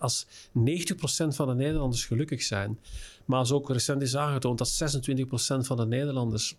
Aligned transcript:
als 0.00 0.26
90% 0.26 0.28
van 1.28 1.48
de 1.48 1.54
Nederlanders 1.54 2.04
gelukkig 2.04 2.42
zijn, 2.42 2.78
maar 3.24 3.38
als 3.38 3.52
ook 3.52 3.70
recent 3.70 4.02
is 4.02 4.16
aangetoond 4.16 4.58
dat 4.58 4.96
26% 4.96 5.66
van 5.66 5.76
de 5.76 5.86
Nederlanders 5.86 6.56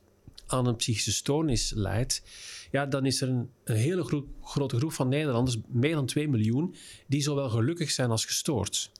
aan 0.47 0.65
een 0.65 0.75
psychische 0.75 1.11
stoornis 1.11 1.71
leidt, 1.75 2.23
ja, 2.71 2.85
dan 2.85 3.05
is 3.05 3.21
er 3.21 3.29
een, 3.29 3.49
een 3.63 3.75
hele 3.75 4.03
gro 4.03 4.27
grote 4.43 4.77
groep 4.77 4.91
van 4.91 5.07
Nederlanders, 5.07 5.57
meer 5.67 5.95
dan 5.95 6.05
2 6.05 6.29
miljoen, 6.29 6.75
die 7.07 7.21
zowel 7.21 7.49
gelukkig 7.49 7.91
zijn 7.91 8.09
als 8.09 8.25
gestoord. 8.25 8.91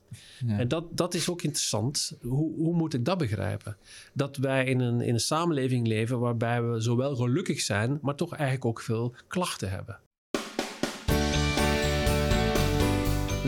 Ja. 0.46 0.58
En 0.58 0.68
dat, 0.68 0.98
dat 0.98 1.14
is 1.14 1.30
ook 1.30 1.42
interessant. 1.42 2.18
Hoe, 2.21 2.56
hoe 2.56 2.76
moet 2.76 2.94
ik 2.94 3.06
dat 3.06 3.18
begrijpen? 3.18 3.78
Dat 4.14 4.38
wij 4.38 4.66
in 4.66 4.80
een, 4.80 5.02
in 5.02 5.14
een 5.14 5.20
samenleving 5.20 5.88
leven 5.88 6.20
waarbij 6.20 6.64
we 6.64 6.82
zowel 6.82 7.16
gelukkig 7.16 7.62
zijn, 7.62 8.00
maar 8.02 8.16
toch 8.16 8.34
eigenlijk 8.34 8.66
ook 8.66 8.82
veel 8.82 9.16
klachten 9.28 9.70
hebben. 9.70 10.00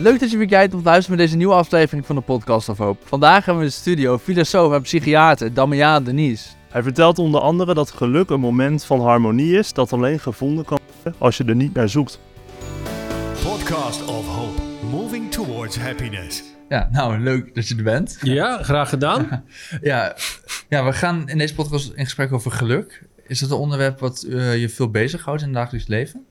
Leuk 0.02 0.20
dat 0.20 0.30
je 0.30 0.36
weer 0.36 0.46
kijkt 0.46 0.74
of 0.74 0.84
luistert 0.84 1.08
met 1.08 1.18
deze 1.18 1.36
nieuwe 1.36 1.54
aflevering 1.54 2.06
van 2.06 2.16
de 2.16 2.22
Podcast 2.22 2.68
of 2.68 2.78
Hoop. 2.78 3.02
Vandaag 3.04 3.44
hebben 3.44 3.56
we 3.56 3.60
in 3.60 3.66
de 3.66 3.72
studio 3.80 4.18
filosoof 4.18 4.72
en 4.72 4.82
psychiater 4.82 5.54
Damian 5.54 6.04
Denise. 6.04 6.48
Hij 6.68 6.82
vertelt 6.82 7.18
onder 7.18 7.40
andere 7.40 7.74
dat 7.74 7.90
geluk 7.90 8.30
een 8.30 8.40
moment 8.40 8.84
van 8.84 9.00
harmonie 9.00 9.58
is 9.58 9.72
dat 9.72 9.92
alleen 9.92 10.20
gevonden 10.20 10.64
kan 10.64 10.78
worden 11.02 11.20
als 11.20 11.36
je 11.36 11.44
er 11.44 11.54
niet 11.54 11.74
naar 11.74 11.88
zoekt. 11.88 12.20
Podcast 13.42 14.04
of 14.04 14.26
Hope, 14.26 14.62
moving 14.90 15.30
towards 15.30 15.78
happiness. 15.78 16.42
Ja, 16.68 16.88
nou 16.92 17.18
leuk 17.18 17.54
dat 17.54 17.68
je 17.68 17.76
er 17.76 17.82
bent. 17.82 18.18
Ja, 18.22 18.62
graag 18.62 18.88
gedaan. 18.88 19.44
ja, 19.82 20.16
ja, 20.68 20.84
we 20.84 20.92
gaan 20.92 21.28
in 21.28 21.38
deze 21.38 21.54
podcast 21.54 21.92
in 21.94 22.04
gesprek 22.04 22.32
over 22.32 22.50
geluk. 22.50 23.02
Is 23.26 23.38
dat 23.38 23.50
een 23.50 23.56
onderwerp 23.56 23.98
wat 23.98 24.24
uh, 24.28 24.56
je 24.56 24.68
veel 24.68 24.90
bezighoudt 24.90 25.40
in 25.40 25.46
het 25.46 25.56
dagelijks 25.56 25.86
leven? 25.88 26.26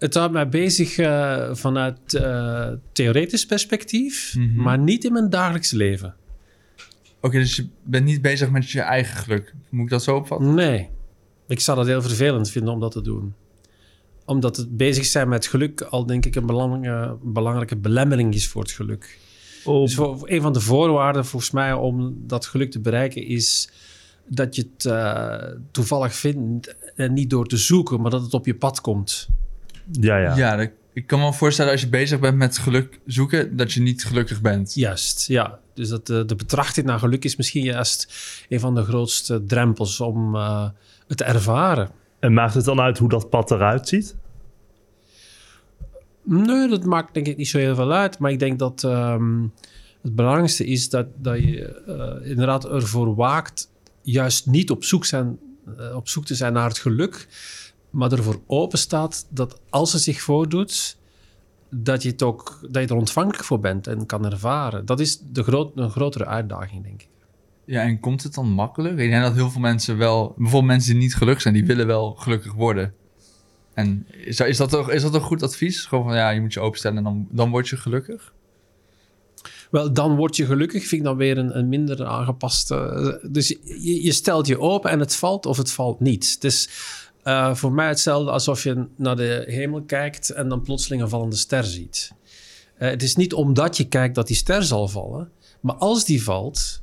Het 0.00 0.14
houdt 0.14 0.32
mij 0.32 0.48
bezig 0.48 0.98
uh, 0.98 1.54
vanuit 1.54 1.98
uh, 2.14 2.68
theoretisch 2.92 3.46
perspectief, 3.46 4.34
mm 4.36 4.52
-hmm. 4.54 4.62
maar 4.62 4.78
niet 4.78 5.04
in 5.04 5.12
mijn 5.12 5.30
dagelijks 5.30 5.70
leven. 5.70 6.14
Oké, 7.20 7.38
dus 7.38 7.56
je 7.56 7.68
bent 7.82 8.04
niet 8.04 8.22
bezig 8.22 8.50
met 8.50 8.70
je 8.70 8.80
eigen 8.80 9.16
geluk. 9.16 9.54
Moet 9.68 9.84
ik 9.84 9.90
dat 9.90 10.02
zo 10.02 10.16
opvatten? 10.16 10.54
Nee. 10.54 10.88
Ik 11.46 11.60
zou 11.60 11.76
dat 11.76 11.86
heel 11.86 12.02
vervelend 12.02 12.50
vinden 12.50 12.72
om 12.72 12.80
dat 12.80 12.92
te 12.92 13.02
doen. 13.02 13.34
Omdat 14.24 14.56
het 14.56 14.76
bezig 14.76 15.04
zijn 15.04 15.28
met 15.28 15.46
geluk 15.46 15.80
al 15.80 16.06
denk 16.06 16.26
ik 16.26 16.34
een 16.34 16.46
belangrijke, 16.46 17.16
belangrijke 17.22 17.76
belemmering 17.76 18.34
is 18.34 18.48
voor 18.48 18.62
het 18.62 18.70
geluk. 18.70 19.18
Oh. 19.64 19.82
Dus 19.82 19.94
voor, 19.94 20.18
een 20.24 20.42
van 20.42 20.52
de 20.52 20.60
voorwaarden 20.60 21.26
volgens 21.26 21.50
mij 21.50 21.72
om 21.72 22.14
dat 22.26 22.46
geluk 22.46 22.70
te 22.70 22.80
bereiken 22.80 23.26
is 23.26 23.70
dat 24.26 24.56
je 24.56 24.68
het 24.72 24.84
uh, 24.84 25.60
toevallig 25.70 26.14
vindt 26.14 26.76
en 26.96 27.12
niet 27.12 27.30
door 27.30 27.46
te 27.46 27.56
zoeken, 27.56 28.00
maar 28.00 28.10
dat 28.10 28.22
het 28.22 28.34
op 28.34 28.46
je 28.46 28.54
pad 28.54 28.80
komt. 28.80 29.28
Ja, 29.90 30.16
ja. 30.16 30.36
Ja, 30.36 30.70
ik 30.92 31.06
kan 31.06 31.20
me 31.20 31.32
voorstellen 31.32 31.72
als 31.72 31.80
je 31.80 31.88
bezig 31.88 32.20
bent 32.20 32.36
met 32.36 32.58
geluk 32.58 33.00
zoeken, 33.06 33.56
dat 33.56 33.72
je 33.72 33.80
niet 33.80 34.04
gelukkig 34.04 34.40
bent. 34.40 34.74
Juist, 34.74 35.26
ja. 35.26 35.58
Dus 35.74 35.88
dat 35.88 36.06
de, 36.06 36.24
de 36.24 36.34
betrachting 36.34 36.86
naar 36.86 36.98
geluk 36.98 37.24
is 37.24 37.36
misschien 37.36 37.64
juist 37.64 38.12
een 38.48 38.60
van 38.60 38.74
de 38.74 38.82
grootste 38.82 39.44
drempels 39.44 40.00
om 40.00 40.34
uh, 40.34 40.68
het 41.08 41.16
te 41.16 41.24
ervaren. 41.24 41.90
En 42.18 42.32
maakt 42.32 42.54
het 42.54 42.64
dan 42.64 42.80
uit 42.80 42.98
hoe 42.98 43.08
dat 43.08 43.30
pad 43.30 43.50
eruit 43.50 43.88
ziet? 43.88 44.16
Nee, 46.24 46.68
dat 46.68 46.84
maakt 46.84 47.14
denk 47.14 47.26
ik 47.26 47.36
niet 47.36 47.48
zo 47.48 47.58
heel 47.58 47.74
veel 47.74 47.92
uit. 47.92 48.18
Maar 48.18 48.30
ik 48.30 48.38
denk 48.38 48.58
dat 48.58 48.82
um, 48.82 49.52
het 50.02 50.14
belangrijkste 50.14 50.64
is 50.64 50.88
dat, 50.88 51.06
dat 51.16 51.38
je 51.38 51.82
uh, 52.22 52.30
inderdaad 52.30 52.64
ervoor 52.68 53.14
waakt 53.14 53.70
juist 54.02 54.46
niet 54.46 54.70
op 54.70 54.84
zoek, 54.84 55.04
zijn, 55.04 55.38
uh, 55.78 55.96
op 55.96 56.08
zoek 56.08 56.24
te 56.26 56.34
zijn 56.34 56.52
naar 56.52 56.68
het 56.68 56.78
geluk, 56.78 57.28
maar 57.90 58.12
ervoor 58.12 58.40
open 58.46 58.78
staat 58.78 59.26
dat 59.28 59.60
als 59.70 59.92
het 59.92 60.02
zich 60.02 60.20
voordoet, 60.20 60.98
dat 61.70 62.02
je, 62.02 62.08
het 62.08 62.22
ook, 62.22 62.58
dat 62.70 62.82
je 62.82 62.88
er 62.88 62.96
ontvankelijk 62.96 63.44
voor 63.44 63.60
bent 63.60 63.86
en 63.86 64.06
kan 64.06 64.24
ervaren. 64.24 64.86
Dat 64.86 65.00
is 65.00 65.22
de 65.32 65.42
groot, 65.42 65.72
een 65.74 65.90
grotere 65.90 66.26
uitdaging, 66.26 66.82
denk 66.82 67.02
ik. 67.02 67.08
Ja, 67.64 67.82
en 67.82 68.00
komt 68.00 68.22
het 68.22 68.34
dan 68.34 68.50
makkelijk? 68.50 68.98
Ik 68.98 69.10
denk 69.10 69.22
dat 69.22 69.34
heel 69.34 69.50
veel 69.50 69.60
mensen 69.60 69.96
wel... 69.96 70.34
Bijvoorbeeld 70.36 70.72
mensen 70.72 70.92
die 70.92 71.02
niet 71.02 71.14
gelukkig 71.14 71.42
zijn, 71.42 71.54
die 71.54 71.66
willen 71.66 71.86
wel 71.86 72.14
gelukkig 72.14 72.52
worden. 72.52 72.94
En 73.74 74.06
is, 74.24 74.40
is, 74.40 74.56
dat, 74.56 74.70
toch, 74.70 74.90
is 74.90 75.02
dat 75.02 75.14
een 75.14 75.20
goed 75.20 75.42
advies? 75.42 75.84
Gewoon 75.84 76.04
van, 76.04 76.14
ja, 76.14 76.30
je 76.30 76.40
moet 76.40 76.52
je 76.52 76.60
openstellen 76.60 76.96
en 76.96 77.04
dan, 77.04 77.26
dan 77.30 77.50
word 77.50 77.68
je 77.68 77.76
gelukkig? 77.76 78.32
Wel, 79.70 79.92
dan 79.92 80.16
word 80.16 80.36
je 80.36 80.46
gelukkig, 80.46 80.80
vind 80.80 81.00
ik 81.00 81.06
dan 81.06 81.16
weer 81.16 81.38
een, 81.38 81.58
een 81.58 81.68
minder 81.68 82.04
aangepaste... 82.04 83.20
Dus 83.30 83.48
je, 83.48 84.02
je 84.02 84.12
stelt 84.12 84.46
je 84.46 84.60
open 84.60 84.90
en 84.90 85.00
het 85.00 85.16
valt 85.16 85.46
of 85.46 85.56
het 85.56 85.72
valt 85.72 86.00
niet. 86.00 86.40
Dus 86.40 86.68
uh, 87.24 87.54
voor 87.54 87.72
mij 87.72 87.88
hetzelfde 87.88 88.30
alsof 88.30 88.62
je 88.62 88.86
naar 88.96 89.16
de 89.16 89.44
hemel 89.46 89.82
kijkt 89.82 90.30
en 90.30 90.48
dan 90.48 90.62
plotseling 90.62 91.02
een 91.02 91.08
vallende 91.08 91.36
ster 91.36 91.64
ziet. 91.64 92.12
Uh, 92.78 92.88
het 92.88 93.02
is 93.02 93.16
niet 93.16 93.32
omdat 93.32 93.76
je 93.76 93.88
kijkt 93.88 94.14
dat 94.14 94.26
die 94.26 94.36
ster 94.36 94.62
zal 94.62 94.88
vallen, 94.88 95.30
maar 95.60 95.74
als 95.74 96.04
die 96.04 96.22
valt, 96.22 96.82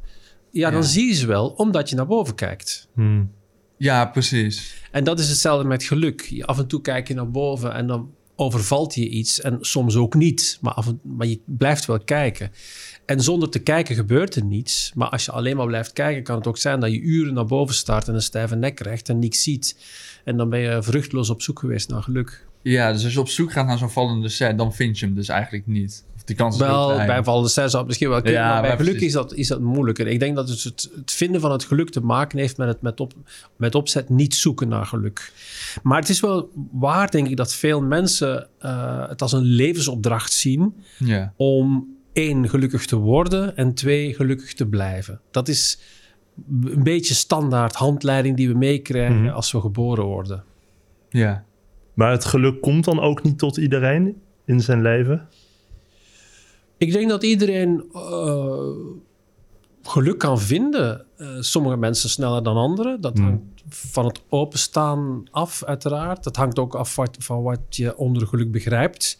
ja, 0.51 0.71
dan 0.71 0.83
zie 0.83 1.07
je 1.07 1.13
ze 1.13 1.27
wel 1.27 1.47
omdat 1.47 1.89
je 1.89 1.95
naar 1.95 2.07
boven 2.07 2.35
kijkt. 2.35 2.87
Hmm. 2.93 3.31
Ja, 3.77 4.05
precies. 4.05 4.83
En 4.91 5.03
dat 5.03 5.19
is 5.19 5.29
hetzelfde 5.29 5.67
met 5.67 5.83
geluk. 5.83 6.43
Af 6.45 6.57
en 6.57 6.67
toe 6.67 6.81
kijk 6.81 7.07
je 7.07 7.13
naar 7.13 7.31
boven 7.31 7.73
en 7.73 7.87
dan 7.87 8.11
overvalt 8.35 8.95
je 8.95 9.09
iets 9.09 9.41
en 9.41 9.57
soms 9.61 9.95
ook 9.95 10.15
niet, 10.15 10.57
maar, 10.61 10.73
af 10.73 10.87
en, 10.87 10.99
maar 11.03 11.27
je 11.27 11.39
blijft 11.45 11.85
wel 11.85 11.99
kijken. 11.99 12.51
En 13.07 13.21
zonder 13.21 13.49
te 13.49 13.59
kijken 13.59 13.95
gebeurt 13.95 14.35
er 14.35 14.43
niets. 14.43 14.91
Maar 14.95 15.09
als 15.09 15.25
je 15.25 15.31
alleen 15.31 15.57
maar 15.57 15.65
blijft 15.65 15.93
kijken, 15.93 16.23
kan 16.23 16.35
het 16.37 16.47
ook 16.47 16.57
zijn 16.57 16.79
dat 16.79 16.91
je 16.91 16.99
uren 16.99 17.33
naar 17.33 17.45
boven 17.45 17.75
start 17.75 18.07
en 18.07 18.13
een 18.13 18.21
stijve 18.21 18.55
nek 18.55 18.75
krijgt 18.75 19.09
en 19.09 19.19
niks 19.19 19.43
ziet. 19.43 19.77
En 20.23 20.37
dan 20.37 20.49
ben 20.49 20.59
je 20.59 20.83
vruchteloos 20.83 21.29
op 21.29 21.41
zoek 21.41 21.59
geweest 21.59 21.89
naar 21.89 22.03
geluk. 22.03 22.45
Ja, 22.61 22.91
dus 22.91 23.03
als 23.03 23.13
je 23.13 23.19
op 23.19 23.29
zoek 23.29 23.51
gaat 23.51 23.67
naar 23.67 23.77
zo'n 23.77 23.89
vallende 23.89 24.29
ster, 24.29 24.55
dan 24.55 24.73
vind 24.73 24.99
je 24.99 25.05
hem 25.05 25.15
dus 25.15 25.29
eigenlijk 25.29 25.67
niet. 25.67 26.03
Of 26.15 26.23
die 26.23 26.35
kans 26.35 26.55
is 26.55 26.61
wel, 26.61 26.95
bij 26.95 27.23
vallende 27.23 27.49
ster 27.49 27.69
zou 27.69 27.77
het 27.77 27.87
misschien 27.87 28.09
wel 28.09 28.21
kunnen, 28.21 28.41
ja, 28.41 28.51
maar 28.51 28.61
bij 28.61 28.69
maar 28.69 28.79
geluk 28.79 29.01
is 29.01 29.11
dat, 29.11 29.33
is 29.33 29.47
dat 29.47 29.59
moeilijker. 29.59 30.07
Ik 30.07 30.19
denk 30.19 30.35
dat 30.35 30.49
het, 30.49 30.63
het, 30.63 30.89
het, 30.95 31.11
vinden 31.11 31.41
van 31.41 31.51
het 31.51 31.63
geluk 31.63 31.89
te 31.89 32.01
maken 32.01 32.39
heeft 32.39 32.57
met 32.57 32.67
het 32.67 32.81
met, 32.81 32.99
op, 32.99 33.13
met 33.55 33.75
opzet 33.75 34.09
niet 34.09 34.35
zoeken 34.35 34.67
naar 34.67 34.85
geluk. 34.85 35.31
Maar 35.83 35.99
het 35.99 36.09
is 36.09 36.19
wel 36.19 36.49
waar, 36.71 37.11
denk 37.11 37.27
ik, 37.27 37.37
dat 37.37 37.53
veel 37.53 37.81
mensen 37.81 38.47
uh, 38.65 39.07
het 39.09 39.21
als 39.21 39.31
een 39.31 39.43
levensopdracht 39.43 40.33
zien 40.33 40.75
ja. 40.97 41.33
om 41.35 41.95
één, 42.17 42.49
gelukkig 42.49 42.85
te 42.85 42.95
worden 42.95 43.57
en 43.57 43.73
twee, 43.73 44.13
gelukkig 44.13 44.53
te 44.53 44.67
blijven. 44.67 45.21
Dat 45.31 45.47
is 45.47 45.79
een 46.63 46.83
beetje 46.83 47.13
standaard 47.13 47.75
handleiding 47.75 48.37
die 48.37 48.47
we 48.47 48.57
meekrijgen 48.57 49.17
mm 49.17 49.25
-hmm. 49.25 49.35
als 49.35 49.51
we 49.51 49.61
geboren 49.61 50.05
worden. 50.05 50.43
Ja. 51.09 51.45
Maar 51.93 52.11
het 52.11 52.25
geluk 52.25 52.61
komt 52.61 52.85
dan 52.85 52.99
ook 52.99 53.23
niet 53.23 53.37
tot 53.37 53.57
iedereen 53.57 54.21
in 54.45 54.61
zijn 54.61 54.81
leven? 54.81 55.27
Ik 56.77 56.91
denk 56.91 57.09
dat 57.09 57.23
iedereen 57.23 57.83
uh, 57.93 58.69
geluk 59.83 60.17
kan 60.17 60.39
vinden. 60.39 61.05
Uh, 61.17 61.27
sommige 61.39 61.77
mensen 61.77 62.09
sneller 62.09 62.43
dan 62.43 62.57
anderen. 62.57 63.01
Dat 63.01 63.17
mm. 63.17 63.23
hangt 63.23 63.41
van 63.69 64.05
het 64.05 64.21
openstaan 64.29 65.23
af, 65.31 65.63
uiteraard. 65.63 66.23
Dat 66.23 66.35
hangt 66.35 66.59
ook 66.59 66.75
af 66.75 66.95
wat, 66.95 67.17
van 67.19 67.43
wat 67.43 67.59
je 67.69 67.97
onder 67.97 68.27
geluk 68.27 68.51
begrijpt. 68.51 69.19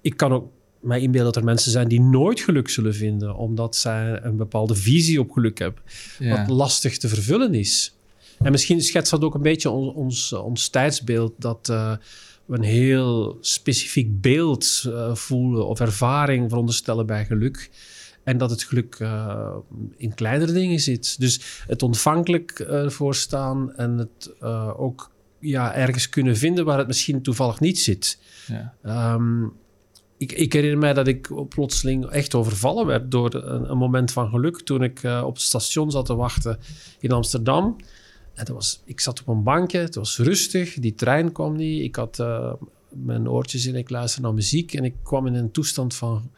Ik 0.00 0.16
kan 0.16 0.32
ook 0.32 0.50
mij 0.82 1.00
inbeelden 1.00 1.32
dat 1.32 1.42
er 1.42 1.48
mensen 1.48 1.70
zijn 1.70 1.88
die 1.88 2.00
nooit 2.00 2.40
geluk 2.40 2.68
zullen 2.68 2.94
vinden, 2.94 3.36
omdat 3.36 3.76
zij 3.76 4.22
een 4.22 4.36
bepaalde 4.36 4.74
visie 4.74 5.20
op 5.20 5.30
geluk 5.30 5.58
hebben, 5.58 5.82
ja. 6.18 6.38
wat 6.38 6.48
lastig 6.48 6.98
te 6.98 7.08
vervullen 7.08 7.54
is. 7.54 7.96
En 8.38 8.50
misschien 8.50 8.82
schetst 8.82 9.10
dat 9.10 9.24
ook 9.24 9.34
een 9.34 9.42
beetje 9.42 9.70
ons, 9.70 9.94
ons, 9.94 10.32
ons 10.32 10.68
tijdsbeeld, 10.68 11.32
dat 11.36 11.68
uh, 11.70 11.92
we 12.44 12.56
een 12.56 12.62
heel 12.62 13.38
specifiek 13.40 14.20
beeld 14.20 14.84
uh, 14.86 15.14
voelen 15.14 15.66
of 15.66 15.80
ervaring 15.80 16.48
veronderstellen 16.48 17.06
bij 17.06 17.24
geluk. 17.24 17.70
En 18.24 18.38
dat 18.38 18.50
het 18.50 18.62
geluk 18.62 18.98
uh, 18.98 19.54
in 19.96 20.14
kleinere 20.14 20.52
dingen 20.52 20.80
zit. 20.80 21.20
Dus 21.20 21.40
het 21.66 21.82
ontvankelijk 21.82 22.66
voor 22.86 23.14
staan 23.14 23.74
en 23.76 23.98
het 23.98 24.42
ook 24.76 25.10
ja, 25.38 25.74
ergens 25.74 26.08
kunnen 26.08 26.36
vinden 26.36 26.64
waar 26.64 26.78
het 26.78 26.86
misschien 26.86 27.22
toevallig 27.22 27.60
niet 27.60 27.78
zit. 27.78 28.18
Ja. 28.46 29.14
Um, 29.14 29.52
ik, 30.22 30.32
ik, 30.32 30.52
herinner 30.52 30.78
mij 30.78 30.92
dat 30.92 31.06
ik 31.06 31.48
plotseling 31.48 32.06
echt 32.06 32.34
overvallen 32.34 32.86
werd 32.86 33.10
door 33.10 33.34
een, 33.34 33.70
een 33.70 33.76
moment 33.76 34.12
van 34.12 34.28
geluk 34.28 34.60
toen 34.60 34.82
ik 34.82 35.02
uh, 35.02 35.22
op 35.26 35.34
het 35.34 35.42
station 35.42 35.90
zat 35.90 36.06
te 36.06 36.14
wachten 36.14 36.58
in 36.98 37.12
Amsterdam. 37.12 37.76
En 38.34 38.44
dat 38.44 38.54
was, 38.54 38.82
ik 38.84 39.00
zat 39.00 39.20
op 39.20 39.28
een 39.28 39.42
bankje, 39.42 39.78
het 39.78 39.94
was 39.94 40.18
rustig, 40.18 40.74
die 40.74 40.94
trein 40.94 41.32
kwam 41.32 41.56
niet. 41.56 41.82
Ik 41.82 41.96
had 41.96 42.18
uh, 42.18 42.52
mijn 42.88 43.28
oortjes 43.28 43.66
in, 43.66 43.74
ik 43.74 43.90
luisterde 43.90 44.26
naar 44.26 44.36
muziek 44.36 44.74
en 44.74 44.84
ik 44.84 44.94
kwam 45.02 45.26
in 45.26 45.34
een 45.34 45.50
toestand 45.50 45.94
van 45.94 46.30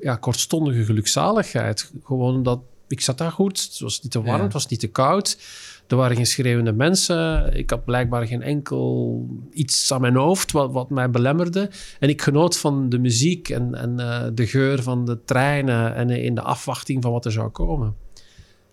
ja, 0.00 0.16
kortstondige 0.16 0.84
gelukzaligheid. 0.84 1.92
Gewoon 2.04 2.34
omdat 2.34 2.60
ik 2.88 3.00
zat 3.00 3.18
daar 3.18 3.32
goed, 3.32 3.62
het 3.62 3.78
was 3.78 4.02
niet 4.02 4.12
te 4.12 4.22
warm, 4.22 4.36
ja. 4.36 4.42
het 4.42 4.52
was 4.52 4.66
niet 4.66 4.80
te 4.80 4.86
koud. 4.86 5.38
Er 5.88 5.96
waren 5.96 6.16
geen 6.16 6.26
schreeuwende 6.26 6.72
mensen. 6.72 7.52
Ik 7.56 7.70
had 7.70 7.84
blijkbaar 7.84 8.26
geen 8.26 8.42
enkel 8.42 9.26
iets 9.52 9.92
aan 9.92 10.00
mijn 10.00 10.16
hoofd 10.16 10.52
wat, 10.52 10.72
wat 10.72 10.90
mij 10.90 11.10
belemmerde. 11.10 11.70
En 11.98 12.08
ik 12.08 12.22
genoot 12.22 12.58
van 12.58 12.88
de 12.88 12.98
muziek 12.98 13.48
en, 13.48 13.74
en 13.74 13.94
uh, 13.98 14.24
de 14.34 14.46
geur 14.46 14.82
van 14.82 15.04
de 15.04 15.24
treinen 15.24 15.94
en 15.94 16.10
in 16.10 16.34
de 16.34 16.42
afwachting 16.42 17.02
van 17.02 17.12
wat 17.12 17.24
er 17.24 17.32
zou 17.32 17.48
komen. 17.48 17.94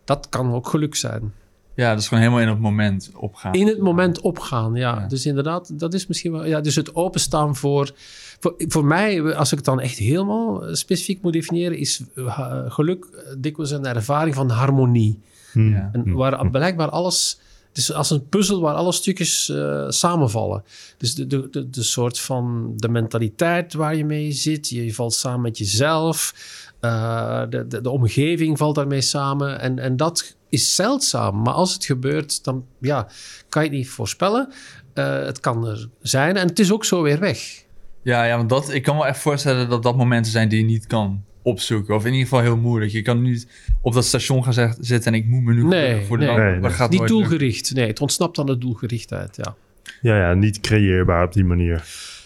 Dat 0.03 0.29
kan 0.29 0.53
ook 0.53 0.67
geluk 0.67 0.95
zijn. 0.95 1.33
Ja, 1.75 1.89
dat 1.89 2.00
is 2.00 2.07
gewoon 2.07 2.23
helemaal 2.23 2.44
in 2.44 2.50
het 2.50 2.59
moment 2.59 3.12
opgaan. 3.15 3.53
In 3.53 3.67
het 3.67 3.79
moment 3.79 4.21
opgaan, 4.21 4.75
ja. 4.75 5.00
Ja. 5.00 5.07
Dus 5.07 5.25
inderdaad, 5.25 5.79
dat 5.79 5.94
is 5.94 6.07
misschien 6.07 6.31
wel... 6.31 6.45
Ja, 6.45 6.62
dus 6.62 6.75
het 6.75 6.95
openstaan 6.95 7.56
voor... 7.56 7.91
Voor, 8.39 8.56
voor 8.57 8.85
mij, 8.85 9.35
als 9.35 9.51
ik 9.51 9.57
het 9.57 9.65
dan 9.65 9.79
echt 9.79 9.97
helemaal 9.97 10.75
specifiek 10.75 11.21
moet 11.21 11.33
definiëren... 11.33 11.77
is 11.77 12.03
eh, 12.15 12.63
geluk 12.67 13.06
dikwijls 13.38 13.71
een 13.71 13.85
ervaring 13.85 14.35
van 14.35 14.50
harmonie. 14.50 15.19
Hmm. 15.55 15.71
Ja. 15.71 15.89
En 15.91 16.13
waar 16.13 16.49
blijkbaar 16.49 16.89
alles... 16.89 17.39
Het 17.67 17.77
is 17.83 17.93
als 17.93 18.09
een 18.09 18.29
puzzel 18.29 18.61
waar 18.61 18.75
alle 18.75 18.91
stukjes 18.91 19.49
eh, 19.49 19.85
samenvallen. 19.89 20.63
Dus 20.97 21.15
de, 21.15 21.27
de, 21.27 21.49
de, 21.49 21.69
de 21.69 21.83
soort 21.83 22.19
van 22.19 22.73
de 22.75 22.89
mentaliteit 22.89 23.73
waar 23.73 23.95
je 23.95 24.05
mee 24.05 24.31
zit. 24.31 24.69
Je 24.69 24.93
valt 24.93 25.13
samen 25.13 25.41
met 25.41 25.57
jezelf. 25.57 26.33
Eh, 26.79 27.43
de, 27.49 27.67
de, 27.67 27.81
de 27.81 27.89
omgeving 27.89 28.57
valt 28.57 28.75
daarmee 28.75 29.01
samen. 29.01 29.59
En, 29.59 29.79
en 29.79 29.97
dat 29.97 30.35
is 30.49 30.75
zeldzaam. 30.75 31.41
Maar 31.41 31.53
als 31.53 31.73
het 31.73 31.85
gebeurt, 31.85 32.43
dan 32.43 32.65
ja, 32.79 33.07
kan 33.49 33.63
je 33.63 33.69
het 33.69 33.77
niet 33.77 33.89
voorspellen. 33.89 34.53
Eh, 34.93 35.23
het 35.23 35.39
kan 35.39 35.67
er 35.67 35.89
zijn 36.01 36.37
en 36.37 36.47
het 36.47 36.59
is 36.59 36.71
ook 36.71 36.85
zo 36.85 37.01
weer 37.01 37.19
weg. 37.19 37.63
Ja, 38.01 38.23
ja, 38.23 38.37
want 38.37 38.49
dat, 38.49 38.69
ik 38.69 38.83
kan 38.83 38.95
me 38.95 39.05
echt 39.05 39.19
voorstellen 39.19 39.69
dat 39.69 39.83
dat 39.83 39.95
momenten 39.97 40.31
zijn 40.31 40.49
die 40.49 40.59
je 40.59 40.65
niet 40.65 40.87
kan 40.87 41.23
opzoeken. 41.45 41.95
Of 41.95 42.01
in 42.06 42.12
ieder 42.12 42.27
geval 42.27 42.42
heel 42.44 42.57
moeilijk. 42.57 42.92
Je 42.92 43.01
kan 43.01 43.21
niet 43.21 43.47
op 43.81 43.94
dat 43.94 44.06
station 44.06 44.44
gaan 44.44 44.75
zitten 44.80 45.13
en 45.13 45.19
ik 45.19 45.25
moet 45.27 45.44
me 45.44 45.53
nu 45.53 45.63
Nee, 45.63 45.81
gelukkig 45.86 46.07
voelen. 46.07 46.27
nee. 46.27 46.51
Nee, 46.51 46.59
nee. 46.59 46.69
gaat 46.71 46.89
niet 46.92 47.07
doelgericht. 47.07 47.74
Nee, 47.74 47.88
het 47.88 48.01
ontsnapt 48.01 48.38
aan 48.39 48.45
de 48.45 48.57
doelgerichtheid. 48.57 49.36
Ja. 49.36 49.56
Ja, 50.01 50.18
ja, 50.18 50.33
niet 50.33 50.59
creëerbaar 50.59 51.25
op 51.25 51.33
die 51.33 51.44
manier. 51.44 51.83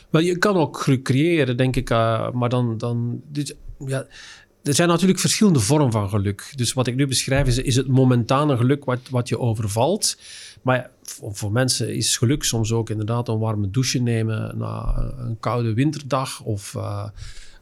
Wel, 0.09 0.21
je 0.21 0.37
kan 0.37 0.55
ook 0.55 0.77
geluk 0.79 1.03
creëren, 1.03 1.57
denk 1.57 1.75
ik. 1.75 1.89
eh, 1.89 2.31
maar 2.31 2.49
dan... 2.49 2.77
dan 2.77 3.21
dus, 3.31 3.53
ja, 3.85 4.05
er 4.63 4.73
zijn 4.73 4.87
natuurlijk 4.89 5.19
verschillende 5.19 5.59
vormen 5.59 5.91
van 5.91 6.09
geluk. 6.09 6.51
Dus 6.55 6.73
wat 6.73 6.87
ik 6.87 6.95
nu 6.95 7.07
beschrijf 7.07 7.47
is, 7.47 7.57
is 7.57 7.75
het 7.75 7.87
momentane 7.87 8.57
geluk 8.57 8.85
wat, 8.85 8.99
wat 9.09 9.29
je 9.29 9.39
overvalt. 9.39 10.17
Maar 10.61 10.89
voor, 11.03 11.35
voor 11.35 11.51
mensen 11.51 11.95
is 11.95 12.17
geluk 12.17 12.43
soms 12.43 12.71
ook 12.71 12.89
inderdaad 12.89 13.27
een 13.27 13.39
warme 13.39 13.69
douche 13.69 13.99
nemen 13.99 14.57
na 14.57 14.95
een 15.17 15.37
koude 15.39 15.73
winterdag 15.73 16.41
of 16.41 16.75
eh, 16.75 17.05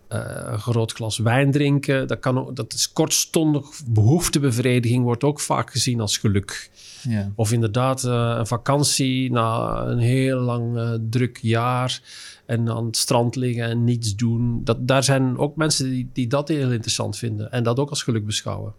eh, 0.08 0.22
een 0.46 0.60
groot 0.60 0.92
glas 0.92 1.18
wijn 1.18 1.52
drinken. 1.52 2.08
Dat, 2.08 2.20
kan 2.20 2.40
ook, 2.40 2.56
dat 2.56 2.74
is 2.74 2.92
kortstondig 2.92 3.66
behoeftebevrediging, 3.88 5.04
wordt 5.04 5.24
ook 5.24 5.40
vaak 5.40 5.72
gezien 5.72 6.00
als 6.00 6.18
geluk. 6.18 6.70
Ja. 7.02 7.32
Of 7.36 7.52
inderdaad 7.52 8.04
eh, 8.04 8.36
een 8.38 8.48
vakantie 8.48 9.32
na 9.32 9.82
een 9.86 9.98
heel 9.98 10.40
lang 10.40 10.78
eh, 10.78 10.94
druk 11.10 11.40
jaar 11.42 12.02
en 12.46 12.70
aan 12.70 12.86
het 12.86 12.98
strand 12.98 13.36
liggen 13.36 13.64
en 13.64 13.84
niets 13.84 14.16
doen. 14.16 14.64
Dat, 14.64 14.88
daar 14.88 15.04
zijn 15.04 15.38
ook 15.38 15.56
mensen 15.56 15.90
die, 15.90 16.10
die 16.14 16.28
dat 16.28 16.48
heel 16.48 16.72
interessant 16.72 17.18
vinden 17.18 17.52
en 17.52 17.64
dat 17.64 17.80
ook 17.80 17.90
als 17.90 18.04
geluk 18.04 18.26
beschouwen. 18.26 18.74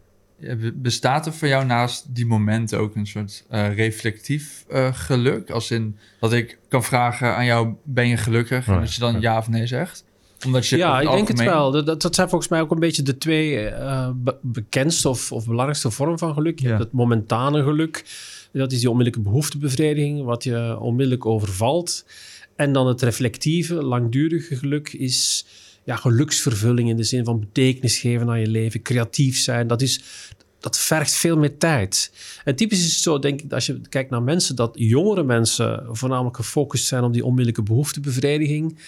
Bestaat 0.74 1.26
er 1.26 1.32
voor 1.32 1.48
jou 1.48 1.64
naast 1.64 2.14
die 2.14 2.26
momenten 2.26 2.78
ook 2.78 2.94
een 2.94 3.06
soort 3.06 3.44
reflectief 3.50 4.64
geluk? 4.92 5.50
Als 5.50 5.70
in 5.70 5.96
dat 6.20 6.32
ik 6.32 6.58
kan 6.68 6.84
vragen 6.84 7.36
aan 7.36 7.44
jou, 7.44 7.74
ben 7.84 8.08
je 8.08 8.16
gelukkig? 8.16 8.68
En 8.68 8.80
dat 8.80 8.94
je 8.94 9.00
dan 9.00 9.20
ja 9.20 9.38
of 9.38 9.48
nee 9.48 9.66
zegt? 9.66 10.06
Omdat 10.46 10.66
je 10.66 10.76
ja, 10.76 11.00
ik 11.00 11.10
denk 11.10 11.28
het 11.28 11.40
wel. 11.44 11.70
Dat, 11.70 12.00
dat 12.02 12.14
zijn 12.14 12.28
volgens 12.28 12.50
mij 12.50 12.60
ook 12.60 12.70
een 12.70 12.78
beetje 12.78 13.02
de 13.02 13.18
twee 13.18 13.66
eh, 13.68 14.10
be- 14.14 14.36
bekendste 14.42 15.08
of, 15.08 15.32
of 15.32 15.44
belangrijkste 15.46 15.90
vormen 15.90 16.18
van 16.18 16.34
geluk. 16.34 16.58
Je 16.58 16.64
Ja. 16.64 16.70
hebt 16.70 16.82
het 16.84 16.92
momentane 16.92 17.62
geluk. 17.62 18.04
Dat 18.52 18.72
is 18.72 18.78
die 18.80 18.90
onmiddellijke 18.90 19.28
behoeftebevrediging, 19.28 20.24
wat 20.24 20.44
je 20.44 20.76
onmiddellijk 20.80 21.26
overvalt. 21.26 22.04
En 22.56 22.72
dan 22.72 22.86
het 22.86 23.02
reflectieve, 23.02 23.74
langdurige 23.74 24.56
geluk 24.56 24.92
is 24.92 25.46
ja, 25.84 25.96
geluksvervulling 25.96 26.88
in 26.88 26.96
de 26.96 27.04
zin 27.04 27.24
van 27.24 27.40
betekenis 27.40 27.98
geven 27.98 28.28
aan 28.28 28.40
je 28.40 28.46
leven, 28.48 28.82
creatief 28.82 29.38
zijn. 29.38 29.66
Dat, 29.66 29.82
is, 29.82 30.00
dat 30.60 30.78
vergt 30.78 31.12
veel 31.14 31.36
meer 31.36 31.58
tijd. 31.58 32.12
En 32.44 32.56
typisch 32.56 32.78
is 32.86 32.92
het 32.92 33.02
zo, 33.02 33.18
denk 33.18 33.40
ik, 33.42 33.52
als 33.52 33.66
je 33.66 33.80
kijkt 33.88 34.10
naar 34.10 34.22
mensen, 34.22 34.56
dat 34.56 34.70
jongere 34.74 35.22
mensen 35.22 35.84
voornamelijk 35.90 36.36
gefocust 36.36 36.86
zijn 36.86 37.02
op 37.04 37.12
die 37.12 37.24
onmiddellijke 37.24 37.62
behoeftebevrediging. 37.62 38.78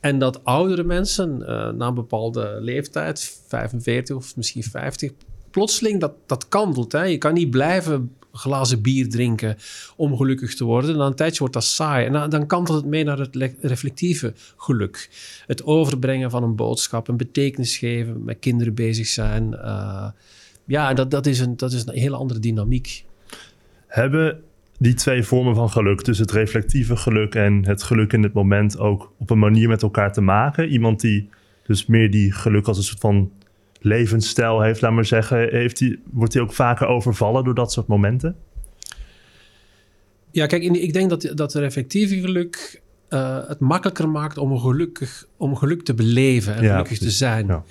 En 0.00 0.18
dat 0.18 0.44
oudere 0.44 0.84
mensen 0.84 1.46
eh, 1.46 1.70
na 1.70 1.86
een 1.86 1.94
bepaalde 1.94 2.58
leeftijd, 2.60 3.42
45 3.46 4.16
of 4.16 4.36
misschien 4.36 4.62
50, 4.62 5.12
plotseling 5.50 6.00
dat, 6.00 6.12
dat 6.26 6.48
kantelt. 6.48 6.92
Hè? 6.92 7.02
Je 7.02 7.18
kan 7.18 7.34
niet 7.34 7.50
blijven 7.50 8.16
glazen 8.32 8.82
bier 8.82 9.08
drinken 9.08 9.56
om 9.96 10.16
gelukkig 10.16 10.54
te 10.54 10.64
worden. 10.64 10.96
Na 10.96 11.06
een 11.06 11.14
tijdje 11.14 11.38
wordt 11.38 11.54
dat 11.54 11.64
saai. 11.64 12.06
En 12.06 12.12
dan, 12.12 12.30
dan 12.30 12.46
kantelt 12.46 12.76
het 12.76 12.86
mee 12.86 13.04
naar 13.04 13.18
het 13.18 13.34
le- 13.34 13.54
reflectieve 13.60 14.32
geluk. 14.56 15.08
Het 15.46 15.64
overbrengen 15.64 16.30
van 16.30 16.42
een 16.42 16.56
boodschap, 16.56 17.08
een 17.08 17.16
betekenis 17.16 17.76
geven, 17.76 18.24
met 18.24 18.38
kinderen 18.38 18.74
bezig 18.74 19.06
zijn. 19.06 19.54
Eh, 19.54 20.08
ja, 20.64 20.94
dat, 20.94 21.10
dat, 21.10 21.26
is 21.26 21.40
een, 21.40 21.56
dat 21.56 21.72
is 21.72 21.86
een 21.86 21.94
hele 21.94 22.16
andere 22.16 22.40
dynamiek. 22.40 23.04
Hebben 23.86 24.42
die 24.78 24.94
twee 24.94 25.22
vormen 25.22 25.54
van 25.54 25.70
geluk, 25.70 26.04
dus 26.04 26.18
het 26.18 26.30
reflectieve 26.30 26.96
geluk 26.96 27.34
en 27.34 27.66
het 27.66 27.82
geluk 27.82 28.12
in 28.12 28.22
het 28.22 28.32
moment, 28.32 28.78
ook 28.78 29.12
op 29.18 29.30
een 29.30 29.38
manier 29.38 29.68
met 29.68 29.82
elkaar 29.82 30.12
te 30.12 30.20
maken? 30.20 30.68
Iemand 30.68 31.00
die 31.00 31.28
dus 31.66 31.86
meer 31.86 32.10
die 32.10 32.32
geluk 32.32 32.66
als 32.66 32.76
een 32.76 32.82
soort 32.82 33.00
van 33.00 33.30
levensstijl 33.80 34.60
heeft, 34.60 34.80
laat 34.80 34.92
maar 34.92 35.04
zeggen, 35.04 35.48
heeft 35.50 35.78
die, 35.78 36.02
wordt 36.12 36.32
hij 36.32 36.42
ook 36.42 36.52
vaker 36.52 36.86
overvallen 36.86 37.44
door 37.44 37.54
dat 37.54 37.72
soort 37.72 37.86
momenten? 37.86 38.36
Ja, 40.30 40.46
kijk, 40.46 40.62
ik 40.62 40.92
denk 40.92 41.10
dat, 41.10 41.32
dat 41.34 41.54
reflectieve 41.54 42.20
geluk 42.20 42.82
eh, 43.08 43.38
het 43.48 43.60
makkelijker 43.60 44.08
maakt 44.08 44.38
om, 44.38 44.58
gelukkig, 44.58 45.26
om 45.36 45.56
geluk 45.56 45.82
te 45.82 45.94
beleven 45.94 46.54
en 46.54 46.62
Ja, 46.62 46.70
gelukkig 46.70 46.98
te 46.98 47.10
zijn. 47.10 47.46
Ja. 47.46 47.64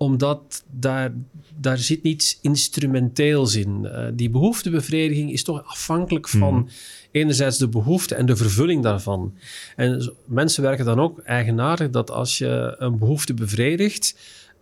Omdat 0.00 0.64
daar, 0.70 1.12
daar 1.56 1.78
zit 1.78 2.02
niets 2.02 2.38
instrumenteels 2.42 3.54
in. 3.54 3.86
Eh, 3.86 4.06
die 4.14 4.30
behoeftebevrediging 4.30 5.32
is 5.32 5.44
toch 5.44 5.64
afhankelijk 5.66 6.28
van 6.28 6.54
Mhm. 6.54 6.68
enerzijds 7.10 7.58
de 7.58 7.68
behoefte 7.68 8.14
en 8.14 8.26
de 8.26 8.36
vervulling 8.36 8.82
daarvan. 8.82 9.34
En 9.76 10.12
mensen 10.24 10.62
werken 10.62 10.84
dan 10.84 11.00
ook 11.00 11.18
eigenaardig 11.18 11.90
dat 11.90 12.10
als 12.10 12.38
je 12.38 12.74
een 12.78 12.98
behoefte 12.98 13.34
bevredigt, 13.34 14.14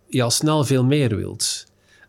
je 0.08 0.22
al 0.22 0.30
snel 0.30 0.64
veel 0.64 0.84
meer 0.84 1.16
wilt. 1.16 1.66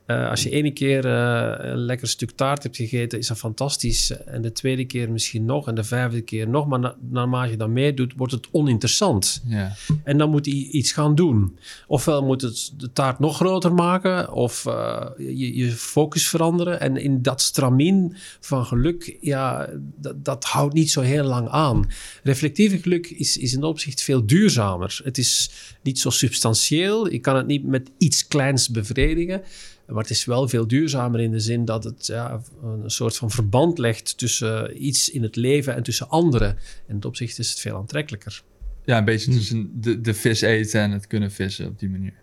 Eh, 0.09 0.29
als 0.29 0.43
je 0.43 0.49
ene 0.49 0.71
keer 0.71 1.05
eh, 1.05 1.71
een 1.71 1.77
lekker 1.77 2.07
stuk 2.07 2.31
taart 2.31 2.63
hebt 2.63 2.75
gegeten, 2.75 3.19
is 3.19 3.27
dat 3.27 3.37
fantastisch. 3.37 4.11
En 4.25 4.41
de 4.41 4.51
tweede 4.51 4.85
keer 4.85 5.11
misschien 5.11 5.45
nog 5.45 5.67
en 5.67 5.75
de 5.75 5.83
vijfde 5.83 6.21
keer 6.21 6.47
nog. 6.47 6.67
Maar 6.67 6.79
na, 6.79 6.95
naarmate 7.09 7.51
je 7.51 7.57
dat 7.57 7.69
meer 7.69 7.95
doet, 7.95 8.13
wordt 8.15 8.33
het 8.33 8.47
oninteressant. 8.51 9.43
Ja. 9.47 9.75
En 10.03 10.17
dan 10.17 10.29
moet 10.29 10.45
hij 10.45 10.55
iets 10.55 10.91
gaan 10.91 11.15
doen. 11.15 11.57
Ofwel 11.87 12.23
moet 12.23 12.41
het 12.41 12.73
de 12.77 12.91
taart 12.93 13.19
nog 13.19 13.35
groter 13.35 13.73
maken, 13.73 14.33
of 14.33 14.65
eh, 14.65 15.05
je, 15.17 15.57
je 15.57 15.71
focus 15.71 16.27
veranderen. 16.27 16.79
En 16.79 16.97
in 16.97 17.21
dat 17.21 17.41
stramien 17.41 18.15
van 18.39 18.65
geluk, 18.65 19.17
ja, 19.21 19.69
dat, 19.95 20.25
dat 20.25 20.43
houdt 20.43 20.73
niet 20.73 20.91
zo 20.91 21.01
heel 21.01 21.25
lang 21.25 21.49
aan. 21.49 21.87
Reflectieve 22.23 22.77
geluk 22.77 23.09
is, 23.09 23.37
is 23.37 23.53
in 23.53 23.59
dat 23.59 23.69
opzicht 23.69 24.01
veel 24.01 24.25
duurzamer. 24.25 24.99
Het 25.03 25.17
is 25.17 25.51
niet 25.81 25.99
zo 25.99 26.09
substantieel. 26.09 27.11
Je 27.11 27.19
kan 27.19 27.35
het 27.35 27.47
niet 27.47 27.63
met 27.63 27.91
iets 27.97 28.27
kleins 28.27 28.69
bevredigen. 28.69 29.41
Maar 29.89 30.01
het 30.01 30.09
is 30.09 30.25
wel 30.25 30.47
veel 30.47 30.67
duurzamer 30.67 31.19
in 31.19 31.31
de 31.31 31.39
zin 31.39 31.65
dat 31.65 31.83
het 31.83 32.05
ja, 32.05 32.41
een 32.63 32.91
soort 32.91 33.15
van 33.15 33.31
verband 33.31 33.77
legt 33.77 34.17
tussen 34.17 34.85
iets 34.85 35.09
in 35.09 35.23
het 35.23 35.35
leven 35.35 35.75
en 35.75 35.83
tussen 35.83 36.09
anderen. 36.09 36.57
In 36.87 36.95
dat 36.95 37.05
opzicht 37.05 37.39
is 37.39 37.49
het 37.49 37.59
veel 37.59 37.75
aantrekkelijker. 37.75 38.43
ja, 38.85 38.97
een 38.97 39.05
beetje 39.05 39.31
tussen 39.31 39.81
de, 39.81 40.01
de 40.01 40.13
vis 40.13 40.41
eten 40.41 40.81
en 40.81 40.91
het 40.91 41.07
kunnen 41.07 41.31
vissen 41.31 41.67
op 41.67 41.79
die 41.79 41.89
manier. 41.89 42.13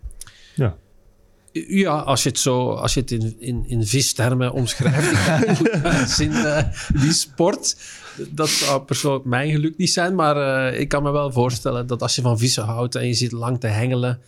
Ja. 0.55 0.77
Ja, 1.67 1.99
als 1.99 2.23
je 2.23 2.29
het 2.29 2.39
zo, 2.39 2.71
als 2.71 2.95
je 2.95 3.01
het 3.01 3.11
in, 3.11 3.37
in, 3.39 3.65
in 3.67 3.87
vistermen 3.87 4.53
omschrijft, 4.53 6.19
in 6.27 6.33
eh, 6.33 6.63
die 7.03 7.13
sport, 7.13 7.77
dat 8.31 8.49
zou 8.49 8.83
persoonlijk 8.83 9.25
mijn 9.25 9.51
geluk 9.51 9.77
niet 9.77 9.91
zijn. 9.91 10.15
Maar 10.15 10.67
eh, 10.71 10.81
ik 10.81 10.89
kan 10.89 11.03
me 11.03 11.11
wel 11.11 11.33
voorstellen 11.33 11.87
dat 11.87 12.03
als 12.03 12.15
je 12.15 12.23
van 12.23 12.39
vissen 12.39 12.65
houdt 12.65 12.95
en 12.95 13.07
je 13.07 13.15
zit 13.15 13.33
lang 13.33 13.61
te 13.61 13.67
hengelen, 13.67 14.21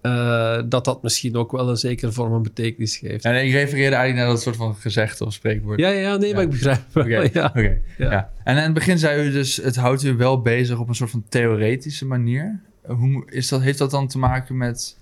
eh, 0.00 0.62
dat 0.66 0.84
dat 0.84 1.02
misschien 1.02 1.36
ook 1.36 1.52
wel 1.52 1.68
een 1.68 1.76
zekere 1.76 2.12
vorm 2.12 2.30
van 2.30 2.42
betekenis 2.42 2.96
geeft. 2.96 3.24
En 3.24 3.44
ik 3.46 3.52
refereerde 3.52 3.96
eigenlijk 3.96 4.14
naar 4.16 4.26
dat 4.34 4.42
soort 4.42 4.56
van 4.56 4.74
gezegde 4.74 5.24
of 5.24 5.32
spreekwoord. 5.32 5.80
Ja, 5.80 5.88
ja, 5.88 6.16
nee, 6.16 6.28
Ja. 6.28 6.34
maar 6.34 6.44
ik 6.44 6.50
begrijp 6.50 6.80
wel. 6.92 7.04
Oké, 7.04 7.28
ja. 7.32 7.46
oké, 7.46 7.80
Ja. 7.98 8.10
ja. 8.10 8.32
En 8.44 8.56
in 8.56 8.62
het 8.62 8.74
begin 8.74 8.98
zei 8.98 9.28
u 9.28 9.32
dus, 9.32 9.56
het 9.56 9.76
houdt 9.76 10.02
u 10.02 10.16
wel 10.16 10.40
bezig 10.42 10.78
op 10.78 10.88
een 10.88 10.94
soort 10.94 11.10
van 11.10 11.24
theoretische 11.28 12.06
manier. 12.06 12.60
Hoe 12.86 13.30
is 13.30 13.48
dat, 13.48 13.60
heeft 13.60 13.78
dat 13.78 13.90
dan 13.90 14.08
te 14.08 14.18
maken 14.18 14.56
met 14.56 14.96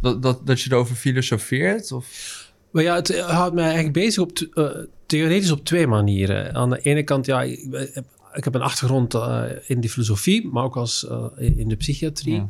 dat, 0.00 0.22
dat, 0.22 0.46
dat 0.46 0.60
je 0.60 0.70
erover 0.72 0.96
filosofeert? 0.96 1.92
Of? 1.92 2.38
Maar 2.70 2.82
ja, 2.82 2.94
het 2.94 3.18
houdt 3.20 3.54
mij 3.54 3.64
eigenlijk 3.64 3.92
bezig 3.94 4.22
op 4.22 4.38
eh, 4.54 4.66
theoretisch 5.06 5.50
op 5.50 5.64
twee 5.64 5.86
manieren. 5.86 6.54
Aan 6.54 6.70
de 6.70 6.80
ene 6.80 7.02
kant, 7.02 7.26
ja, 7.26 7.42
ik, 7.42 7.66
heb- 7.94 8.04
ik 8.34 8.44
heb 8.44 8.54
een 8.54 8.60
achtergrond 8.62 9.14
eh, 9.14 9.42
in 9.66 9.80
de 9.80 9.88
filosofie, 9.88 10.48
maar 10.52 10.64
ook 10.64 10.76
als, 10.76 11.06
eh, 11.08 11.24
in 11.38 11.68
de 11.68 11.76
psychiatrie. 11.76 12.42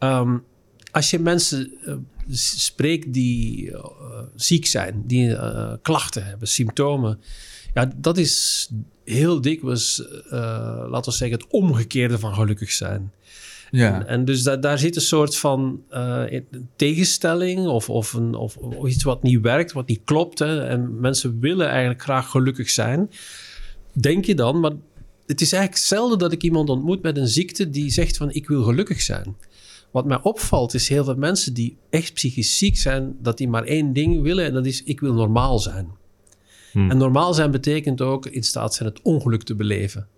Ja. 0.00 0.34
Als 0.92 1.10
je 1.10 1.18
mensen 1.18 1.72
eh, 1.84 1.94
spreekt 2.30 3.12
die 3.12 3.72
eh, 3.72 3.84
ziek 4.34 4.66
zijn, 4.66 5.02
die 5.06 5.34
eh, 5.34 5.72
klachten 5.82 6.26
hebben, 6.26 6.48
symptomen, 6.48 7.20
ja, 7.74 7.92
dat 7.96 8.18
is 8.18 8.68
heel 9.04 9.40
dikwijls, 9.40 10.02
laten 10.88 11.12
we 11.12 11.16
zeggen, 11.16 11.38
het 11.38 11.46
omgekeerde 11.50 12.18
van 12.18 12.34
gelukkig 12.34 12.72
zijn. 12.72 13.12
Ja. 13.70 13.94
En, 13.94 14.06
en 14.06 14.24
dus 14.24 14.42
da- 14.42 14.56
daar 14.56 14.78
zit 14.78 14.96
een 14.96 15.02
soort 15.02 15.36
van 15.36 15.82
tegenstelling 16.76 17.66
of, 17.66 17.90
of, 17.90 18.12
een, 18.12 18.34
of, 18.34 18.56
of 18.56 18.88
iets 18.88 19.02
wat 19.02 19.22
niet 19.22 19.40
werkt, 19.40 19.72
wat 19.72 19.88
niet 19.88 20.00
klopt. 20.04 20.38
Hè. 20.38 20.66
En 20.66 21.00
mensen 21.00 21.40
willen 21.40 21.68
eigenlijk 21.68 22.02
graag 22.02 22.30
gelukkig 22.30 22.70
zijn. 22.70 23.10
Denk 23.92 24.24
je 24.24 24.34
dan, 24.34 24.60
maar 24.60 24.72
het 25.26 25.40
is 25.40 25.52
eigenlijk 25.52 25.84
zelden 25.84 26.18
dat 26.18 26.32
ik 26.32 26.42
iemand 26.42 26.68
ontmoet 26.68 27.02
met 27.02 27.16
een 27.16 27.28
ziekte 27.28 27.70
die 27.70 27.90
zegt 27.90 28.16
van 28.16 28.30
ik 28.30 28.48
wil 28.48 28.62
gelukkig 28.62 29.00
zijn. 29.00 29.36
Wat 29.92 30.06
mij 30.06 30.20
opvalt 30.22 30.74
is 30.74 30.88
heel 30.88 31.04
veel 31.04 31.14
mensen 31.14 31.54
die 31.54 31.76
echt 31.90 32.14
psychisch 32.14 32.58
ziek 32.58 32.78
zijn, 32.78 33.16
dat 33.20 33.38
die 33.38 33.48
maar 33.48 33.64
één 33.64 33.92
ding 33.92 34.22
willen 34.22 34.44
en 34.44 34.52
dat 34.52 34.66
is 34.66 34.82
ik 34.82 35.00
wil 35.00 35.12
normaal 35.12 35.58
zijn. 35.58 35.88
Hmm. 36.72 36.90
En 36.90 36.96
normaal 36.96 37.34
zijn 37.34 37.50
betekent 37.50 38.00
ook 38.00 38.26
in 38.26 38.42
staat 38.42 38.74
zijn 38.74 38.88
het 38.88 39.02
ongeluk 39.02 39.42
te 39.42 39.54
beleven. 39.54 40.08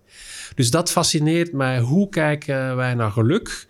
Dus 0.55 0.71
dat 0.71 0.91
fascineert 0.91 1.51
mij. 1.53 1.79
Hoe 1.79 2.09
kijken 2.09 2.75
wij 2.75 2.93
naar 2.93 3.11
geluk? 3.11 3.67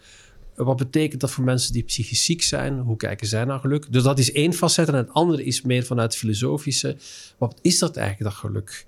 Wat 0.55 0.77
betekent 0.77 1.21
dat 1.21 1.31
voor 1.31 1.43
mensen 1.43 1.73
die 1.73 1.83
psychisch 1.83 2.23
ziek 2.23 2.41
zijn? 2.41 2.79
Hoe 2.79 2.97
kijken 2.97 3.27
zij 3.27 3.45
naar 3.45 3.59
geluk? 3.59 3.91
Dus 3.91 4.03
dat 4.03 4.19
is 4.19 4.31
één 4.31 4.53
facet. 4.53 4.87
En 4.87 4.95
het 4.95 5.13
andere 5.13 5.43
is 5.43 5.61
meer 5.61 5.83
vanuit 5.83 6.11
het 6.11 6.21
filosofische. 6.21 6.97
Wat 7.37 7.59
is 7.61 7.79
dat 7.79 7.97
eigenlijk, 7.97 8.29
dat 8.29 8.39
geluk? 8.39 8.85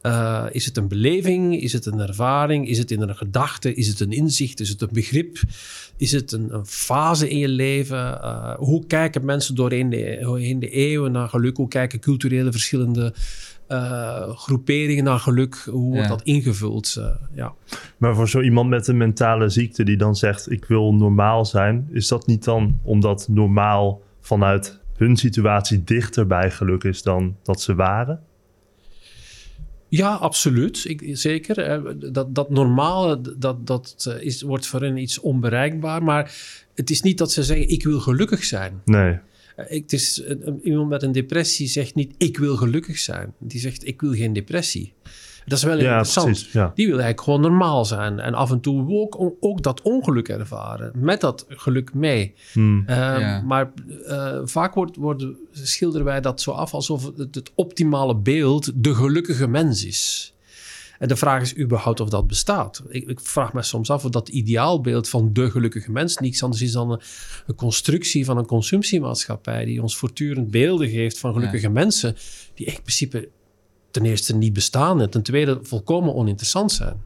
Eh, 0.00 0.44
is 0.50 0.64
het 0.64 0.76
een 0.76 0.88
beleving? 0.88 1.60
Is 1.60 1.72
het 1.72 1.86
een 1.86 2.00
ervaring? 2.00 2.68
Is 2.68 2.78
het 2.78 2.90
in 2.90 3.00
een 3.00 3.16
gedachte? 3.16 3.74
Is 3.74 3.88
het 3.88 4.00
een 4.00 4.10
inzicht? 4.12 4.60
Is 4.60 4.68
het 4.68 4.80
een 4.80 4.88
begrip? 4.92 5.38
Is 5.96 6.12
het 6.12 6.32
een, 6.32 6.54
een 6.54 6.66
fase 6.66 7.28
in 7.28 7.38
je 7.38 7.48
leven? 7.48 8.22
Eh, 8.22 8.54
hoe 8.54 8.86
kijken 8.86 9.24
mensen 9.24 9.54
doorheen 9.54 9.90
de, 9.90 10.18
doorheen 10.20 10.58
de 10.58 10.68
eeuwen 10.70 11.12
naar 11.12 11.28
geluk? 11.28 11.56
Hoe 11.56 11.68
kijken 11.68 12.00
culturele 12.00 12.50
verschillende 12.50 13.14
eh, 13.66 14.28
groeperingen 14.36 15.04
naar 15.04 15.18
geluk? 15.18 15.54
Hoe 15.70 15.88
wordt 15.88 16.02
Ja. 16.02 16.08
dat 16.08 16.22
ingevuld? 16.22 16.94
Eh, 16.98 17.06
ja. 17.34 17.54
Maar 17.96 18.14
voor 18.14 18.28
zo 18.28 18.40
iemand 18.40 18.68
met 18.70 18.86
een 18.88 18.96
mentale 18.96 19.48
ziekte 19.48 19.84
die 19.84 19.96
dan 19.96 20.16
zegt: 20.16 20.50
Ik 20.50 20.64
wil 20.64 20.94
normaal 20.94 21.44
zijn, 21.44 21.88
is 21.92 22.08
dat 22.08 22.26
niet 22.26 22.44
dan 22.44 22.78
omdat 22.82 23.28
normaal 23.30 24.02
vanuit 24.20 24.78
hun 24.96 25.16
situatie 25.16 25.84
dichter 25.84 26.26
bij 26.26 26.50
geluk 26.50 26.84
is 26.84 27.02
dan 27.02 27.36
dat 27.42 27.60
ze 27.60 27.74
waren? 27.74 28.20
Ja, 29.88 30.14
absoluut. 30.14 30.84
Ik, 30.88 31.02
zeker. 31.12 31.82
Dat, 32.12 32.34
dat 32.34 32.50
normale, 32.50 33.20
dat, 33.38 33.66
dat 33.66 34.04
eh, 34.08 34.22
is, 34.26 34.42
wordt 34.42 34.66
voor 34.66 34.80
hen 34.82 34.96
iets 34.96 35.18
onbereikbaar. 35.18 36.02
Maar 36.02 36.34
het 36.74 36.90
is 36.90 37.02
niet 37.02 37.18
dat 37.18 37.32
ze 37.32 37.42
zeggen, 37.42 37.68
ik 37.68 37.84
wil 37.84 38.00
gelukkig 38.00 38.44
zijn. 38.44 38.80
Nee. 38.84 39.18
Eh, 39.56 39.64
ik- 39.68 39.82
Het 39.82 39.92
is, 39.92 40.22
iemand 40.62 40.88
met 40.88 41.02
een 41.02 41.12
depressie 41.12 41.66
zegt 41.66 41.94
niet, 41.94 42.14
ik 42.18 42.38
wil 42.38 42.56
gelukkig 42.56 42.98
zijn. 42.98 43.32
Die 43.38 43.60
zegt, 43.60 43.86
ik 43.86 44.00
wil 44.00 44.12
geen 44.14 44.32
depressie. 44.32 44.92
Dat 45.48 45.58
is 45.58 45.64
wel 45.64 45.78
Ja, 45.78 45.82
interessant. 45.88 46.26
precies. 46.26 46.52
Ja. 46.52 46.72
Die 46.74 46.86
wil 46.86 46.94
eigenlijk 46.94 47.24
gewoon 47.24 47.40
normaal 47.40 47.84
zijn. 47.84 48.20
En 48.20 48.34
af 48.34 48.50
en 48.50 48.60
toe 48.60 48.88
ook, 48.88 49.36
ook 49.40 49.62
dat 49.62 49.82
ongeluk 49.82 50.28
ervaren. 50.28 50.92
Met 50.94 51.20
dat 51.20 51.44
geluk 51.48 51.94
mee. 51.94 52.34
Hmm. 52.52 52.82
Eh, 52.86 52.96
Ja. 52.96 53.42
Maar 53.46 53.72
eh, 54.06 54.38
vaak 54.44 54.74
wordt, 54.74 54.96
worden, 54.96 55.36
schilderen 55.52 56.06
wij 56.06 56.20
dat 56.20 56.40
zo 56.40 56.50
af 56.50 56.74
alsof 56.74 57.10
het, 57.16 57.34
het 57.34 57.52
optimale 57.54 58.16
beeld 58.16 58.70
de 58.74 58.94
gelukkige 58.94 59.46
mens 59.48 59.84
is. 59.84 60.32
En 60.98 61.08
de 61.08 61.16
vraag 61.16 61.42
is 61.42 61.58
überhaupt 61.58 62.00
of 62.00 62.08
dat 62.08 62.26
bestaat. 62.26 62.82
Ik, 62.88 63.08
ik 63.08 63.20
vraag 63.20 63.52
me 63.52 63.62
soms 63.62 63.90
af 63.90 64.04
of 64.04 64.10
dat 64.10 64.28
ideaalbeeld 64.28 65.08
van 65.08 65.32
de 65.32 65.50
gelukkige 65.50 65.90
mens 65.90 66.16
niets 66.16 66.42
anders 66.42 66.62
is 66.62 66.72
dan 66.72 66.90
een, 66.90 67.00
een 67.46 67.54
constructie 67.54 68.24
van 68.24 68.38
een 68.38 68.46
consumptiemaatschappij 68.46 69.64
die 69.64 69.82
ons 69.82 69.96
voortdurend 69.96 70.50
beelden 70.50 70.88
geeft 70.88 71.18
van 71.18 71.32
gelukkige 71.32 71.68
mensen 71.68 72.16
die 72.54 72.66
in 72.66 72.72
principe 72.82 73.28
ten 73.90 74.04
eerste 74.04 74.36
niet 74.36 74.52
bestaan 74.52 75.00
en 75.00 75.10
ten 75.10 75.22
tweede 75.22 75.58
volkomen 75.62 76.14
oninteressant 76.14 76.72
zijn. 76.72 76.96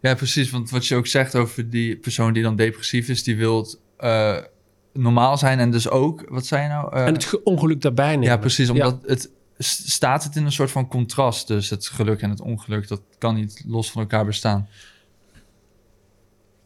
Ja, 0.00 0.14
precies. 0.14 0.50
Want 0.50 0.70
wat 0.70 0.86
je 0.86 0.96
ook 0.96 1.06
zegt 1.06 1.34
over 1.34 1.70
die 1.70 1.96
persoon 1.96 2.32
die 2.32 2.42
dan 2.42 2.56
depressief 2.56 3.08
is, 3.08 3.22
die 3.22 3.36
wil 3.36 3.68
eh, 3.96 4.36
normaal 4.92 5.38
zijn 5.38 5.58
en 5.58 5.70
dus 5.70 5.88
ook, 5.88 6.24
wat 6.28 6.46
zei 6.46 6.62
je 6.62 6.68
nou? 6.68 6.92
Eh, 6.96 7.06
en 7.06 7.12
het 7.14 7.24
ge- 7.24 7.42
ongeluk 7.42 7.80
daarbij 7.80 8.10
nemen. 8.10 8.24
ja, 8.28 8.36
precies. 8.36 8.66
Ja. 8.68 8.72
Omdat 8.72 8.98
het 9.06 9.30
staat 9.58 10.24
het 10.24 10.36
in 10.36 10.44
een 10.44 10.52
soort 10.52 10.70
van 10.70 10.88
contrast. 10.88 11.46
Dus 11.48 11.70
het 11.70 11.86
geluk 11.86 12.20
en 12.22 12.30
het 12.30 12.40
ongeluk, 12.40 12.88
dat 12.88 13.00
kan 13.18 13.34
niet 13.34 13.62
los 13.66 13.90
van 13.90 14.02
elkaar 14.02 14.24
bestaan. 14.24 14.68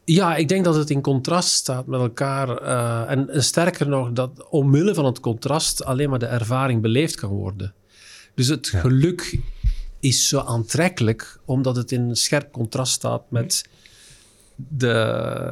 Ja, 0.03 0.35
ik 0.35 0.47
denk 0.47 0.63
dat 0.65 0.75
het 0.75 0.89
in 0.89 1.01
contrast 1.01 1.49
staat 1.49 1.85
met 1.87 1.99
elkaar. 1.99 2.57
eh, 2.57 3.11
en, 3.11 3.29
en 3.29 3.43
sterker 3.43 3.87
nog, 3.87 4.11
dat 4.11 4.47
omwille 4.49 4.93
van 4.93 5.05
het 5.05 5.19
contrast 5.19 5.83
alleen 5.85 6.09
maar 6.09 6.19
de 6.19 6.25
ervaring 6.25 6.81
beleefd 6.81 7.15
kan 7.15 7.29
worden. 7.29 7.73
Dus 8.39 8.47
het 8.47 8.67
geluk 8.67 9.39
is 9.99 10.27
zo 10.27 10.39
aantrekkelijk, 10.39 11.39
omdat 11.45 11.75
het 11.75 11.91
in 11.91 12.15
scherp 12.15 12.51
contrast 12.51 12.93
staat 12.93 13.31
met 13.31 13.69
de, 14.55 14.87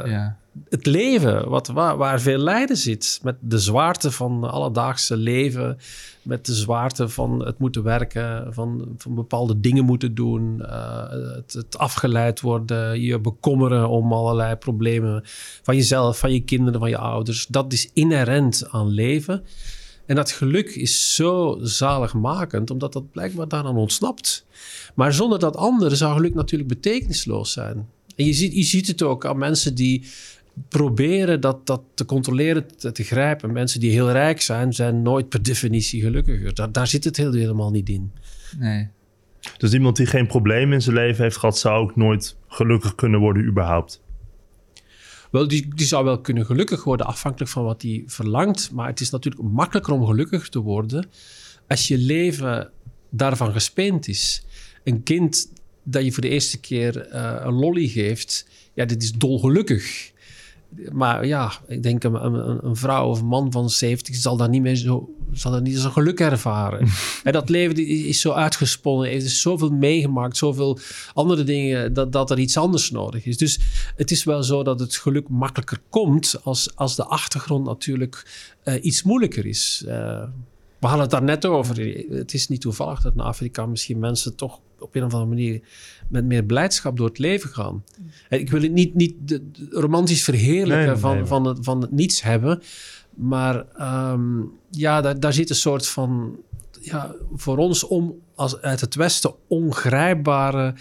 ja. 0.05 0.37
het 0.69 0.85
leven, 0.85 1.49
wat, 1.49 1.67
waar, 1.67 1.97
waar 1.97 2.21
veel 2.21 2.37
lijden 2.37 2.77
zit. 2.77 3.19
Met 3.23 3.35
de 3.39 3.59
zwaarte 3.59 4.11
van 4.11 4.43
alledaagse 4.43 5.17
leven, 5.17 5.77
met 6.21 6.45
de 6.45 6.53
zwaarte 6.53 7.09
van 7.09 7.45
het 7.45 7.57
moeten 7.57 7.83
werken, 7.83 8.53
van, 8.53 8.95
van 8.97 9.15
bepaalde 9.15 9.59
dingen 9.59 9.85
moeten 9.85 10.15
doen, 10.15 10.65
eh, 10.65 11.09
het, 11.09 11.53
het 11.53 11.77
afgeleid 11.77 12.41
worden, 12.41 13.01
je 13.01 13.19
bekommeren 13.19 13.89
om 13.89 14.13
allerlei 14.13 14.55
problemen 14.55 15.21
van 15.63 15.75
jezelf, 15.75 16.19
van 16.19 16.33
je 16.33 16.43
kinderen, 16.43 16.79
van 16.79 16.89
je 16.89 16.97
ouders. 16.97 17.47
Dat 17.47 17.73
is 17.73 17.89
inherent 17.93 18.67
aan 18.69 18.87
leven. 18.87 19.43
En 20.07 20.15
dat 20.15 20.31
geluk 20.31 20.69
is 20.69 21.15
zo 21.15 21.57
zaligmakend, 21.61 22.71
omdat 22.71 22.93
dat 22.93 23.11
blijkbaar 23.11 23.47
daaraan 23.47 23.77
ontsnapt. 23.77 24.45
Maar 24.95 25.13
zonder 25.13 25.39
dat 25.39 25.55
andere 25.55 25.95
zou 25.95 26.15
geluk 26.15 26.33
natuurlijk 26.33 26.69
betekenisloos 26.69 27.51
zijn. 27.51 27.87
En 28.15 28.25
je 28.25 28.33
ziet, 28.33 28.53
je 28.53 28.63
ziet 28.63 28.87
het 28.87 29.01
ook 29.01 29.25
aan 29.25 29.37
mensen 29.37 29.75
die 29.75 30.03
proberen 30.67 31.41
dat, 31.41 31.67
dat 31.67 31.81
te 31.93 32.05
controleren, 32.05 32.77
te, 32.77 32.91
te 32.91 33.03
grijpen. 33.03 33.51
Mensen 33.51 33.79
die 33.79 33.91
heel 33.91 34.11
rijk 34.11 34.41
zijn, 34.41 34.73
zijn 34.73 35.01
nooit 35.01 35.29
per 35.29 35.43
definitie 35.43 36.01
gelukkiger. 36.01 36.53
Daar, 36.53 36.71
daar 36.71 36.87
zit 36.87 37.03
het 37.03 37.17
heel, 37.17 37.33
helemaal 37.33 37.71
niet 37.71 37.89
in. 37.89 38.11
Nee. 38.59 38.87
Dus 39.57 39.73
iemand 39.73 39.95
die 39.95 40.05
geen 40.05 40.27
probleem 40.27 40.73
in 40.73 40.81
zijn 40.81 40.95
leven 40.95 41.23
heeft 41.23 41.37
gehad, 41.37 41.57
zou 41.57 41.81
ook 41.81 41.95
nooit 41.95 42.35
gelukkig 42.47 42.95
kunnen 42.95 43.19
worden, 43.19 43.45
überhaupt. 43.45 44.01
Wel, 45.37 45.47
die, 45.47 45.67
die 45.75 45.85
zou 45.85 46.05
wel 46.05 46.21
kunnen 46.21 46.45
gelukkig 46.45 46.83
worden, 46.83 47.05
afhankelijk 47.05 47.51
van 47.51 47.63
wat 47.63 47.81
hij 47.81 48.03
verlangt. 48.05 48.71
Maar 48.71 48.87
het 48.87 48.99
is 48.99 49.09
natuurlijk 49.09 49.43
makkelijker 49.43 49.93
om 49.93 50.05
gelukkig 50.05 50.49
te 50.49 50.59
worden 50.59 51.09
als 51.67 51.87
je 51.87 51.97
leven 51.97 52.71
daarvan 53.09 53.51
gespeend 53.51 54.07
is. 54.07 54.45
Een 54.83 55.03
kind 55.03 55.51
dat 55.83 56.03
je 56.03 56.11
voor 56.11 56.21
de 56.21 56.29
eerste 56.29 56.59
keer 56.59 57.07
eh, 57.07 57.41
een 57.43 57.53
lolly 57.53 57.87
geeft, 57.87 58.47
ja, 58.73 58.85
dit 58.85 59.03
is 59.03 59.11
dolgelukkig. 59.11 60.11
Maar 60.91 61.25
ja, 61.25 61.51
ik 61.67 61.83
denk 61.83 62.03
een, 62.03 62.25
een, 62.25 62.65
een 62.65 62.75
vrouw 62.75 63.09
of 63.09 63.19
een 63.19 63.27
man 63.27 63.51
van 63.51 63.69
70 63.69 64.15
zal 64.15 64.37
dat 64.37 64.49
niet 64.49 64.61
meer 64.61 64.75
zo, 64.75 65.09
zal 65.31 65.51
dat 65.51 65.63
niet 65.63 65.83
een 65.83 65.91
geluk 65.91 66.19
ervaren. 66.19 66.87
en 67.23 67.31
dat 67.33 67.49
leven 67.49 67.87
is 67.87 68.21
zo 68.21 68.31
uitgesponnen, 68.31 69.09
heeft 69.09 69.23
dus 69.23 69.41
zoveel 69.41 69.69
meegemaakt, 69.69 70.37
zoveel 70.37 70.79
andere 71.13 71.43
dingen, 71.43 71.93
dat, 71.93 72.11
dat 72.11 72.31
er 72.31 72.39
iets 72.39 72.57
anders 72.57 72.91
nodig 72.91 73.25
is. 73.25 73.37
Dus 73.37 73.59
het 73.95 74.11
is 74.11 74.23
wel 74.23 74.43
zo 74.43 74.63
dat 74.63 74.79
het 74.79 74.95
geluk 74.95 75.29
makkelijker 75.29 75.79
komt 75.89 76.39
als, 76.43 76.75
als 76.75 76.95
de 76.95 77.05
achtergrond 77.05 77.65
natuurlijk 77.65 78.25
eh, 78.63 78.83
iets 78.83 79.03
moeilijker 79.03 79.45
is. 79.45 79.83
Eh, 79.87 80.23
we 80.79 80.87
hadden 80.87 81.01
het 81.01 81.11
daar 81.11 81.23
net 81.23 81.45
over. 81.45 82.05
Het 82.09 82.33
is 82.33 82.47
niet 82.47 82.61
toevallig 82.61 83.01
dat 83.01 83.13
in 83.13 83.19
Afrika 83.19 83.65
misschien 83.65 83.99
mensen 83.99 84.35
toch 84.35 84.59
op 84.79 84.95
een 84.95 85.03
of 85.03 85.13
andere 85.13 85.29
manier 85.29 85.61
met 86.09 86.25
meer 86.25 86.43
blijdschap 86.43 86.97
door 86.97 87.07
het 87.07 87.19
leven 87.19 87.49
gaan. 87.49 87.83
En 88.29 88.39
ik 88.39 88.49
wil 88.49 88.61
het 88.61 88.71
niet, 88.71 88.93
niet 88.93 89.13
de- 89.19 89.51
de- 89.51 89.67
romantisch 89.71 90.23
verheerlijken 90.23 90.77
Nee, 90.77 90.87
nee, 90.87 90.95
van, 90.95 91.15
nee. 91.15 91.25
van, 91.25 91.45
het, 91.45 91.57
van 91.61 91.81
het 91.81 91.91
niets 91.91 92.21
hebben. 92.21 92.61
Maar 93.15 93.65
ehm, 93.75 94.41
ja, 94.71 95.01
daar, 95.01 95.19
daar 95.19 95.33
zit 95.33 95.49
een 95.49 95.55
soort 95.55 95.87
van, 95.87 96.35
ja, 96.81 97.15
voor 97.35 97.57
ons 97.57 97.83
om, 97.83 98.15
als, 98.35 98.61
uit 98.61 98.81
het 98.81 98.95
Westen 98.95 99.33
ongrijpbare 99.47 100.73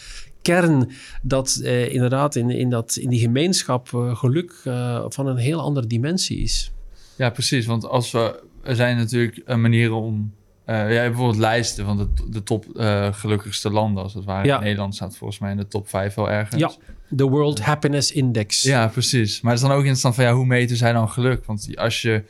kern 0.42 0.90
dat 1.22 1.60
eh, 1.62 1.92
inderdaad 1.94 2.34
in, 2.36 2.50
in, 2.50 2.70
dat, 2.70 2.96
in 2.96 3.08
die 3.10 3.20
gemeenschap 3.20 3.94
eh, 3.94 4.16
geluk 4.16 4.60
eh, 4.64 5.04
van 5.08 5.26
een 5.26 5.36
heel 5.36 5.60
andere 5.60 5.86
dimensie 5.86 6.38
is. 6.38 6.72
Ja, 7.16 7.30
precies. 7.30 7.66
Want 7.66 7.86
als 7.86 8.10
we, 8.10 8.42
er 8.62 8.76
zijn 8.76 8.96
natuurlijk 8.96 9.36
eh, 9.38 9.56
manieren 9.56 9.94
om. 9.96 10.32
Eh 10.66 10.92
ja, 10.92 11.06
bijvoorbeeld 11.06 11.38
lijsten 11.38 11.84
van 11.84 11.96
de, 11.96 12.08
de 12.30 12.42
top 12.42 12.76
eh, 12.76 13.12
gelukkigste 13.12 13.70
landen, 13.70 14.02
als 14.02 14.14
het 14.14 14.24
ware. 14.24 14.46
Ja. 14.46 14.60
Nederland 14.60 14.94
staat 14.94 15.16
volgens 15.16 15.38
mij 15.38 15.50
in 15.50 15.56
de 15.56 15.68
top 15.68 15.88
5 15.88 16.14
wel 16.14 16.30
ergens. 16.30 16.60
Ja, 16.60 16.70
de 17.08 17.24
World 17.24 17.60
Happiness 17.60 18.12
Index. 18.12 18.62
Ja, 18.62 18.88
precies. 18.88 19.40
Maar 19.40 19.52
het 19.52 19.60
is 19.60 19.66
dan 19.66 19.76
ook 19.76 19.82
interessant 19.82 20.14
van 20.14 20.24
ja, 20.24 20.32
hoe 20.32 20.46
meten 20.46 20.76
zij 20.76 20.92
dan 20.92 21.08
geluk? 21.08 21.44
Want 21.44 21.76
als 21.76 22.02
je, 22.02 22.22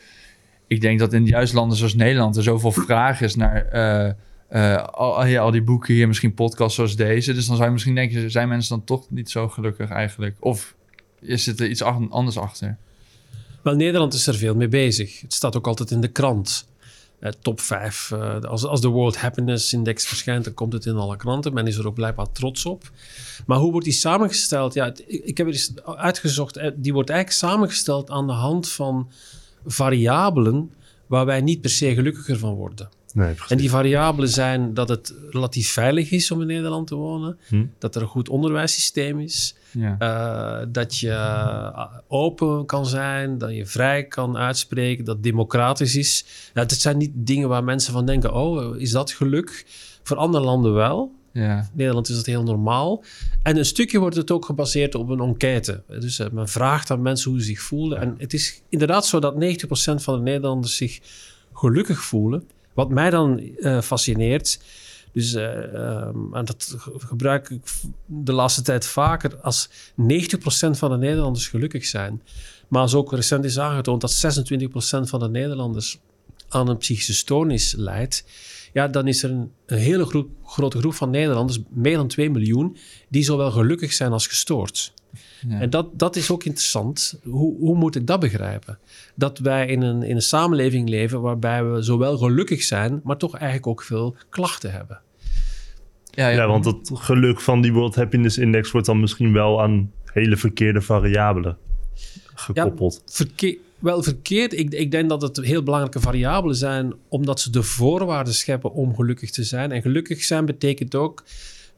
ik 0.66 0.80
denk 0.80 0.98
dat 0.98 1.12
in 1.12 1.26
juist 1.26 1.52
landen 1.52 1.76
zoals 1.76 1.94
Nederland 1.94 2.36
er 2.36 2.42
zoveel 2.42 2.72
vraag 2.72 3.20
is 3.20 3.34
naar 3.34 3.66
eh, 4.48 4.84
al, 4.84 5.26
ja, 5.26 5.40
al 5.40 5.50
die 5.50 5.62
boeken 5.62 5.94
hier, 5.94 6.06
misschien 6.06 6.34
podcasts 6.34 6.74
zoals 6.74 6.96
deze. 6.96 7.32
Dus 7.32 7.46
dan 7.46 7.54
zou 7.54 7.66
je 7.66 7.72
misschien 7.72 7.94
denken, 7.94 8.30
zijn 8.30 8.48
mensen 8.48 8.76
dan 8.76 8.84
toch 8.84 9.10
niet 9.10 9.30
zo 9.30 9.48
gelukkig 9.48 9.90
eigenlijk? 9.90 10.36
Of 10.40 10.74
is 11.20 11.46
het 11.46 11.60
er 11.60 11.68
iets 11.68 11.82
anders 11.82 12.38
achter? 12.38 12.76
Wel, 13.62 13.74
Nederland 13.74 14.14
is 14.14 14.26
er 14.26 14.34
veel 14.34 14.54
mee 14.54 14.68
bezig. 14.68 15.20
Het 15.20 15.32
staat 15.32 15.56
ook 15.56 15.66
altijd 15.66 15.90
in 15.90 16.00
de 16.00 16.08
krant. 16.08 16.68
Eh, 17.26 17.32
top 17.42 17.60
5. 17.60 18.10
eh, 18.12 18.40
als, 18.40 18.64
als 18.64 18.80
de 18.80 18.88
World 18.88 19.16
Happiness 19.16 19.72
Index 19.72 20.06
verschijnt, 20.06 20.44
dan 20.44 20.54
komt 20.54 20.72
het 20.72 20.86
in 20.86 20.96
alle 20.96 21.16
kranten. 21.16 21.52
Men 21.52 21.66
is 21.66 21.76
er 21.76 21.86
ook 21.86 21.94
blijkbaar 21.94 22.32
trots 22.32 22.66
op. 22.66 22.90
Maar 23.46 23.58
hoe 23.58 23.70
wordt 23.70 23.86
die 23.86 23.94
samengesteld? 23.94 24.74
Ja, 24.74 24.84
het- 24.84 25.04
ik, 25.06 25.36
heb 25.38 25.46
er 25.46 25.52
eens 25.52 25.72
uitgezocht. 25.84 26.56
eh, 26.56 26.70
Die 26.76 26.92
wordt 26.92 27.10
eigenlijk 27.10 27.38
samengesteld 27.40 28.10
aan 28.10 28.26
de 28.26 28.32
hand 28.32 28.68
van 28.68 29.10
variabelen 29.66 30.70
waar 31.06 31.26
wij 31.26 31.40
niet 31.40 31.60
per 31.60 31.70
se 31.70 31.94
gelukkiger 31.94 32.38
van 32.38 32.54
worden. 32.54 32.88
Nee. 33.12 33.34
En 33.48 33.56
die 33.56 33.70
variabelen 33.70 34.28
zijn 34.28 34.74
dat 34.74 34.88
het 34.88 35.14
relatief 35.30 35.70
veilig 35.72 36.10
is 36.10 36.30
om 36.30 36.40
in 36.40 36.46
Nederland 36.46 36.86
te 36.86 36.94
wonen, 36.94 37.38
Hm. 37.48 37.64
dat 37.78 37.94
er 37.94 38.02
een 38.02 38.08
goed 38.08 38.28
onderwijssysteem 38.28 39.20
is, 39.20 39.54
Ja. 39.76 39.96
eh, 39.98 40.66
dat 40.68 40.98
je 40.98 41.10
eh, 41.10 41.86
open 42.08 42.66
kan 42.66 42.86
zijn, 42.86 43.38
dat 43.38 43.54
je 43.54 43.66
vrij 43.66 44.04
kan 44.04 44.36
uitspreken, 44.36 45.04
dat 45.04 45.22
democratisch 45.22 45.96
is. 45.96 46.24
Nou, 46.54 46.66
dat 46.66 46.78
zijn 46.78 46.96
niet 46.96 47.12
dingen 47.14 47.48
waar 47.48 47.64
mensen 47.64 47.92
van 47.92 48.06
denken, 48.06 48.34
oh, 48.34 48.80
is 48.80 48.90
dat 48.90 49.12
geluk? 49.12 49.64
Voor 50.02 50.16
andere 50.16 50.44
landen 50.44 50.72
wel. 50.72 51.12
ja. 51.32 51.58
In 51.58 51.68
Nederland 51.72 52.08
is 52.08 52.16
dat 52.16 52.26
heel 52.26 52.42
normaal. 52.42 53.04
En 53.42 53.56
een 53.56 53.64
stukje 53.64 53.98
wordt 53.98 54.16
het 54.16 54.30
ook 54.30 54.44
gebaseerd 54.44 54.94
op 54.94 55.08
een 55.08 55.20
enquête. 55.20 55.82
Dus 55.88 56.18
eh, 56.18 56.26
men 56.32 56.48
vraagt 56.48 56.90
aan 56.90 57.02
mensen 57.02 57.30
hoe 57.30 57.40
ze 57.40 57.46
zich 57.46 57.60
voelen. 57.60 58.00
En 58.00 58.14
het 58.18 58.32
is 58.32 58.62
inderdaad 58.68 59.06
zo 59.06 59.18
dat 59.18 59.34
90% 59.34 59.36
van 59.94 60.14
de 60.16 60.22
Nederlanders 60.22 60.76
zich 60.76 61.00
gelukkig 61.52 62.02
voelen. 62.02 62.44
Wat 62.74 62.90
mij 62.90 63.10
dan 63.10 63.40
fascineert. 63.82 64.58
Dus, 65.16 65.34
eh, 65.34 65.74
ehm, 65.74 66.34
en 66.34 66.44
dat 66.44 66.74
ge- 66.78 66.92
gebruik 66.96 67.50
ik 67.50 67.62
de 68.06 68.32
laatste 68.32 68.62
tijd 68.62 68.86
vaker. 68.86 69.36
Als 69.36 69.68
90% 69.94 70.78
van 70.78 70.90
de 70.90 70.96
Nederlanders 70.96 71.48
gelukkig 71.48 71.84
zijn. 71.84 72.22
Maar 72.68 72.80
als 72.80 72.94
ook 72.94 73.12
recent 73.12 73.44
is 73.44 73.58
aangetoond 73.58 74.00
dat 74.00 74.12
26% 74.12 75.08
van 75.08 75.20
de 75.20 75.28
Nederlanders 75.28 75.98
aan 76.48 76.68
een 76.68 76.76
psychische 76.76 77.14
stoornis 77.14 77.74
lijdt. 77.76 78.24
Ja, 78.72 78.88
dan 78.88 79.08
is 79.08 79.22
er 79.22 79.30
een, 79.30 79.50
een 79.66 79.78
hele 79.78 80.04
groep, 80.04 80.28
grote 80.44 80.78
groep 80.78 80.94
van 80.94 81.10
Nederlanders, 81.10 81.58
meer 81.70 81.96
dan 81.96 82.08
2 82.08 82.30
miljoen, 82.30 82.76
die 83.08 83.22
zowel 83.24 83.50
gelukkig 83.50 83.92
zijn 83.92 84.12
als 84.12 84.26
gestoord. 84.26 84.92
Ja. 85.48 85.60
En 85.60 85.70
dat, 85.70 85.98
dat 85.98 86.16
is 86.16 86.30
ook 86.30 86.44
interessant. 86.44 87.18
Hoe, 87.24 87.58
hoe 87.58 87.76
moet 87.76 87.96
ik 87.96 88.06
dat 88.06 88.20
begrijpen? 88.20 88.78
Dat 89.14 89.38
wij 89.38 89.66
in 89.66 89.82
een, 89.82 90.02
in 90.02 90.16
een 90.16 90.22
samenleving 90.22 90.88
leven 90.88 91.20
waarbij 91.20 91.64
we 91.64 91.82
zowel 91.82 92.18
gelukkig 92.18 92.62
zijn, 92.62 93.00
maar 93.04 93.16
toch 93.16 93.34
eigenlijk 93.34 93.66
ook 93.66 93.82
veel 93.82 94.16
klachten 94.28 94.72
hebben. 94.72 95.00
Ja, 96.16 96.28
Ja, 96.28 96.46
want 96.46 96.64
het 96.64 96.90
geluk 96.94 97.40
van 97.40 97.60
die 97.60 97.72
World 97.72 97.94
Happiness 97.94 98.38
Index 98.38 98.70
wordt 98.70 98.86
dan 98.86 99.00
misschien 99.00 99.32
wel 99.32 99.62
aan 99.62 99.92
hele 100.04 100.36
verkeerde 100.36 100.80
variabelen 100.80 101.56
gekoppeld. 102.34 103.02
Verkeer, 103.06 103.56
wel 103.78 104.02
verkeerd. 104.02 104.58
Ik, 104.58 104.72
ik 104.72 104.90
denk 104.90 105.08
dat 105.08 105.22
het 105.22 105.36
heel 105.36 105.62
belangrijke 105.62 106.00
variabelen 106.00 106.56
zijn, 106.56 106.94
omdat 107.08 107.40
ze 107.40 107.50
de 107.50 107.62
voorwaarden 107.62 108.34
scheppen 108.34 108.72
om 108.72 108.94
gelukkig 108.94 109.30
te 109.30 109.44
zijn. 109.44 109.72
En 109.72 109.82
gelukkig 109.82 110.22
zijn 110.22 110.44
betekent 110.44 110.94
ook 110.94 111.24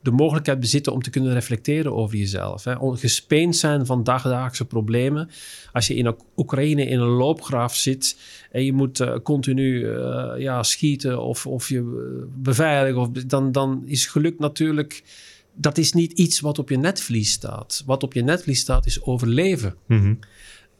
de 0.02 0.10
mogelijkheid 0.10 0.60
bezitten 0.60 0.92
om 0.92 1.02
te 1.02 1.10
kunnen 1.10 1.32
reflecteren 1.32 1.94
over 1.94 2.16
jezelf. 2.16 2.64
Hè. 2.64 2.74
Gespeend 2.96 3.56
zijn 3.56 3.86
van 3.86 4.04
dagdagelijkse 4.04 4.64
problemen. 4.64 5.28
Als 5.72 5.86
je 5.86 5.94
in 5.94 6.06
Oek- 6.06 6.24
Oekraïne 6.36 6.86
in 6.86 7.00
een 7.00 7.08
loopgraaf 7.08 7.74
zit 7.74 8.16
en 8.50 8.64
je 8.64 8.72
moet 8.72 9.00
eh, 9.00 9.14
continu 9.22 9.88
eh, 9.88 10.32
ja, 10.38 10.62
schieten 10.62 11.22
of, 11.22 11.46
of 11.46 11.68
je 11.68 11.78
eh, 11.78 12.26
beveiligen, 12.42 13.00
of, 13.00 13.08
dan, 13.10 13.52
dan 13.52 13.82
is 13.86 14.06
geluk 14.06 14.38
natuurlijk. 14.38 15.02
Dat 15.54 15.78
is 15.78 15.92
niet 15.92 16.12
iets 16.12 16.40
wat 16.40 16.58
op 16.58 16.68
je 16.68 16.78
netvlies 16.78 17.32
staat. 17.32 17.82
Wat 17.86 18.02
op 18.02 18.12
je 18.12 18.22
netvlies 18.22 18.60
staat 18.60 18.86
is 18.86 19.02
overleven. 19.02 19.74
Mhm. 19.86 20.14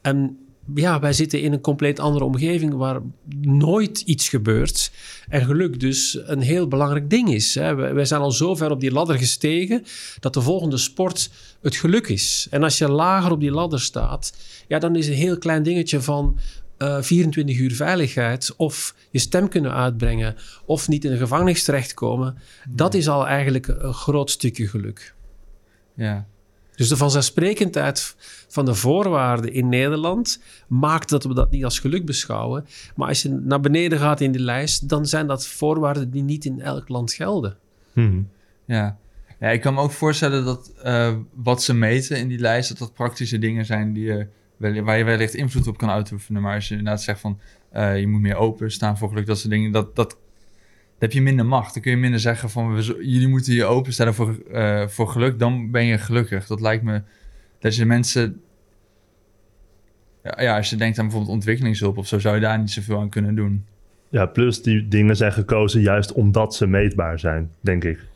En 0.03 0.39
ja, 0.75 1.01
wij 1.01 1.13
zitten 1.13 1.41
in 1.41 1.53
een 1.53 1.61
compleet 1.61 2.01
andere 2.01 2.25
omgeving 2.25 2.75
waar 2.75 3.01
nooit 3.41 4.01
iets 4.01 4.29
gebeurt. 4.29 4.93
En 5.29 5.45
geluk 5.45 5.81
dus 5.81 6.19
een 6.25 6.41
heel 6.41 6.69
belangrijk 6.69 7.11
ding 7.11 7.33
is. 7.33 7.55
Hè. 7.55 7.75
Wij 7.75 8.05
zijn 8.05 8.21
al 8.21 8.31
zo 8.31 8.55
ver 8.55 8.71
op 8.71 8.81
die 8.81 8.93
ladder 8.93 9.19
gestegen 9.19 9.85
dat 10.21 10.35
de 10.35 10.41
volgende 10.41 10.77
sport 10.77 11.31
het 11.61 11.77
geluk 11.77 12.09
is. 12.09 12.47
En 12.51 12.63
als 12.63 12.79
je 12.79 12.89
lager 12.89 13.31
op 13.31 13.41
die 13.41 13.51
ladder 13.51 13.81
staat, 13.81 14.33
ja, 14.69 14.79
dan 14.79 14.97
is 14.97 15.09
een 15.09 15.15
heel 15.15 15.39
klein 15.39 15.63
dingetje 15.63 16.01
van 16.01 16.39
eh, 16.77 17.03
24 17.03 17.59
uur 17.59 17.75
veiligheid 17.75 18.55
of 18.57 18.95
je 19.11 19.19
stem 19.19 19.49
kunnen 19.49 19.73
uitbrengen 19.75 20.37
of 20.67 20.89
niet 20.89 21.05
in 21.05 21.11
de 21.11 21.17
gevangenis 21.17 21.65
terechtkomen. 21.65 22.39
Dat 22.69 22.95
is 22.95 23.09
al 23.09 23.27
eigenlijk 23.27 23.67
een 23.69 23.95
groot 23.95 24.31
stukje 24.31 24.69
geluk. 24.69 25.15
ja. 25.95 26.27
Dus 26.79 26.89
de 26.89 26.97
vanzelfsprekendheid 26.97 28.17
van 28.49 28.65
de 28.65 28.75
voorwaarden 28.75 29.53
in 29.53 29.69
Nederland 29.69 30.43
maakt 30.69 31.09
dat 31.09 31.25
we 31.25 31.35
dat 31.35 31.51
niet 31.51 31.65
als 31.65 31.79
geluk 31.79 32.07
beschouwen. 32.07 32.67
Maar 32.97 33.09
als 33.09 33.23
je 33.23 33.29
naar 33.29 33.61
beneden 33.61 33.99
gaat 33.99 34.21
in 34.21 34.33
die 34.33 34.41
lijst, 34.41 34.89
dan 34.89 35.07
zijn 35.07 35.27
dat 35.27 35.47
voorwaarden 35.47 36.11
die 36.11 36.23
niet 36.23 36.45
in 36.45 36.61
elk 36.61 36.89
land 36.89 37.13
gelden. 37.13 37.57
Mhm. 37.93 38.21
Ja. 38.65 38.99
ja, 39.41 39.49
ik 39.49 39.61
kan 39.61 39.75
me 39.75 39.81
ook 39.81 39.91
voorstellen 39.91 40.45
dat 40.45 40.73
eh, 40.83 41.17
wat 41.35 41.63
ze 41.63 41.75
meten 41.75 42.19
in 42.19 42.29
die 42.29 42.39
lijst, 42.39 42.69
dat 42.69 42.79
dat 42.79 42.95
praktische 42.95 43.39
dingen 43.39 43.65
zijn 43.65 43.93
die 43.93 44.05
je, 44.05 44.27
wel- 44.57 44.83
waar 44.83 44.99
je 44.99 45.05
wellicht 45.05 45.35
invloed 45.35 45.67
op 45.67 45.79
kan 45.79 45.91
uitoefenen. 45.91 46.43
Maar 46.43 46.55
als 46.55 46.69
je 46.69 46.77
inderdaad 46.77 47.03
zegt 47.03 47.21
van 47.21 47.39
eh, 47.71 48.01
je 48.01 48.07
moet 48.07 48.21
meer 48.21 48.37
open 48.37 48.71
staan 48.71 48.99
voor 48.99 49.09
geluk, 49.09 49.27
dat 49.27 49.39
soort 49.39 49.51
dingen, 49.51 49.73
dat, 49.73 49.97
dat, 49.97 50.17
dan 50.99 51.09
heb 51.09 51.13
je 51.13 51.23
minder 51.23 51.47
macht. 51.47 51.75
Dan 51.75 51.83
kun 51.83 51.91
je 51.91 51.97
minder 51.97 52.21
zeggen 52.21 52.51
van 52.51 52.75
we, 52.75 52.83
jullie 52.83 53.29
moeten 53.29 53.53
je 53.55 53.65
openstellen 53.65 54.15
voor, 54.15 54.39
eh, 54.53 54.87
voor 54.87 55.09
geluk, 55.09 55.39
dan 55.39 55.71
ben 55.71 55.85
je 55.85 55.99
gelukkig. 55.99 56.47
Dat 56.47 56.61
lijkt 56.61 56.83
me 56.83 57.03
dat 57.59 57.77
je 57.77 57.85
mensen. 57.85 58.41
Ja, 60.23 60.43
ja, 60.43 60.57
als 60.57 60.71
je 60.71 60.77
denkt 60.77 60.99
aan 60.99 61.05
bijvoorbeeld 61.05 61.35
ontwikkelingshulp 61.35 61.99
of 61.99 62.07
zo, 62.07 62.19
zou 62.19 62.35
je 62.35 62.41
daar 62.41 62.59
niet 62.59 62.71
zoveel 62.71 63.01
aan 63.01 63.09
kunnen 63.09 63.35
doen. 63.35 63.65
Ja, 64.09 64.27
plus 64.27 64.63
die 64.63 64.89
dingen 64.89 65.17
zijn 65.17 65.33
gekozen 65.33 65.81
juist 65.81 66.13
omdat 66.13 66.55
ze 66.55 66.67
meetbaar 66.67 67.19
zijn, 67.19 67.51
denk 67.61 67.85
ik. 67.85 68.07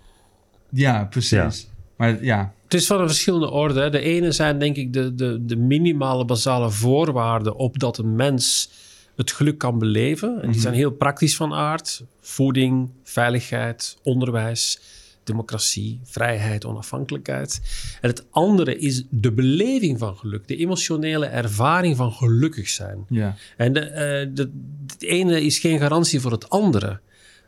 Ja, 0.68 1.04
precies. 1.04 1.70
Maar 1.96 2.24
ja, 2.24 2.52
Het 2.64 2.74
is 2.74 2.86
van 2.86 3.00
een 3.00 3.06
verschillende 3.06 3.50
orde. 3.50 3.88
De 3.88 4.00
ene 4.00 4.32
zijn 4.32 4.58
denk 4.58 4.76
ik 4.76 4.92
de, 4.92 5.14
de, 5.14 5.44
de 5.44 5.56
minimale 5.56 6.24
basale 6.24 6.70
voorwaarden 6.70 7.56
op 7.56 7.78
dat 7.78 7.98
een 7.98 8.16
mens 8.16 8.70
het 9.16 9.32
geluk 9.32 9.58
kan 9.58 9.78
beleven. 9.78 10.42
En 10.42 10.50
die 10.50 10.60
zijn 10.60 10.74
heel 10.74 10.90
praktisch 10.90 11.36
van 11.36 11.52
aard. 11.52 12.04
Voeding, 12.24 12.90
veiligheid, 13.02 13.98
onderwijs, 14.02 14.80
democratie, 15.24 16.00
vrijheid, 16.04 16.64
onafhankelijkheid. 16.64 17.60
En 18.00 18.08
het 18.08 18.26
andere 18.30 18.78
is 18.78 19.04
de 19.10 19.32
beleving 19.32 19.98
van 19.98 20.16
geluk. 20.16 20.48
De 20.48 20.56
emotionele 20.56 21.26
ervaring 21.26 21.96
van 21.96 22.12
gelukkig 22.12 22.68
zijn. 22.68 23.04
ja. 23.08 23.36
En 23.56 23.72
de, 23.72 23.80
eh, 23.80 24.28
de, 24.34 24.50
het 24.86 25.02
ene 25.02 25.42
is 25.42 25.58
geen 25.58 25.78
garantie 25.78 26.20
voor 26.20 26.30
het 26.30 26.50
andere. 26.50 27.00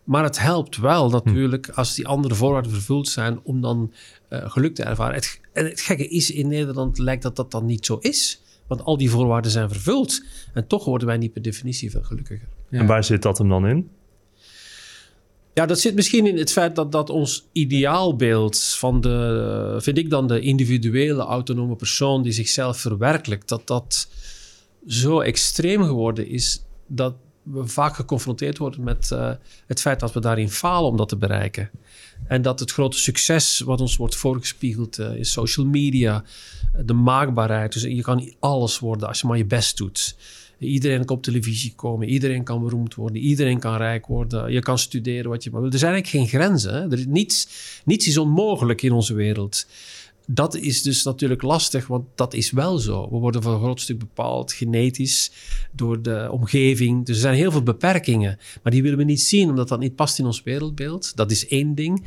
Maar 0.04 0.24
het 0.24 0.38
helpt 0.38 0.76
wel 0.76 1.10
natuurlijk 1.10 1.68
als 1.68 1.94
die 1.94 2.06
andere 2.06 2.34
voorwaarden 2.34 2.72
vervuld 2.72 3.08
zijn 3.08 3.40
om 3.42 3.60
dan 3.60 3.92
eh, 4.28 4.50
geluk 4.50 4.74
te 4.74 4.82
ervaren. 4.82 5.14
Het, 5.14 5.40
en 5.52 5.64
het 5.64 5.80
gekke 5.80 6.08
is, 6.08 6.30
in 6.30 6.48
Nederland 6.48 6.98
lijkt 6.98 7.22
dat 7.22 7.36
dat 7.36 7.50
dan 7.50 7.66
niet 7.66 7.86
zo 7.86 7.98
is. 8.00 8.42
Want 8.66 8.82
al 8.82 8.96
die 8.96 9.10
voorwaarden 9.10 9.50
zijn 9.50 9.68
vervuld. 9.68 10.24
En 10.54 10.66
toch 10.66 10.84
worden 10.84 11.06
wij 11.06 11.16
niet 11.16 11.32
per 11.32 11.42
definitie 11.42 11.90
veel 11.90 12.02
gelukkiger. 12.02 12.48
Ja. 12.68 12.78
En 12.78 12.86
waar 12.86 13.04
zit 13.04 13.22
dat 13.22 13.38
hem 13.38 13.48
dan 13.48 13.66
in? 13.66 13.88
Ja, 15.54 15.66
dat 15.66 15.80
zit 15.80 15.94
misschien 15.94 16.26
in 16.26 16.38
het 16.38 16.52
feit 16.52 16.74
dat, 16.76 16.92
dat 16.92 17.10
ons 17.10 17.46
ideaalbeeld 17.52 18.58
van 18.64 19.00
de, 19.00 19.76
vind 19.80 19.98
ik 19.98 20.10
dan 20.10 20.28
de 20.28 20.40
individuele 20.40 21.22
autonome 21.22 21.76
persoon 21.76 22.22
die 22.22 22.32
zichzelf 22.32 22.78
verwerkelijkt, 22.78 23.48
dat 23.48 23.66
dat 23.66 24.08
zo 24.86 25.20
extreem 25.20 25.82
geworden 25.82 26.28
is 26.28 26.64
dat 26.86 27.14
we 27.42 27.66
vaak 27.66 27.94
geconfronteerd 27.94 28.58
worden 28.58 28.82
met 28.82 29.10
eh, 29.10 29.30
het 29.66 29.80
feit 29.80 30.00
dat 30.00 30.12
we 30.12 30.20
daarin 30.20 30.50
falen 30.50 30.90
om 30.90 30.96
dat 30.96 31.08
te 31.08 31.16
bereiken. 31.16 31.70
En 32.26 32.42
dat 32.42 32.60
het 32.60 32.72
grote 32.72 32.98
succes 32.98 33.60
wat 33.60 33.80
ons 33.80 33.96
wordt 33.96 34.16
voorgespiegeld 34.16 34.98
eh, 34.98 35.16
in 35.16 35.24
social 35.24 35.66
media, 35.66 36.24
de 36.84 36.92
maakbaarheid, 36.92 37.72
dus 37.72 37.82
je 37.82 38.02
kan 38.02 38.32
alles 38.38 38.78
worden 38.78 39.08
als 39.08 39.20
je 39.20 39.26
maar 39.26 39.36
je 39.36 39.46
best 39.46 39.76
doet. 39.76 40.16
Iedereen 40.58 41.04
kan 41.04 41.16
op 41.16 41.22
televisie 41.22 41.72
komen, 41.74 42.08
iedereen 42.08 42.44
kan 42.44 42.62
beroemd 42.62 42.94
worden, 42.94 43.22
iedereen 43.22 43.58
kan 43.58 43.76
rijk 43.76 44.06
worden, 44.06 44.52
je 44.52 44.60
kan 44.60 44.78
studeren 44.78 45.30
wat 45.30 45.44
je 45.44 45.50
maar 45.50 45.60
wil. 45.60 45.70
Er 45.70 45.78
zijn 45.78 45.92
eigenlijk 45.92 46.30
geen 46.30 46.40
grenzen. 46.40 46.74
Hè? 46.74 46.90
Er 46.90 46.98
is 46.98 47.06
niets, 47.06 47.48
niets 47.84 48.06
is 48.06 48.18
onmogelijk 48.18 48.82
in 48.82 48.92
onze 48.92 49.14
wereld. 49.14 49.66
Dat 50.26 50.54
is 50.54 50.82
dus 50.82 51.02
natuurlijk 51.02 51.42
lastig, 51.42 51.86
want 51.86 52.04
dat 52.14 52.34
is 52.34 52.50
wel 52.50 52.78
zo. 52.78 53.10
We 53.10 53.16
worden 53.16 53.42
voor 53.42 53.52
een 53.52 53.60
groot 53.60 53.80
stuk 53.80 53.98
bepaald 53.98 54.52
genetisch 54.52 55.30
door 55.72 56.02
de 56.02 56.28
omgeving. 56.30 57.06
Dus 57.06 57.14
er 57.14 57.22
zijn 57.22 57.34
heel 57.34 57.50
veel 57.50 57.62
beperkingen, 57.62 58.38
maar 58.62 58.72
die 58.72 58.82
willen 58.82 58.98
we 58.98 59.04
niet 59.04 59.20
zien 59.20 59.48
omdat 59.48 59.68
dat 59.68 59.78
niet 59.78 59.94
past 59.94 60.18
in 60.18 60.24
ons 60.24 60.42
wereldbeeld. 60.42 61.16
Dat 61.16 61.30
is 61.30 61.48
één 61.48 61.74
ding. 61.74 62.04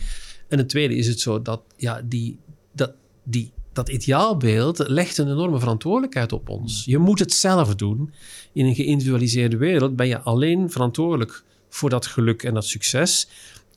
En 0.47 0.57
het 0.57 0.69
tweede 0.69 0.95
is 0.95 1.07
het 1.07 1.19
zo 1.19 1.41
dat 1.41 1.61
ja, 1.77 2.01
die, 2.05 2.37
dat, 2.71 2.93
die, 3.23 3.51
dat 3.77 3.89
ideaalbeeld 3.89 4.87
legt 4.87 5.17
een 5.17 5.31
enorme 5.31 5.59
verantwoordelijkheid 5.59 6.31
op 6.31 6.49
ons. 6.49 6.85
Je 6.85 6.97
moet 6.97 7.19
het 7.19 7.33
zelf 7.33 7.75
doen. 7.75 8.13
In 8.53 8.65
een 8.65 8.75
geïndividualiseerde 8.75 9.57
wereld 9.57 9.95
ben 9.95 10.07
je 10.07 10.19
alleen 10.19 10.71
verantwoordelijk 10.71 11.43
voor 11.69 11.89
dat 11.89 12.05
geluk 12.05 12.43
en 12.43 12.53
dat 12.53 12.65
succes. 12.65 13.27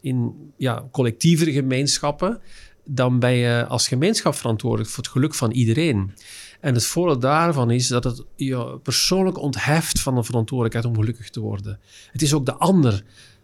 In 0.00 0.34
ja, 0.56 0.88
collectievere 0.90 1.52
gemeenschappen, 1.52 2.40
dan 2.84 3.18
ben 3.18 3.32
je 3.32 3.66
als 3.66 3.88
gemeenschap 3.88 4.34
verantwoordelijk 4.34 4.90
voor 4.90 5.02
het 5.02 5.12
geluk 5.12 5.34
van 5.34 5.50
iedereen. 5.50 6.12
En 6.60 6.74
het 6.74 6.84
voordeel 6.84 7.18
daarvan 7.18 7.70
is 7.70 7.88
dat 7.88 8.04
het 8.04 8.24
je 8.36 8.78
persoonlijk 8.82 9.38
ontheft 9.38 10.00
van 10.00 10.14
de 10.14 10.24
verantwoordelijkheid 10.24 10.86
om 10.86 11.00
gelukkig 11.00 11.30
te 11.30 11.40
worden. 11.40 11.80
Het 12.12 12.22
is 12.22 12.34
ook 12.34 12.46
de 12.46 12.54
ander 12.54 13.02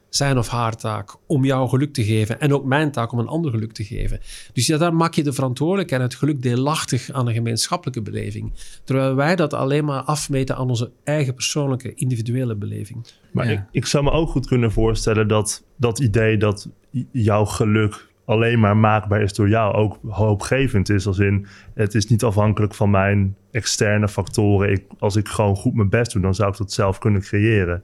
zijn 0.09 0.39
of 0.39 0.49
haar 0.49 0.77
taak 0.77 1.17
om 1.27 1.45
jou 1.45 1.69
geluk 1.69 1.93
te 1.93 2.05
geven. 2.05 2.41
En 2.41 2.55
ook 2.55 2.65
mijn 2.65 2.91
taak 2.91 3.13
om 3.13 3.19
een 3.19 3.27
ander 3.27 3.51
geluk 3.51 3.73
te 3.73 3.85
geven. 3.85 4.21
Dus 4.53 4.67
ja, 4.67 4.79
daar 4.79 4.95
maak 4.95 5.15
je 5.15 5.23
de 5.23 5.33
verantwoordelijkheid 5.33 6.01
en 6.03 6.09
het 6.09 6.17
geluk 6.17 6.43
deelachtig 6.43 7.11
aan 7.11 7.27
een 7.29 7.35
gemeenschappelijke 7.35 8.03
beleving. 8.03 8.53
Terwijl 8.85 9.15
wij 9.15 9.37
dat 9.37 9.55
alleen 9.55 9.85
maar 9.85 10.03
afmeten 10.03 10.57
aan 10.57 10.69
onze 10.69 10.91
eigen 11.05 11.35
persoonlijke, 11.35 11.95
individuele 11.95 12.55
beleving. 12.55 13.07
Maar 13.33 13.47
Ja. 13.47 13.53
ik, 13.53 13.61
ik 13.71 13.87
zou 13.87 14.05
me 14.05 14.11
ook 14.11 14.29
goed 14.31 14.47
kunnen 14.47 14.73
voorstellen 14.73 15.29
dat 15.29 15.65
dat 15.77 15.99
idee 15.99 16.37
dat 16.37 16.69
jouw 17.11 17.45
geluk 17.45 18.07
alleen 18.25 18.61
maar 18.61 18.77
maakbaar 18.77 19.23
is 19.23 19.33
door 19.33 19.49
jou 19.49 19.75
ook 19.75 19.99
hoopgevend 20.09 20.89
is. 20.89 21.07
Als 21.07 21.19
in, 21.19 21.47
het 21.75 21.95
is 21.95 22.07
niet 22.07 22.25
afhankelijk 22.25 22.75
van 22.75 22.91
mijn 22.91 23.37
externe 23.51 24.09
factoren. 24.09 24.71
Ik, 24.71 24.85
als 24.99 25.17
ik 25.17 25.29
gewoon 25.29 25.57
goed 25.57 25.75
mijn 25.75 25.89
best 25.89 26.13
doe, 26.13 26.23
dan 26.23 26.35
zou 26.35 26.51
ik 26.51 26.57
dat 26.57 26.73
zelf 26.73 26.99
kunnen 26.99 27.21
creëren. 27.21 27.83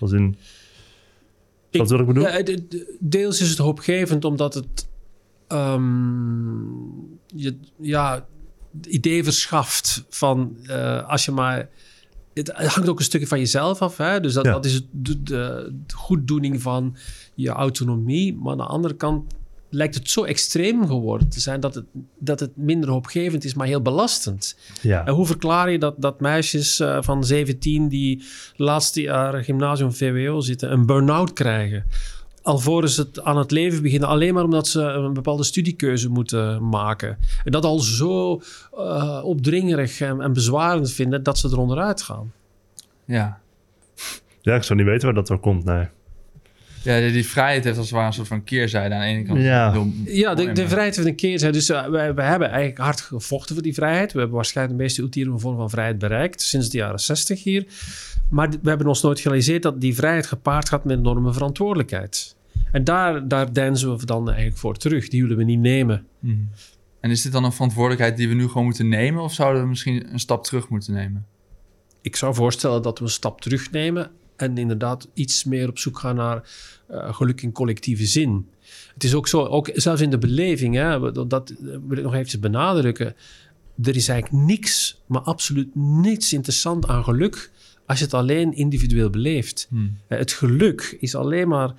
Als 0.00 0.12
in, 0.12 0.36
wil 2.14 2.16
ik? 2.16 2.22
Ja, 2.22 2.42
de- 2.42 2.68
de- 2.68 2.96
deels 3.00 3.40
is 3.40 3.48
het 3.50 3.58
hoopgevend 3.58 4.24
omdat 4.24 4.54
het 4.54 4.88
ehm, 5.48 6.64
je, 7.26 7.56
ja, 7.80 8.26
het 8.76 8.86
idee 8.86 9.24
verschaft 9.24 10.04
van 10.08 10.56
eh, 10.66 11.08
als 11.08 11.24
je 11.24 11.30
maar. 11.32 11.68
Het 12.34 12.48
hangt 12.52 12.88
ook 12.88 12.98
een 12.98 13.04
stukje 13.04 13.26
van 13.26 13.38
jezelf 13.38 13.82
af. 13.82 13.96
Hè? 13.96 14.20
Dus 14.20 14.32
dat, 14.32 14.44
Ja. 14.44 14.52
dat 14.52 14.64
is 14.64 14.72
het, 14.74 14.84
de, 14.90 15.22
de, 15.22 15.72
de 15.86 15.94
goeddoening 15.94 16.62
van 16.62 16.96
je 17.34 17.48
autonomie. 17.48 18.34
Maar 18.36 18.52
aan 18.52 18.58
de 18.58 18.64
andere 18.64 18.94
kant 18.94 19.34
lijkt 19.74 19.94
het 19.94 20.10
zo 20.10 20.24
extreem 20.24 20.86
geworden 20.86 21.28
te 21.28 21.40
zijn 21.40 21.60
dat 21.60 21.74
het, 21.74 21.84
dat 22.18 22.40
het 22.40 22.56
minder 22.56 22.90
hoopgevend 22.90 23.44
is, 23.44 23.54
maar 23.54 23.66
heel 23.66 23.82
belastend. 23.82 24.56
ja. 24.80 25.06
En 25.06 25.14
hoe 25.14 25.26
verklaar 25.26 25.70
je 25.70 25.78
dat, 25.78 25.94
dat 25.98 26.20
meisjes 26.20 26.80
eh, 26.80 26.98
van 27.00 27.24
17 27.24 27.88
die 27.88 28.24
laatste 28.56 29.00
jaar 29.00 29.44
gymnasium 29.44 29.92
VWO 29.92 30.40
zitten, 30.40 30.72
een 30.72 30.86
burn-out 30.86 31.32
krijgen? 31.32 31.84
Alvorens 32.42 32.96
het 32.96 33.22
aan 33.22 33.38
het 33.38 33.50
leven 33.50 33.82
beginnen, 33.82 34.08
alleen 34.08 34.34
maar 34.34 34.44
omdat 34.44 34.68
ze 34.68 34.82
een 34.82 35.12
bepaalde 35.12 35.44
studiekeuze 35.44 36.08
moeten 36.08 36.68
maken. 36.68 37.18
En 37.44 37.52
dat 37.52 37.64
al 37.64 37.78
zo 37.78 38.40
eh, 38.76 39.20
opdringerig 39.22 40.00
en, 40.00 40.20
en 40.20 40.32
bezwarend 40.32 40.92
vinden 40.92 41.22
dat 41.22 41.38
ze 41.38 41.48
eronder 41.48 41.78
uitgaan. 41.78 42.32
Ja. 43.04 43.40
ja, 44.40 44.54
ik 44.54 44.62
zou 44.62 44.78
niet 44.78 44.88
weten 44.88 45.04
waar 45.04 45.14
dat 45.14 45.26
door 45.26 45.40
komt, 45.40 45.64
nee. 45.64 45.88
Ja, 46.84 47.08
die, 47.08 47.26
vrijheid 47.26 47.64
heeft 47.64 47.76
als 47.76 47.86
het 47.86 47.94
ware 47.94 48.06
een 48.06 48.12
soort 48.12 48.28
van 48.28 48.44
keerzijde. 48.44 48.94
Aan 48.94 49.00
de 49.00 49.06
ene 49.06 49.22
kant 49.22 49.40
Ja. 49.40 49.72
heel 49.72 49.92
Ja, 50.04 50.34
de, 50.34 50.52
de 50.52 50.68
vrijheid 50.68 50.94
van 50.94 51.06
een 51.06 51.14
keer 51.14 51.38
zijn. 51.38 51.52
Dus 51.52 51.70
uh, 51.70 51.86
wij, 51.86 52.14
wij 52.14 52.26
hebben 52.26 52.48
eigenlijk 52.48 52.78
hard 52.78 53.00
gevochten 53.00 53.54
voor 53.54 53.64
die 53.64 53.74
vrijheid. 53.74 54.12
We 54.12 54.18
hebben 54.18 54.36
waarschijnlijk 54.36 54.76
de 54.76 54.82
meeste 54.82 55.02
ultieme 55.02 55.38
vorm 55.38 55.56
van 55.56 55.70
vrijheid 55.70 55.98
bereikt 55.98 56.40
sinds 56.42 56.70
de 56.70 56.78
jaren 56.78 57.00
60 57.00 57.42
hier. 57.42 57.66
Maar 58.30 58.50
we 58.62 58.68
hebben 58.68 58.86
ons 58.86 59.02
nooit 59.02 59.20
gerealiseerd 59.20 59.62
dat 59.62 59.80
die 59.80 59.94
vrijheid 59.94 60.26
gepaard 60.26 60.68
gaat 60.68 60.84
met 60.84 60.98
enorme 60.98 61.32
verantwoordelijkheid. 61.32 62.36
En 62.72 62.84
daar, 62.84 63.28
daar 63.28 63.52
deinzen 63.52 63.96
we 63.96 64.06
dan 64.06 64.26
eigenlijk 64.26 64.58
voor 64.58 64.76
terug. 64.76 65.08
Die 65.08 65.22
willen 65.22 65.36
we 65.36 65.44
niet 65.44 65.60
nemen. 65.60 66.06
Mhm. 66.18 66.36
En 67.00 67.10
is 67.10 67.22
dit 67.22 67.32
dan 67.32 67.44
een 67.44 67.52
verantwoordelijkheid 67.52 68.16
die 68.16 68.28
we 68.28 68.34
nu 68.34 68.46
gewoon 68.46 68.64
moeten 68.64 68.88
nemen? 68.88 69.22
Of 69.22 69.32
zouden 69.32 69.62
we 69.62 69.68
misschien 69.68 70.12
een 70.12 70.20
stap 70.20 70.44
terug 70.44 70.68
moeten 70.68 70.94
nemen? 70.94 71.26
Ik 72.00 72.16
zou 72.16 72.34
voorstellen 72.34 72.82
dat 72.82 72.98
we 72.98 73.04
een 73.04 73.10
stap 73.10 73.40
terugnemen 73.40 74.10
en 74.36 74.58
inderdaad 74.58 75.08
iets 75.14 75.44
meer 75.44 75.68
op 75.68 75.78
zoek 75.78 75.98
gaan 75.98 76.16
naar 76.16 76.50
uh, 76.90 77.14
geluk 77.14 77.42
in 77.42 77.52
collectieve 77.52 78.06
zin. 78.06 78.48
Het 78.94 79.04
is 79.04 79.14
ook 79.14 79.28
zo, 79.28 79.44
ook 79.44 79.70
zelfs 79.74 80.00
in 80.00 80.10
de 80.10 80.18
beleving, 80.18 80.74
hè, 80.74 81.12
dat, 81.26 81.54
wil 81.58 81.98
ik 81.98 82.02
nog 82.02 82.14
even 82.14 82.40
benadrukken. 82.40 83.14
Er 83.82 83.96
is 83.96 84.08
eigenlijk 84.08 84.44
niks, 84.44 85.00
maar 85.06 85.20
absoluut 85.20 85.74
niets 85.74 86.32
interessant 86.32 86.86
aan 86.86 87.04
geluk 87.04 87.50
als 87.86 87.98
je 87.98 88.04
het 88.04 88.14
alleen 88.14 88.52
individueel 88.52 89.10
beleeft. 89.10 89.66
Hmm. 89.70 89.96
Het 90.08 90.32
geluk 90.32 90.96
is 91.00 91.14
alleen 91.14 91.48
maar 91.48 91.74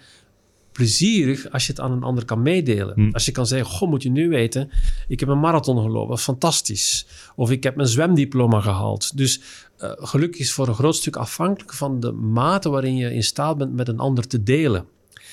plezierig 0.71 1.51
als 1.51 1.65
je 1.65 1.71
het 1.71 1.81
aan 1.81 1.91
een 1.91 2.03
ander 2.03 2.25
kan 2.25 2.41
meedelen. 2.41 2.93
Hmm. 2.95 3.13
Als 3.13 3.25
je 3.25 3.31
kan 3.31 3.47
zeggen, 3.47 3.69
goh, 3.69 3.89
moet 3.89 4.03
je 4.03 4.09
nu 4.09 4.29
weten, 4.29 4.69
ik 5.07 5.19
heb 5.19 5.29
een 5.29 5.39
marathon 5.39 5.81
gelopen, 5.81 6.09
dat 6.09 6.17
is 6.17 6.23
fantastisch. 6.23 7.05
Of 7.35 7.51
ik 7.51 7.63
heb 7.63 7.75
mijn 7.75 7.87
zwemdiploma 7.87 8.59
gehaald. 8.59 9.17
Dus 9.17 9.41
uh, 9.83 9.91
geluk 9.95 10.35
is 10.35 10.53
voor 10.53 10.67
een 10.67 10.73
groot 10.73 10.95
stuk 10.95 11.15
afhankelijk 11.15 11.73
van 11.73 11.99
de 11.99 12.11
mate 12.11 12.69
waarin 12.69 12.95
je 12.95 13.13
in 13.13 13.23
staat 13.23 13.57
bent 13.57 13.73
met 13.73 13.87
een 13.87 13.99
ander 13.99 14.27
te 14.27 14.43
delen. 14.43 14.85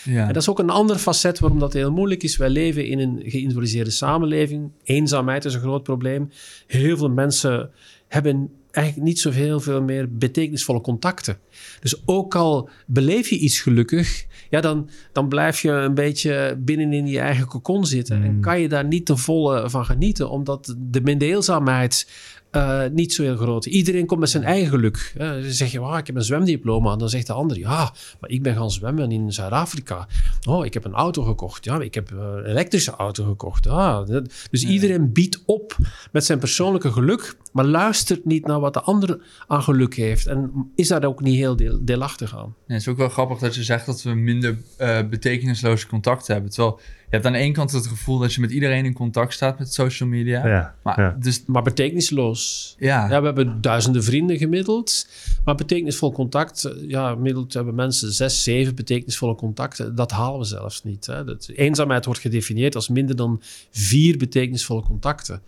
Ja. 0.05 0.27
En 0.27 0.33
dat 0.33 0.43
is 0.43 0.49
ook 0.49 0.59
een 0.59 0.71
ander 0.71 0.97
facet 0.97 1.39
waarom 1.39 1.59
dat 1.59 1.73
heel 1.73 1.93
moeilijk 1.93 2.23
is. 2.23 2.37
Wij 2.37 2.51
leven 2.51 2.87
in 2.87 2.99
een 2.99 3.17
geïndividualiseerde 3.17 3.91
samenleving. 3.91 4.71
Eenzaamheid 4.83 5.45
is 5.45 5.55
een 5.55 5.61
groot 5.61 5.83
probleem. 5.83 6.31
Heel 6.67 6.97
veel 6.97 7.11
mensen 7.11 7.71
hebben 8.09 8.51
eigenlijk 8.71 9.07
niet 9.07 9.21
zoveel 9.21 9.61
veel 9.61 9.83
meer 9.83 10.17
betekenisvolle 10.17 10.81
contacten. 10.81 11.39
Dus 11.81 12.03
ook 12.07 12.35
al 12.35 12.69
beleef 12.87 13.29
je 13.29 13.39
iets 13.39 13.61
gelukkig, 13.61 14.27
ja, 14.51 14.61
dan, 14.61 14.91
dan 15.13 15.29
blijf 15.29 15.61
je 15.61 15.71
een 15.71 15.95
beetje 15.95 16.57
binnen 16.59 16.93
in 16.93 17.07
je 17.07 17.19
eigen 17.19 17.47
kokon 17.47 17.87
zitten. 17.87 18.19
Mm. 18.19 18.25
En 18.25 18.41
kan 18.41 18.61
je 18.61 18.69
daar 18.69 18.85
niet 18.85 19.07
ten 19.07 19.19
volle 19.19 19.71
van 19.71 19.85
genieten, 19.85 20.31
omdat 20.31 20.75
de 20.79 21.01
mindeelzaamheid 21.01 22.11
uh, 22.57 22.83
niet 22.93 23.13
zo 23.13 23.23
heel 23.23 23.37
groot. 23.37 23.67
Iedereen 23.67 24.07
komt 24.07 24.21
met 24.21 24.31
zijn 24.31 24.45
eigen 24.45 24.69
geluk. 24.69 25.15
Uh, 25.19 25.31
dan 25.31 25.43
zeg 25.43 25.73
je, 25.73 25.83
oh, 25.83 25.99
ik 25.99 26.07
heb 26.07 26.17
een 26.17 26.25
zwemdiploma. 26.25 26.93
En 26.93 26.99
dan 26.99 27.09
zegt 27.09 27.27
de 27.27 27.33
ander, 27.33 27.59
ja, 27.59 27.93
maar 28.21 28.31
ik 28.31 28.43
ben 28.43 28.57
gaan 28.57 28.71
zwemmen 28.71 29.13
in 29.13 29.33
Zuid-Afrika. 29.33 30.07
Oh, 30.49 30.65
ik 30.65 30.75
heb 30.75 30.85
een 30.85 30.93
auto 30.93 31.23
gekocht. 31.23 31.65
Ja, 31.65 31.81
ik 31.81 31.95
heb 31.95 32.11
een 32.11 32.45
elektrische 32.45 32.91
auto 32.91 33.25
gekocht. 33.25 33.67
Ah, 33.67 34.07
dat, 34.07 34.33
dus 34.51 34.65
iedereen 34.65 35.13
biedt 35.13 35.43
op 35.47 35.77
met 36.13 36.25
zijn 36.25 36.39
persoonlijke 36.39 36.93
geluk, 36.93 37.37
maar 37.53 37.65
luistert 37.65 38.25
niet 38.25 38.47
naar 38.47 38.61
wat 38.61 38.75
de 38.75 38.81
ander 38.81 39.21
aan 39.47 39.63
geluk 39.63 39.95
heeft. 39.95 40.27
En 40.27 40.71
is 40.75 40.89
daar 40.89 41.05
ook 41.05 41.21
niet 41.21 41.37
heel 41.37 41.57
deel, 41.57 41.79
deelachtig 41.83 42.37
aan. 42.37 42.55
Ja, 42.67 42.73
het 42.73 42.81
is 42.81 42.89
ook 42.89 42.97
wel 42.97 43.09
grappig 43.09 43.39
dat 43.39 43.55
je 43.55 43.63
zegt 43.63 43.87
dat 43.87 44.03
we 44.03 44.15
minder 44.15 44.59
uh, 44.79 44.99
betekenisloze 45.11 45.87
contacten 45.87 46.33
hebben. 46.33 46.53
Terwijl 46.53 46.81
je 47.13 47.19
hebt 47.19 47.27
aan 47.27 47.33
de 47.33 47.39
ene 47.39 47.53
kant 47.53 47.73
het 47.73 47.87
gevoel 47.87 48.19
dat 48.19 48.35
je 48.35 48.41
met 48.41 48.51
iedereen 48.51 48.85
in 48.85 48.93
contact 48.93 49.33
staat 49.33 49.59
met 49.59 49.73
social 49.73 50.09
media. 50.09 50.47
Ja, 50.47 50.75
maar, 50.83 51.01
ja. 51.01 51.17
Dus, 51.19 51.43
maar 51.47 51.63
betekenisloos. 51.63 52.75
Ja. 52.79 53.09
ja. 53.09 53.21
We 53.21 53.27
hebben 53.27 53.61
duizenden 53.61 54.05
vrienden 54.05 54.39
gemiddeld. 54.39 55.09
Maar 55.45 55.55
betekenisvol 55.55 56.13
contact, 56.13 56.71
ja, 56.87 57.11
gemiddeld 57.11 57.55
hebben 57.55 57.75
mensen 57.75 58.13
zes, 58.13 58.43
zeven 58.43 58.75
betekenisvolle 58.75 59.35
contacten. 59.35 59.95
Dat 59.95 60.11
halen 60.11 60.39
we 60.39 60.45
zelfs 60.45 60.85
niet. 60.85 61.07
Hè. 61.07 61.25
Dat, 61.25 61.51
eenzaamheid 61.55 62.05
wordt 62.05 62.21
gedefinieerd 62.21 62.75
als 62.75 62.89
minder 62.89 63.17
dan 63.17 63.43
vier 63.71 64.19
betekenisvolle 64.19 64.83
contacten. 64.83 65.43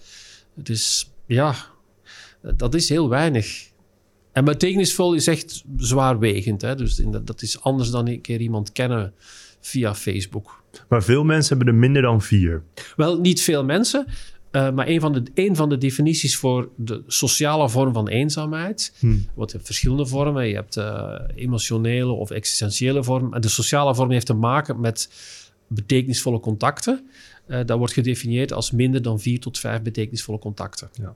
Dus 0.54 1.10
ja, 1.26 1.54
dat 2.56 2.74
is 2.74 2.88
heel 2.88 3.08
weinig. 3.08 3.72
En 4.32 4.44
betekenisvol 4.44 5.14
is 5.14 5.26
echt 5.26 5.64
zwaarwegend. 5.76 6.62
Hè. 6.62 6.74
Dus 6.74 7.02
dat 7.22 7.42
is 7.42 7.60
anders 7.60 7.90
dan 7.90 8.08
een 8.08 8.20
keer 8.20 8.40
iemand 8.40 8.72
kennen 8.72 9.12
via 9.60 9.94
Facebook. 9.94 10.62
Maar 10.88 11.02
veel 11.02 11.24
mensen 11.24 11.56
hebben 11.56 11.74
er 11.74 11.80
minder 11.80 12.02
dan 12.02 12.22
vier. 12.22 12.62
Wel, 12.96 13.20
niet 13.20 13.40
veel 13.40 13.64
mensen. 13.64 14.06
Uh, 14.52 14.70
maar 14.70 14.88
een 14.88 15.00
van, 15.00 15.12
de, 15.12 15.22
een 15.34 15.56
van 15.56 15.68
de 15.68 15.78
definities 15.78 16.36
voor 16.36 16.68
de 16.76 17.02
sociale 17.06 17.68
vorm 17.68 17.92
van 17.92 18.08
eenzaamheid. 18.08 18.94
Hmm. 18.98 19.26
Wat 19.34 19.50
je 19.50 19.56
hebt 19.56 19.68
verschillende 19.68 20.06
vormen. 20.06 20.48
Je 20.48 20.54
hebt 20.54 20.76
uh, 20.76 21.14
emotionele 21.34 22.12
of 22.12 22.30
existentiële 22.30 23.04
vorm. 23.04 23.34
En 23.34 23.40
de 23.40 23.48
sociale 23.48 23.94
vorm 23.94 24.10
heeft 24.10 24.26
te 24.26 24.34
maken 24.34 24.80
met 24.80 25.10
betekenisvolle 25.68 26.40
contacten. 26.40 27.08
Uh, 27.48 27.60
dat 27.66 27.78
wordt 27.78 27.92
gedefinieerd 27.92 28.52
als 28.52 28.70
minder 28.70 29.02
dan 29.02 29.20
vier 29.20 29.40
tot 29.40 29.58
vijf 29.58 29.82
betekenisvolle 29.82 30.38
contacten. 30.38 30.88
Ja. 30.92 31.14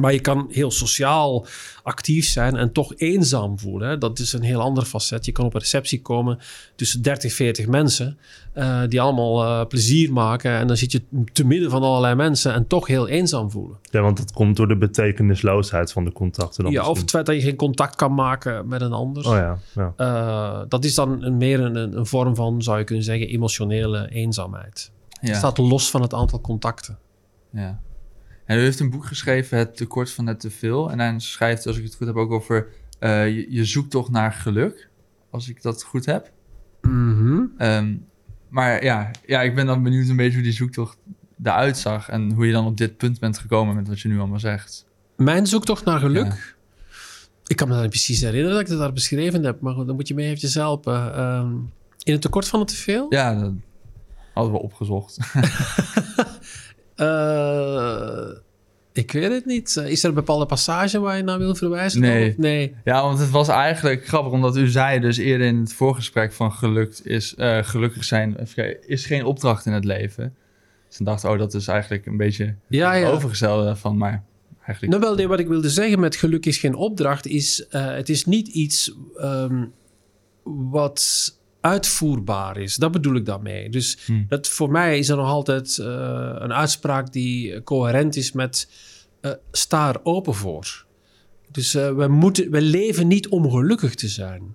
Maar 0.00 0.12
je 0.12 0.20
kan 0.20 0.46
heel 0.50 0.70
sociaal 0.70 1.46
actief 1.82 2.26
zijn 2.26 2.56
en 2.56 2.72
toch 2.72 2.92
eenzaam 2.96 3.58
voelen. 3.58 3.88
Hè? 3.88 3.98
Dat 3.98 4.18
is 4.18 4.32
een 4.32 4.42
heel 4.42 4.60
ander 4.60 4.84
facet. 4.84 5.24
Je 5.24 5.32
kan 5.32 5.44
op 5.44 5.54
een 5.54 5.60
receptie 5.60 6.02
komen 6.02 6.38
tussen 6.74 7.02
30, 7.02 7.32
40 7.32 7.66
mensen 7.66 8.18
uh, 8.54 8.80
die 8.88 9.00
allemaal 9.00 9.44
uh, 9.44 9.66
plezier 9.66 10.12
maken. 10.12 10.50
En 10.50 10.66
dan 10.66 10.76
zit 10.76 10.92
je 10.92 11.02
te 11.32 11.44
midden 11.44 11.70
van 11.70 11.82
allerlei 11.82 12.14
mensen 12.14 12.52
en 12.52 12.66
toch 12.66 12.86
heel 12.86 13.08
eenzaam 13.08 13.50
voelen. 13.50 13.78
Ja, 13.90 14.00
want 14.00 14.16
dat 14.16 14.32
komt 14.32 14.56
door 14.56 14.68
de 14.68 14.76
betekenisloosheid 14.76 15.92
van 15.92 16.04
de 16.04 16.12
contacten. 16.12 16.62
Dan 16.62 16.72
ja, 16.72 16.78
misschien. 16.78 16.96
of 16.96 17.02
het 17.02 17.10
feit 17.10 17.26
dat 17.26 17.34
je 17.34 17.42
geen 17.42 17.56
contact 17.56 17.96
kan 17.96 18.14
maken 18.14 18.68
met 18.68 18.80
een 18.80 18.92
ander. 18.92 19.28
Oh 19.28 19.34
ja, 19.34 19.58
ja. 19.74 19.94
Uh, 19.96 20.64
dat 20.68 20.84
is 20.84 20.94
dan 20.94 21.22
een, 21.22 21.36
meer 21.36 21.60
een, 21.60 21.96
een, 21.96 22.06
vorm 22.06 22.34
van, 22.34 22.62
zou 22.62 22.78
je 22.78 22.84
kunnen 22.84 23.04
zeggen, 23.04 23.28
emotionele 23.28 24.08
eenzaamheid. 24.10 24.90
Ja. 25.20 25.28
Het 25.28 25.36
staat 25.36 25.58
los 25.58 25.90
van 25.90 26.02
het 26.02 26.14
aantal 26.14 26.40
contacten. 26.40 26.98
Ja. 27.50 27.80
En 28.44 28.58
u 28.58 28.60
heeft 28.60 28.80
een 28.80 28.90
boek 28.90 29.06
geschreven, 29.06 29.58
Het 29.58 29.76
tekort 29.76 30.10
van 30.10 30.24
net 30.24 30.40
te 30.40 30.50
veel. 30.50 30.90
En 30.90 30.98
hij 30.98 31.14
schrijft, 31.18 31.66
als 31.66 31.76
ik 31.76 31.84
het 31.84 31.94
goed 31.94 32.06
heb, 32.06 32.16
ook 32.16 32.30
over 32.30 32.66
uh, 33.00 33.28
je, 33.28 33.46
je 33.48 33.64
zoekt 33.64 33.90
toch 33.90 34.10
naar 34.10 34.32
geluk. 34.32 34.88
Als 35.30 35.48
ik 35.48 35.62
dat 35.62 35.82
goed 35.82 36.06
heb. 36.06 36.32
-hmm. 36.80 37.52
um, 37.58 38.06
maar 38.48 38.84
ja, 38.84 39.10
ja, 39.26 39.42
ik 39.42 39.54
ben 39.54 39.66
dan 39.66 39.82
benieuwd 39.82 40.08
een 40.08 40.16
beetje 40.16 40.34
hoe 40.34 40.42
die 40.42 40.52
zoektocht 40.52 40.98
eruit 41.42 41.78
zag. 41.78 42.08
En 42.08 42.32
hoe 42.32 42.46
je 42.46 42.52
dan 42.52 42.66
op 42.66 42.76
dit 42.76 42.96
punt 42.96 43.20
bent 43.20 43.38
gekomen 43.38 43.74
met 43.74 43.88
wat 43.88 44.00
je 44.00 44.08
nu 44.08 44.18
allemaal 44.18 44.38
zegt. 44.38 44.86
Mijn 45.16 45.46
zoektocht 45.46 45.84
naar 45.84 45.98
geluk? 45.98 46.26
Ja. 46.26 46.36
Ik 47.46 47.56
kan 47.56 47.68
me 47.68 47.72
dat 47.72 47.82
niet 47.82 47.90
precies 47.90 48.20
herinneren 48.20 48.52
dat 48.52 48.60
ik 48.60 48.68
dat 48.68 48.78
daar 48.78 48.92
beschreven 48.92 49.44
heb. 49.44 49.60
Maar 49.60 49.74
dan 49.74 49.94
moet 49.94 50.08
je 50.08 50.14
me 50.14 50.22
eventjes 50.22 50.54
helpen. 50.54 51.20
Um, 51.20 51.72
in 52.02 52.12
het 52.12 52.22
tekort 52.22 52.48
van 52.48 52.60
het 52.60 52.68
te 52.68 52.76
veel? 52.76 53.06
Ja, 53.08 53.34
dat 53.34 53.52
hadden 54.34 54.52
we 54.52 54.58
opgezocht. 54.58 55.18
uh, 56.96 58.28
Ik 58.92 59.12
weet 59.12 59.32
het 59.32 59.44
niet. 59.46 59.76
Eh, 59.76 59.90
Is 59.90 60.02
er 60.02 60.08
een 60.08 60.14
bepaalde 60.14 60.46
passage 60.46 61.00
waar 61.00 61.16
je 61.16 61.22
naar 61.22 61.38
wil 61.38 61.54
verwijzen? 61.54 62.00
Nee. 62.00 62.34
Nee. 62.36 62.74
Ja, 62.84 63.02
want 63.02 63.18
het 63.18 63.30
was 63.30 63.48
eigenlijk 63.48 64.06
grappig, 64.06 64.32
omdat 64.32 64.56
u 64.56 64.68
zei 64.68 65.00
dus 65.00 65.16
eerder 65.16 65.46
in 65.46 65.56
het 65.56 65.72
voorgesprek 65.72 66.32
van 66.32 66.52
gelukt 66.52 67.06
is, 67.06 67.34
eh, 67.34 67.58
gelukkig 67.62 68.04
zijn 68.04 68.36
is 68.86 69.06
geen 69.06 69.24
opdracht 69.24 69.66
in 69.66 69.72
het 69.72 69.84
leven. 69.84 70.34
Dus 70.88 70.96
dan 70.96 71.06
dacht 71.06 71.24
ik, 71.24 71.30
oh, 71.30 71.38
dat 71.38 71.54
is 71.54 71.68
eigenlijk 71.68 72.06
een 72.06 72.16
beetje 72.16 72.54
Ja, 72.68 72.92
het 72.92 73.02
ja. 73.02 73.10
overgestelde 73.10 73.76
van, 73.76 73.96
maar 73.96 74.22
eigenlijk... 74.66 75.02
Nou, 75.02 75.16
wel, 75.16 75.26
wat 75.26 75.38
ik 75.38 75.48
wilde 75.48 75.70
zeggen 75.70 76.00
met 76.00 76.16
geluk 76.16 76.46
is 76.46 76.58
geen 76.58 76.74
opdracht, 76.74 77.26
is 77.26 77.66
eh, 77.68 77.86
het 77.86 78.08
is 78.08 78.24
niet 78.24 78.48
iets 78.48 78.94
ehm, 79.16 79.64
wat 80.70 81.32
uitvoerbaar 81.64 82.56
is. 82.56 82.76
Dat 82.76 82.92
bedoel 82.92 83.14
ik 83.14 83.24
daarmee. 83.26 83.68
Dus 83.70 83.98
Hmm. 84.06 84.26
dat, 84.28 84.48
voor 84.48 84.70
mij 84.70 84.98
is 84.98 85.08
er 85.08 85.16
nog 85.16 85.28
altijd 85.28 85.78
eh, 85.78 85.86
een 86.38 86.52
uitspraak 86.52 87.12
die 87.12 87.62
coherent 87.62 88.16
is 88.16 88.32
met 88.32 88.68
eh 89.20 89.30
sta 89.52 89.88
er 89.88 90.00
open 90.02 90.34
voor. 90.34 90.84
Dus 91.50 91.74
eh, 91.74 91.92
we, 91.94 92.08
moeten, 92.08 92.50
we 92.50 92.60
leven 92.60 93.06
niet 93.06 93.28
om 93.28 93.50
gelukkig 93.50 93.94
te 93.94 94.08
zijn. 94.08 94.54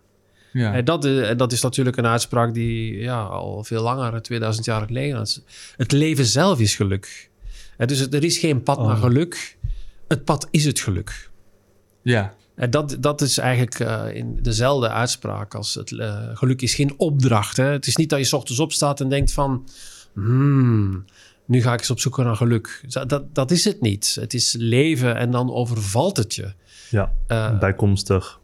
ja. 0.54 0.74
En 0.74 0.86
dat, 0.86 1.06
eh, 1.06 1.30
en 1.30 1.38
dat 1.38 1.52
is 1.52 1.62
natuurlijk 1.62 1.98
een 1.98 2.06
uitspraak 2.06 2.54
die 2.54 2.98
ja, 2.98 3.22
al 3.22 3.64
veel 3.64 3.82
langer, 3.84 4.22
2000 4.22 4.66
jaar 4.66 4.86
geleden 4.86 5.22
is. 5.22 5.42
Het 5.78 5.92
leven 5.92 6.26
zelf 6.26 6.60
is 6.60 6.76
geluk. 6.76 7.30
Eh, 7.78 7.88
dus 7.88 8.00
er 8.12 8.24
is 8.24 8.38
geen 8.38 8.64
pad 8.64 8.78
naar 8.78 8.96
Oh. 8.96 9.02
geluk. 9.02 9.58
Het 10.08 10.24
pad 10.26 10.48
is 10.52 10.66
het 10.66 10.80
geluk. 10.80 11.30
ja, 12.02 12.34
En 12.60 12.70
dat, 12.70 12.98
dat 13.00 13.22
is 13.22 13.38
eigenlijk 13.38 13.80
eh, 13.80 14.16
in 14.16 14.40
dezelfde 14.42 14.90
uitspraak 14.90 15.56
als 15.56 15.74
het 15.74 15.92
eh, 15.92 16.30
geluk 16.34 16.62
is 16.62 16.74
geen 16.74 16.94
opdracht. 16.98 17.58
Hè? 17.58 17.64
Het 17.66 17.88
is 17.88 17.96
niet 17.96 18.10
dat 18.10 18.20
je 18.20 18.26
's 18.26 18.34
ochtends 18.34 18.60
opstaat 18.62 19.02
en 19.02 19.10
denkt 19.10 19.32
van... 19.32 19.68
Hmm, 20.14 21.06
nu 21.46 21.62
ga 21.62 21.74
ik 21.74 21.80
eens 21.80 21.90
op 21.90 22.00
zoek 22.00 22.18
naar 22.18 22.36
geluk. 22.36 22.84
Dat, 22.88 23.10
dat, 23.10 23.36
dat 23.36 23.52
is 23.52 23.64
het 23.64 23.82
niet. 23.82 24.18
Het 24.20 24.34
is 24.34 24.56
leven 24.60 25.16
en 25.16 25.32
dan 25.32 25.54
overvalt 25.54 26.18
het 26.18 26.36
je. 26.36 26.54
Ja, 26.90 27.14
Eh, 27.28 27.60
bijkomstig. 27.60 28.40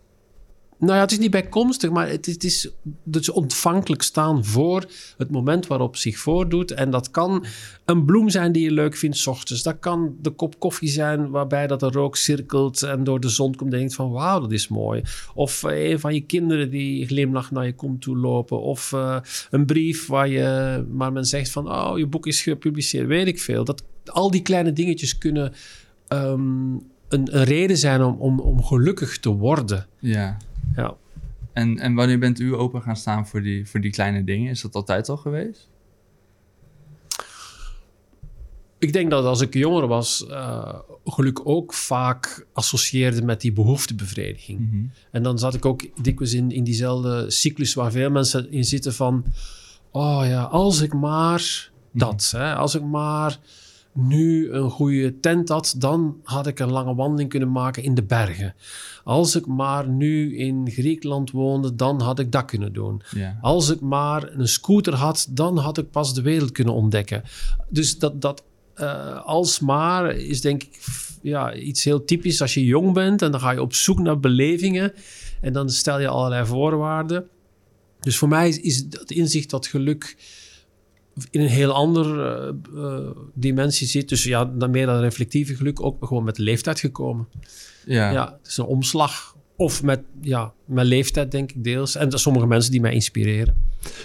Nou 0.79 0.93
ja, 0.93 0.99
het 0.99 1.11
is 1.11 1.19
niet 1.19 1.31
bijkomstig, 1.31 1.89
maar 1.89 2.09
het, 2.09 2.27
is- 2.27 2.33
het 2.33 2.43
is 2.43 2.69
dus 3.03 3.29
ontvankelijk 3.29 4.01
staan 4.01 4.45
voor 4.45 4.85
het 5.17 5.31
moment 5.31 5.67
waarop 5.67 5.95
zich 5.95 6.17
voordoet. 6.17 6.71
En 6.71 6.89
dat 6.89 7.11
kan 7.11 7.45
een 7.85 8.05
bloem 8.05 8.29
zijn 8.29 8.51
die 8.51 8.63
je 8.63 8.71
leuk 8.71 8.95
vindt 8.95 9.17
's 9.17 9.27
ochtends. 9.27 9.63
Dat 9.63 9.79
kan 9.79 10.15
de 10.21 10.29
kop 10.29 10.59
koffie 10.59 10.89
zijn 10.89 11.29
waarbij 11.29 11.67
dat 11.67 11.79
de 11.79 11.89
rook 11.89 12.15
cirkelt 12.15 12.83
en 12.83 13.03
door 13.03 13.19
de 13.19 13.29
zon 13.29 13.55
komt 13.55 13.73
en 13.73 13.77
denkt 13.79 13.95
van 13.95 14.11
wauw, 14.11 14.39
dat 14.39 14.51
is 14.51 14.67
mooi. 14.67 15.01
Of 15.33 15.63
eh, 15.63 15.89
een 15.89 15.99
van 15.99 16.13
je 16.13 16.21
kinderen 16.21 16.69
die 16.69 17.07
glimlach 17.07 17.51
naar 17.51 17.65
je 17.65 17.75
komt 17.75 18.01
toe 18.01 18.17
lopen. 18.17 18.61
Of 18.61 18.93
eh, 18.93 19.17
een 19.51 19.65
brief 19.65 20.07
waar, 20.07 20.27
je, 20.27 20.85
waar 20.91 21.11
men 21.11 21.25
zegt 21.25 21.49
van 21.51 21.71
oh, 21.71 21.97
je 21.97 22.07
boek 22.07 22.27
is 22.27 22.41
gepubliceerd, 22.41 23.07
weet 23.07 23.27
ik 23.27 23.39
veel. 23.39 23.63
Dat, 23.63 23.83
al 24.05 24.31
die 24.31 24.41
kleine 24.41 24.73
dingetjes 24.73 25.17
kunnen 25.17 25.53
ehm, 26.07 26.73
een, 27.07 27.37
een 27.37 27.43
reden 27.43 27.77
zijn 27.77 28.01
om, 28.03 28.15
om, 28.19 28.39
om 28.39 28.63
gelukkig 28.63 29.19
te 29.19 29.29
worden. 29.29 29.87
ja. 29.99 30.37
Ja. 30.75 30.95
En, 31.53 31.79
en 31.79 31.93
wanneer 31.93 32.19
bent 32.19 32.39
u 32.39 32.55
open 32.55 32.81
gaan 32.81 32.95
staan 32.95 33.27
voor 33.27 33.41
die, 33.41 33.67
voor 33.69 33.81
die 33.81 33.91
kleine 33.91 34.23
dingen? 34.23 34.49
Is 34.49 34.61
dat 34.61 34.75
altijd 34.75 35.09
al 35.09 35.17
geweest? 35.17 35.69
Ik 38.77 38.93
denk 38.93 39.09
dat 39.09 39.25
als 39.25 39.41
ik 39.41 39.53
jonger 39.53 39.87
was, 39.87 40.27
eh, 40.27 40.79
geluk 41.05 41.41
ook 41.43 41.73
vaak 41.73 42.47
associeerde 42.53 43.21
met 43.21 43.41
die 43.41 43.53
behoeftebevrediging. 43.53 44.59
Mhm. 44.59 44.85
En 45.11 45.23
dan 45.23 45.39
zat 45.39 45.53
ik 45.53 45.65
ook 45.65 46.03
dikwijls 46.03 46.33
in, 46.33 46.51
in 46.51 46.63
diezelfde 46.63 47.31
cyclus 47.31 47.73
waar 47.73 47.91
veel 47.91 48.09
mensen 48.09 48.51
in 48.51 48.63
zitten 48.63 48.93
van... 48.93 49.25
Oh 49.91 50.21
ja, 50.25 50.43
als 50.43 50.81
ik 50.81 50.93
maar 50.93 51.71
dat, 51.91 52.33
hè, 52.35 52.55
als 52.55 52.75
ik 52.75 52.83
maar 52.83 53.39
nu 53.95 54.51
een 54.51 54.69
goede 54.69 55.19
tent 55.19 55.49
had, 55.49 55.75
dan 55.77 56.19
had 56.23 56.47
ik 56.47 56.59
een 56.59 56.71
lange 56.71 56.95
wandeling 56.95 57.29
kunnen 57.29 57.51
maken 57.51 57.83
in 57.83 57.95
de 57.95 58.03
bergen. 58.03 58.55
Als 59.03 59.35
ik 59.35 59.45
maar 59.45 59.87
nu 59.87 60.37
in 60.37 60.71
Griekenland 60.71 61.31
woonde, 61.31 61.75
dan 61.75 62.01
had 62.01 62.19
ik 62.19 62.31
dat 62.31 62.45
kunnen 62.45 62.73
doen. 62.73 63.01
Ja. 63.15 63.37
Als 63.41 63.69
ik 63.69 63.79
maar 63.79 64.31
een 64.31 64.47
scooter 64.47 64.93
had, 64.93 65.27
dan 65.29 65.57
had 65.57 65.77
ik 65.77 65.91
pas 65.91 66.13
de 66.13 66.21
wereld 66.21 66.51
kunnen 66.51 66.73
ontdekken. 66.73 67.23
Dus 67.69 67.99
dat, 67.99 68.21
dat 68.21 68.43
eh, 68.73 69.25
als 69.25 69.59
maar 69.59 70.15
is 70.15 70.41
denk 70.41 70.63
ik 70.63 70.79
ja, 71.21 71.53
iets 71.53 71.83
heel 71.83 72.05
typisch 72.05 72.41
als 72.41 72.53
je 72.53 72.65
jong 72.65 72.93
bent 72.93 73.21
en 73.21 73.31
dan 73.31 73.39
ga 73.39 73.51
je 73.51 73.61
op 73.61 73.73
zoek 73.73 73.99
naar 73.99 74.19
belevingen 74.19 74.93
en 75.41 75.53
dan 75.53 75.69
stel 75.69 75.99
je 75.99 76.07
allerlei 76.07 76.45
voorwaarden. 76.45 77.27
Dus 77.99 78.17
voor 78.17 78.27
mij 78.27 78.47
is, 78.47 78.59
is 78.59 78.77
het 78.89 79.11
inzicht 79.11 79.49
dat 79.49 79.67
geluk 79.67 80.15
in 81.31 81.41
een 81.41 81.47
heel 81.47 81.71
andere 81.71 82.55
eh, 82.75 82.83
eh, 82.83 83.09
dimensie 83.33 83.87
zit. 83.87 84.09
Dus 84.09 84.23
ja, 84.23 84.45
dan 84.45 84.71
meer 84.71 84.85
dan 84.85 84.99
reflectieve 84.99 85.55
geluk 85.55 85.81
ook 85.81 86.05
gewoon 86.05 86.23
met 86.23 86.35
de 86.35 86.43
leeftijd 86.43 86.79
gekomen. 86.79 87.27
Ja. 87.85 88.11
Ja, 88.11 88.37
het 88.37 88.47
is 88.47 88.57
een 88.57 88.65
omslag. 88.65 89.35
Of 89.57 89.83
met, 89.83 90.01
ja, 90.21 90.53
met 90.65 90.85
leeftijd, 90.85 91.31
denk 91.31 91.51
ik 91.51 91.63
deels. 91.63 91.95
En 91.95 92.11
er 92.11 92.19
sommige 92.19 92.47
mensen 92.47 92.71
die 92.71 92.81
mij 92.81 92.93
inspireren. 92.93 93.55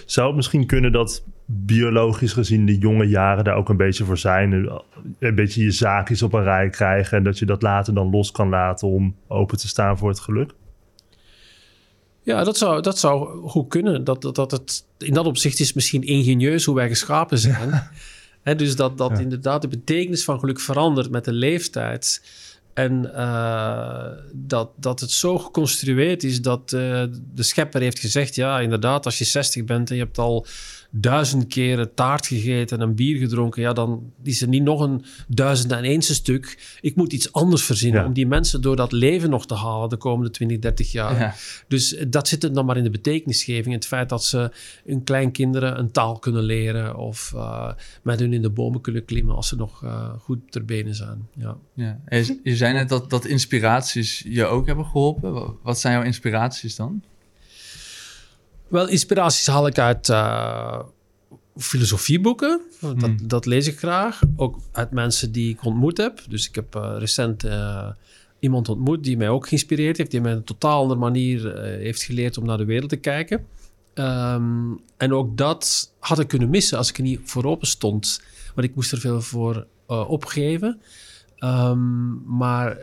Zou 0.05 0.27
het 0.27 0.35
misschien 0.35 0.65
kunnen 0.65 0.91
dat 0.91 1.23
biologisch 1.45 2.33
gezien 2.33 2.65
de 2.65 2.77
jonge 2.77 3.07
jaren 3.07 3.43
daar 3.43 3.55
ook 3.55 3.69
een 3.69 3.77
beetje 3.77 4.05
voor 4.05 4.17
zijn? 4.17 4.51
Een 5.19 5.35
beetje 5.35 5.63
je 5.63 5.71
zaakjes 5.71 6.23
op 6.23 6.33
een 6.33 6.43
rij 6.43 6.69
krijgen 6.69 7.17
en 7.17 7.23
dat 7.23 7.39
je 7.39 7.45
dat 7.45 7.61
later 7.61 7.93
dan 7.93 8.09
los 8.09 8.31
kan 8.31 8.49
laten 8.49 8.87
om 8.87 9.15
open 9.27 9.57
te 9.57 9.67
staan 9.67 9.97
voor 9.97 10.09
het 10.09 10.19
geluk? 10.19 10.51
Ja, 12.23 12.43
dat 12.43 12.57
zou, 12.57 12.81
dat 12.81 12.99
zou 12.99 13.47
goed 13.49 13.67
kunnen. 13.69 14.03
Dat, 14.03 14.21
dat, 14.21 14.35
dat 14.35 14.51
het, 14.51 14.85
in 14.97 15.13
dat 15.13 15.25
opzicht 15.25 15.59
is 15.59 15.73
misschien 15.73 16.03
ingenieus 16.03 16.65
hoe 16.65 16.75
wij 16.75 16.87
geschapen 16.87 17.37
zijn. 17.37 17.69
Hè, 18.41 18.55
dus 18.55 18.75
dat, 18.75 18.97
dat 18.97 19.11
Ja. 19.11 19.19
inderdaad 19.19 19.61
de 19.61 19.67
betekenis 19.67 20.23
van 20.23 20.39
geluk 20.39 20.59
verandert 20.59 21.09
met 21.09 21.25
de 21.25 21.33
leeftijd. 21.33 22.21
En 22.73 23.13
eh, 23.15 24.05
dat, 24.33 24.69
dat 24.75 24.99
het 24.99 25.11
zo 25.11 25.37
geconstrueerd 25.37 26.23
is 26.23 26.41
dat 26.41 26.61
eh, 26.73 27.03
de 27.33 27.43
schepper 27.43 27.81
heeft 27.81 27.99
gezegd... 27.99 28.35
ja, 28.35 28.59
inderdaad, 28.59 29.05
als 29.05 29.17
je 29.17 29.23
60 29.23 29.63
bent 29.65 29.89
en 29.89 29.95
je 29.95 30.03
hebt 30.03 30.17
al 30.17 30.45
duizend 30.93 31.47
keren 31.47 31.93
taart 31.93 32.27
gegeten 32.27 32.77
en 32.79 32.87
een 32.87 32.95
bier 32.95 33.17
gedronken... 33.17 33.61
ja, 33.61 33.73
dan 33.73 34.11
is 34.23 34.41
er 34.41 34.47
niet 34.47 34.63
nog 34.63 34.81
een 34.81 35.03
duizend 35.27 35.71
en 35.71 35.83
eenste 35.83 36.13
stuk. 36.13 36.77
Ik 36.81 36.95
moet 36.95 37.13
iets 37.13 37.31
anders 37.33 37.63
verzinnen 37.63 38.01
Ja. 38.01 38.07
om 38.07 38.13
die 38.13 38.27
mensen 38.27 38.61
door 38.61 38.75
dat 38.75 38.91
leven 38.91 39.29
nog 39.29 39.45
te 39.45 39.53
halen... 39.55 39.89
de 39.89 39.97
komende 39.97 40.31
20, 40.31 40.59
30 40.59 40.91
jaar. 40.91 41.19
Ja. 41.19 41.33
Dus 41.67 41.95
eh, 41.95 42.05
dat 42.09 42.27
zit 42.27 42.41
het 42.41 42.53
dan 42.55 42.65
maar 42.65 42.77
in 42.77 42.83
de 42.83 42.89
betekenisgeving. 42.89 43.75
Het 43.75 43.85
feit 43.87 44.09
dat 44.09 44.23
ze 44.23 44.51
hun 44.85 45.03
kleinkinderen 45.03 45.79
een 45.79 45.91
taal 45.91 46.19
kunnen 46.19 46.43
leren... 46.43 46.97
of 46.97 47.31
eh, 47.35 47.71
met 48.03 48.19
hun 48.19 48.33
in 48.33 48.41
de 48.41 48.49
bomen 48.49 48.81
kunnen 48.81 49.05
klimmen 49.05 49.35
als 49.35 49.47
ze 49.47 49.55
nog 49.55 49.83
eh, 49.83 50.09
goed 50.19 50.39
ter 50.51 50.65
benen 50.65 50.95
zijn. 50.95 51.27
Ja. 51.37 51.57
Ja. 51.73 51.99
Je, 52.09 52.39
je 52.43 52.55
zei 52.55 52.73
net 52.73 52.89
dat, 52.89 53.09
dat 53.09 53.25
inspiraties 53.25 54.23
je 54.27 54.45
ook 54.45 54.65
hebben 54.65 54.85
geholpen. 54.85 55.33
Wa- 55.33 55.51
Wat 55.63 55.79
zijn 55.79 55.93
jouw 55.93 56.03
inspiraties 56.03 56.75
dan? 56.75 57.03
Wel, 58.71 58.87
inspiraties 58.87 59.47
haal 59.47 59.67
ik 59.67 59.79
uit 59.79 60.09
eh, 60.09 60.79
filosofieboeken. 61.57 62.61
Dat, 62.79 63.01
Hmm. 63.01 63.27
dat 63.27 63.45
lees 63.45 63.67
ik 63.67 63.77
graag. 63.77 64.19
Ook 64.35 64.59
uit 64.71 64.91
mensen 64.91 65.31
die 65.31 65.49
ik 65.49 65.65
ontmoet 65.65 65.97
heb. 65.97 66.23
Dus 66.29 66.47
ik 66.47 66.55
heb 66.55 66.75
eh, 66.75 66.95
recent 66.97 67.43
eh, 67.43 67.89
iemand 68.39 68.69
ontmoet 68.69 69.03
die 69.03 69.17
mij 69.17 69.29
ook 69.29 69.47
geïnspireerd 69.47 69.97
heeft. 69.97 70.11
Die 70.11 70.21
mij 70.21 70.31
een 70.31 70.43
totaal 70.43 70.81
andere 70.81 70.99
manier 70.99 71.61
heeft 71.61 72.03
geleerd 72.03 72.37
om 72.37 72.45
naar 72.45 72.57
de 72.57 72.65
wereld 72.65 72.89
te 72.89 72.95
kijken. 72.95 73.45
Ehm, 73.93 74.71
en 74.97 75.13
ook 75.13 75.37
dat 75.37 75.93
had 75.99 76.19
ik 76.19 76.27
kunnen 76.27 76.49
missen 76.49 76.77
als 76.77 76.89
ik 76.89 76.97
er 76.97 77.03
niet 77.03 77.19
voor 77.23 77.45
open 77.45 77.67
stond. 77.67 78.21
Want 78.55 78.67
ik 78.67 78.75
moest 78.75 78.91
er 78.91 78.99
veel 78.99 79.21
voor 79.21 79.67
opgeven. 79.87 80.81
Ehm, 81.37 82.35
maar 82.37 82.77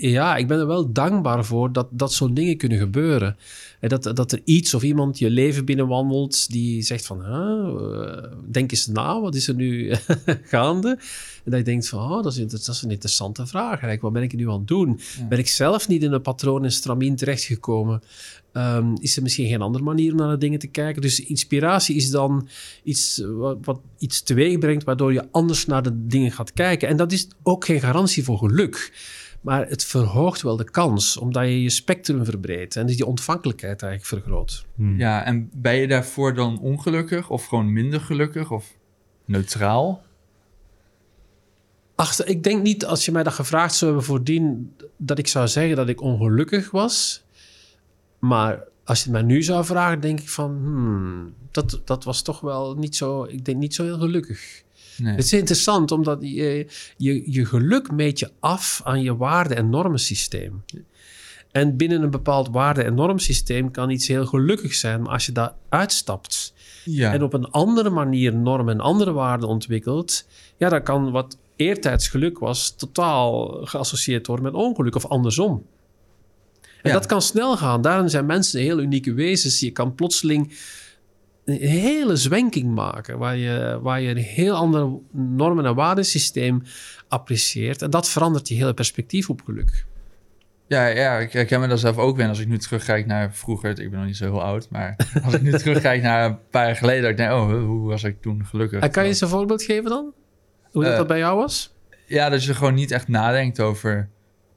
ja, 0.00 0.36
ik 0.36 0.46
ben 0.46 0.58
er 0.58 0.66
wel 0.66 0.92
dankbaar 0.92 1.44
voor 1.44 1.72
dat, 1.72 1.86
dat 1.90 2.12
zo'n 2.12 2.34
dingen 2.34 2.56
kunnen 2.56 2.78
gebeuren. 2.78 3.36
Dat, 3.88 4.02
dat 4.02 4.32
er 4.32 4.40
iets 4.44 4.74
of 4.74 4.82
iemand 4.82 5.18
je 5.18 5.30
leven 5.30 5.64
binnenwandelt 5.64 6.50
die 6.50 6.82
zegt 6.82 7.06
van, 7.06 7.24
huh, 7.24 7.68
eh, 7.68 8.32
denk 8.50 8.70
eens 8.70 8.86
na, 8.86 9.20
wat 9.20 9.34
is 9.34 9.48
er 9.48 9.54
nu 9.54 9.94
gaande? 10.52 10.88
En 11.44 11.50
dat 11.50 11.58
je 11.58 11.64
denkt 11.64 11.88
van, 11.88 12.12
oh, 12.12 12.22
dat, 12.22 12.36
is, 12.36 12.46
dat 12.46 12.68
is 12.68 12.82
een 12.82 12.90
interessante 12.90 13.46
vraag. 13.46 13.68
Eigenlijk, 13.68 14.02
wat 14.02 14.12
ben 14.12 14.22
ik 14.22 14.34
nu 14.34 14.48
aan 14.48 14.58
het 14.58 14.68
doen? 14.68 15.00
Ja. 15.18 15.24
Ben 15.24 15.38
ik 15.38 15.48
zelf 15.48 15.88
niet 15.88 16.02
in 16.02 16.12
een 16.12 16.22
patroon 16.22 16.64
en 16.64 16.72
stramien 16.72 17.16
terechtgekomen? 17.16 18.02
Ehm, 18.52 18.94
is 19.00 19.16
er 19.16 19.22
misschien 19.22 19.48
geen 19.48 19.62
andere 19.62 19.84
manier 19.84 20.12
om 20.12 20.18
naar 20.18 20.30
de 20.30 20.38
dingen 20.38 20.58
te 20.58 20.66
kijken? 20.66 21.02
Dus 21.02 21.20
inspiratie 21.20 21.96
is 21.96 22.10
dan 22.10 22.48
iets 22.82 23.20
eh, 23.20 23.28
wat, 23.30 23.58
wat 23.62 23.80
iets 23.98 24.22
teweeg 24.22 24.58
brengt, 24.58 24.84
waardoor 24.84 25.12
je 25.12 25.28
anders 25.30 25.66
naar 25.66 25.82
de 25.82 26.06
dingen 26.06 26.32
gaat 26.32 26.52
kijken. 26.52 26.88
En 26.88 26.96
dat 26.96 27.12
is 27.12 27.28
ook 27.42 27.64
geen 27.64 27.80
garantie 27.80 28.24
voor 28.24 28.38
geluk. 28.38 28.92
Maar 29.42 29.68
het 29.68 29.84
verhoogt 29.84 30.42
wel 30.42 30.56
de 30.56 30.70
kans, 30.70 31.16
omdat 31.16 31.42
je 31.44 31.62
je 31.62 31.70
spectrum 31.70 32.24
verbreedt 32.24 32.76
en 32.76 32.86
dus 32.86 32.96
die 32.96 33.06
ontvankelijkheid 33.06 33.82
eigenlijk 33.82 34.22
vergroot. 34.22 34.66
Hmm. 34.74 34.98
Ja, 34.98 35.24
en 35.24 35.50
ben 35.52 35.74
je 35.74 35.86
daarvoor 35.88 36.34
dan 36.34 36.60
ongelukkig 36.60 37.30
of 37.30 37.46
gewoon 37.46 37.72
minder 37.72 38.00
gelukkig 38.00 38.50
of 38.50 38.76
neutraal? 39.24 40.02
Ach, 41.94 42.24
ik 42.24 42.42
denk 42.42 42.62
niet, 42.62 42.86
als 42.86 43.04
je 43.04 43.12
mij 43.12 43.22
dat 43.22 43.32
gevraagd 43.32 43.74
zou 43.74 43.90
hebben 43.90 44.08
voordien, 44.08 44.72
dat 44.96 45.18
ik 45.18 45.26
zou 45.26 45.48
zeggen 45.48 45.76
dat 45.76 45.88
ik 45.88 46.00
ongelukkig 46.00 46.70
was. 46.70 47.24
Maar 48.18 48.64
als 48.84 48.98
je 48.98 49.04
het 49.04 49.12
mij 49.12 49.22
nu 49.22 49.42
zou 49.42 49.64
vragen, 49.64 50.00
denk 50.00 50.20
ik 50.20 50.28
van, 50.28 50.50
hmm, 50.50 51.34
dat, 51.52 51.80
dat 51.84 52.04
was 52.04 52.22
toch 52.22 52.40
wel 52.40 52.74
niet 52.74 52.96
zo, 52.96 53.24
ik 53.24 53.44
denk 53.44 53.58
niet 53.58 53.74
zo 53.74 53.84
heel 53.84 53.98
gelukkig. 53.98 54.62
Nee. 54.96 55.14
Het 55.14 55.24
is 55.24 55.32
interessant, 55.32 55.90
omdat 55.92 56.18
je, 56.20 56.66
je, 56.96 57.32
je 57.32 57.46
geluk 57.46 57.90
meet 57.90 58.18
je 58.18 58.30
af 58.40 58.80
aan 58.84 59.02
je 59.02 59.16
waarde- 59.16 59.54
en 59.54 59.70
normensysteem. 59.70 60.64
En 61.50 61.76
binnen 61.76 62.02
een 62.02 62.10
bepaald 62.10 62.48
waarde- 62.48 62.82
en 62.82 62.94
normsysteem 62.94 63.70
kan 63.70 63.90
iets 63.90 64.08
heel 64.08 64.26
gelukkig 64.26 64.74
zijn, 64.74 65.02
maar 65.02 65.12
als 65.12 65.26
je 65.26 65.32
daar 65.32 65.54
uitstapt 65.68 66.54
Ja. 66.84 67.12
en 67.12 67.22
op 67.22 67.32
een 67.32 67.50
andere 67.50 67.90
manier 67.90 68.34
normen 68.36 68.74
en 68.74 68.80
andere 68.80 69.12
waarden 69.12 69.48
ontwikkelt, 69.48 70.26
ja, 70.56 70.68
dan 70.68 70.82
kan 70.82 71.10
wat 71.10 71.36
eertijds 71.56 72.08
geluk 72.08 72.38
was 72.38 72.74
totaal 72.76 73.46
geassocieerd 73.64 74.26
worden 74.26 74.44
met 74.44 74.54
ongeluk 74.54 74.94
of 74.94 75.06
andersom. 75.06 75.66
En 76.82 76.90
Ja. 76.90 76.92
dat 76.92 77.06
kan 77.06 77.22
snel 77.22 77.56
gaan. 77.56 77.82
Daarom 77.82 78.08
zijn 78.08 78.26
mensen 78.26 78.60
heel 78.60 78.80
unieke 78.80 79.12
wezens. 79.12 79.60
Je 79.60 79.70
kan 79.70 79.94
plotseling 79.94 80.52
een 81.44 81.56
hele 81.68 82.16
zwenking 82.16 82.74
maken, 82.74 83.18
waar 83.18 83.36
je, 83.36 83.78
waar 83.82 84.00
je 84.00 84.08
een 84.10 84.16
heel 84.16 84.54
ander 84.54 84.88
normen- 85.12 85.66
en 85.66 85.74
waardesysteem 85.74 86.62
apprecieert. 87.08 87.82
En 87.82 87.90
dat 87.90 88.08
verandert 88.08 88.48
je 88.48 88.54
hele 88.54 88.74
perspectief 88.74 89.30
op 89.30 89.42
geluk. 89.44 89.84
Ja, 90.66 90.86
ja, 90.86 91.18
ik 91.18 91.32
herken 91.32 91.60
me 91.60 91.66
daar 91.66 91.78
zelf 91.78 91.96
ook 91.98 92.16
weer. 92.16 92.28
Als 92.28 92.38
ik 92.38 92.48
nu 92.48 92.58
terugkijk 92.58 93.06
naar 93.06 93.34
vroeger, 93.34 93.70
ik 93.80 93.90
ben 93.90 93.98
nog 93.98 94.06
niet 94.06 94.16
zo 94.16 94.24
heel 94.24 94.42
oud, 94.42 94.68
maar 94.70 94.96
als 95.24 95.34
ik 95.34 95.42
nu 95.42 95.52
terugkijk 95.52 96.02
naar 96.02 96.24
een 96.30 96.38
paar 96.50 96.66
jaar 96.66 96.76
geleden, 96.76 97.02
dat 97.02 97.10
ik 97.10 97.16
denk, 97.16 97.30
oh, 97.32 97.64
hoe 97.64 97.88
was 97.88 98.04
ik 98.04 98.20
toen 98.20 98.46
gelukkig? 98.46 98.80
En 98.80 98.90
kan 98.90 99.02
je 99.02 99.08
eens 99.08 99.20
een 99.20 99.28
voorbeeld 99.28 99.62
geven 99.62 99.90
dan? 99.90 100.12
Hoe 100.70 100.82
dat, 100.82 100.92
Eh, 100.92 100.98
dat 100.98 101.06
bij 101.06 101.18
jou 101.18 101.36
was? 101.36 101.74
Ja, 102.06 102.28
dat 102.28 102.44
je 102.44 102.54
gewoon 102.54 102.74
niet 102.74 102.90
echt 102.90 103.08
nadenkt 103.08 103.60
over 103.60 104.08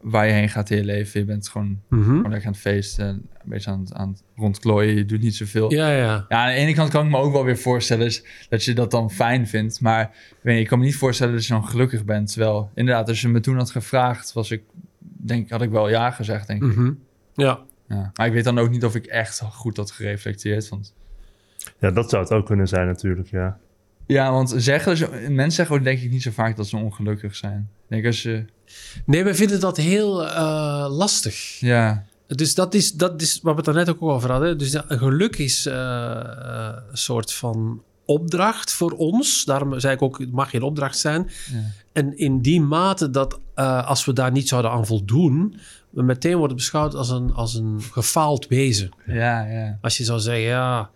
waar 0.02 0.26
je 0.28 0.32
heen 0.34 0.50
gaat 0.50 0.70
in 0.70 0.78
je 0.78 0.84
leven. 0.84 1.20
Je 1.20 1.26
bent 1.26 1.48
gewoon, 1.50 1.82
gewoon 1.90 2.22
lekker 2.30 2.46
aan 2.48 2.52
het 2.52 2.62
feesten, 2.62 3.30
een 3.46 3.52
beetje 3.52 3.72
aan 3.72 3.80
het, 3.80 3.94
aan 3.94 4.10
het 4.10 4.24
rondklooien. 4.36 4.96
Je 4.96 5.06
doet 5.06 5.22
niet 5.22 5.36
zoveel. 5.36 5.72
Ja. 5.74 5.90
Ja, 5.90 5.98
ja. 5.98 6.38
aan 6.40 6.48
de 6.48 6.54
ene 6.54 6.74
kant 6.74 6.90
kan 6.90 7.06
ik 7.06 7.12
me 7.12 7.18
ook 7.18 7.32
wel 7.32 7.44
weer 7.44 7.58
voorstellen 7.58 8.06
is 8.06 8.24
dat 8.50 8.64
je 8.64 8.74
dat 8.74 8.92
dan 8.92 9.12
fijn 9.12 9.48
vindt. 9.48 9.82
Maar 9.82 10.02
ik, 10.02 10.10
weet 10.42 10.60
ik 10.60 10.68
kan 10.68 10.80
me 10.80 10.86
niet 10.86 10.96
voorstellen 10.96 11.34
dat 11.34 11.46
je 11.46 11.54
dan 11.54 11.68
gelukkig 11.68 12.06
bent. 12.06 12.32
Terwijl, 12.32 12.70
inderdaad, 12.76 13.08
als 13.08 13.22
je 13.22 13.28
me 13.28 13.40
toen 13.40 13.58
had 13.58 13.72
gevraagd, 13.72 14.34
was 14.34 14.52
ik, 14.52 14.64
denk, 15.00 15.50
had 15.50 15.62
ik 15.62 15.70
wel 15.70 15.90
ja 15.90 16.12
gezegd, 16.12 16.48
denk 16.48 16.64
ik. 16.64 16.76
Mhm. 16.76 16.92
Ja. 17.36 17.60
Ja. 17.88 18.12
Maar 18.16 18.28
ik 18.28 18.34
weet 18.34 18.44
dan 18.44 18.60
ook 18.60 18.70
niet 18.70 18.86
of 18.86 18.96
ik 18.96 19.06
echt 19.06 19.42
goed 19.42 19.78
had 19.78 19.92
gereflecteerd. 19.92 20.70
Want 20.70 20.94
Ja, 21.80 21.92
dat 21.92 22.10
zou 22.10 22.24
het 22.24 22.32
ook 22.32 22.46
kunnen 22.46 22.68
zijn 22.68 22.88
natuurlijk, 22.88 23.30
ja. 23.30 23.58
Ja, 24.08 24.32
want 24.32 24.54
zeggen, 24.58 24.98
ze- 24.98 25.10
mensen 25.30 25.52
zeggen 25.52 25.76
ook 25.76 25.84
denk 25.84 26.00
ik 26.00 26.12
niet 26.12 26.22
zo 26.22 26.32
vaak 26.32 26.56
dat 26.56 26.68
ze 26.68 26.78
ongelukkig 26.78 27.36
zijn. 27.36 27.70
Ik 27.84 27.90
denk 27.90 28.06
als 28.06 28.22
je, 28.24 28.46
Nee, 29.06 29.24
we 29.24 29.36
vinden 29.36 29.60
dat 29.60 29.78
heel 29.78 30.28
eh, 30.28 30.86
lastig. 30.90 31.60
ja, 31.60 32.06
Dus 32.28 32.56
dat 32.56 32.74
is, 32.74 32.92
dat 32.92 33.22
is 33.22 33.40
wat 33.42 33.52
we 33.52 33.58
het 33.58 33.66
daarnet 33.66 33.90
ook 33.90 34.02
over 34.02 34.32
hadden. 34.32 34.58
Dus 34.58 34.72
ja, 34.72 34.86
geluk 34.88 35.38
is 35.38 35.66
eh, 35.66 35.74
eh, 35.74 36.76
een 36.92 36.98
soort 36.98 37.34
van 37.34 37.82
opdracht 38.06 38.72
voor 38.72 38.92
ons. 38.92 39.46
Daarom 39.46 39.80
zei 39.80 39.94
ik 39.94 40.02
ook, 40.02 40.20
het 40.20 40.32
mag 40.32 40.50
geen 40.50 40.62
opdracht 40.62 40.98
zijn. 40.98 41.30
ja, 41.52 41.64
En 41.92 42.18
in 42.18 42.42
die 42.42 42.62
mate 42.62 43.10
dat 43.10 43.40
eh, 43.54 43.88
als 43.88 44.06
we 44.06 44.14
daar 44.14 44.32
niet 44.32 44.48
zouden 44.48 44.72
aan 44.72 44.86
voldoen... 44.86 45.60
we 45.90 46.04
meteen 46.04 46.38
worden 46.38 46.58
beschouwd 46.58 46.96
als 46.96 47.10
een, 47.10 47.34
als 47.34 47.54
een 47.54 47.82
gefaald 47.82 48.48
wezen. 48.48 48.92
ja, 49.06 49.46
ja. 49.46 49.78
Als 49.82 49.98
je 49.98 50.04
zou 50.04 50.20
zeggen, 50.20 50.44
ja... 50.44 50.90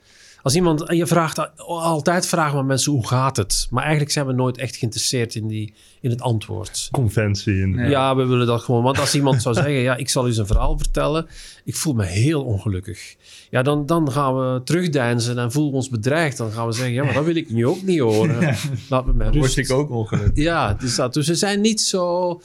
Als 0.43 0.56
iemand, 0.56 0.84
en 0.84 0.97
je 0.97 1.08
vraagt 1.08 1.58
altijd 1.58 2.25
vragen 2.25 2.58
we 2.58 2.63
mensen 2.63 2.91
hoe 2.91 3.08
gaat 3.08 3.38
het, 3.38 3.67
maar 3.69 3.82
eigenlijk 3.84 4.12
zijn 4.12 4.25
we 4.25 4.34
nooit 4.34 4.58
echt 4.58 4.75
geïnteresseerd 4.75 5.36
in, 5.36 5.47
die, 5.47 5.73
in 6.02 6.10
het 6.10 6.21
antwoord. 6.21 6.88
Conventie. 6.91 7.62
In. 7.62 7.89
Ja, 7.89 8.15
we 8.15 8.25
willen 8.25 8.47
dat 8.47 8.62
gewoon. 8.62 8.84
Want 8.84 8.99
als 8.99 9.15
iemand 9.15 9.41
zou 9.41 9.56
zeggen, 9.63 9.73
ja, 9.73 9.95
ik 9.95 10.10
zal 10.10 10.25
u 10.25 10.28
eens 10.28 10.38
een 10.38 10.47
verhaal 10.47 10.78
vertellen. 10.78 11.28
Ik 11.63 11.75
voel 11.75 11.93
me 11.93 12.06
heel 12.06 12.43
ongelukkig. 12.43 13.15
Ja, 13.49 13.62
dan, 13.62 13.86
dan 13.86 14.12
gaan 14.12 14.36
we 14.36 14.62
terugdeinzen 14.63 15.38
en 15.38 15.52
voelen 15.52 15.71
we 15.71 15.78
ons 15.78 15.89
bedreigd. 15.89 16.38
Dan 16.38 16.52
gaan 16.52 16.67
we 16.67 16.73
zeggen, 16.73 16.93
ja, 16.93 17.04
maar 17.04 17.13
dat 17.13 17.25
wil 17.25 17.36
ik 17.36 17.49
nu 17.49 17.67
ook 17.67 17.82
niet 17.82 17.99
horen. 17.99 18.56
Laat 18.89 19.06
me 19.06 19.17
Dan 19.17 19.34
rust. 19.34 19.56
word 19.56 19.58
ik 19.58 19.71
ook 19.71 19.89
ongelukkig. 19.89 20.43
Ja, 20.43 20.73
dus, 20.73 20.95
dat, 20.95 21.13
dus 21.13 21.28
we 21.28 21.36
zijn 21.36 21.62
niet 21.62 21.82
zo... 21.82 22.41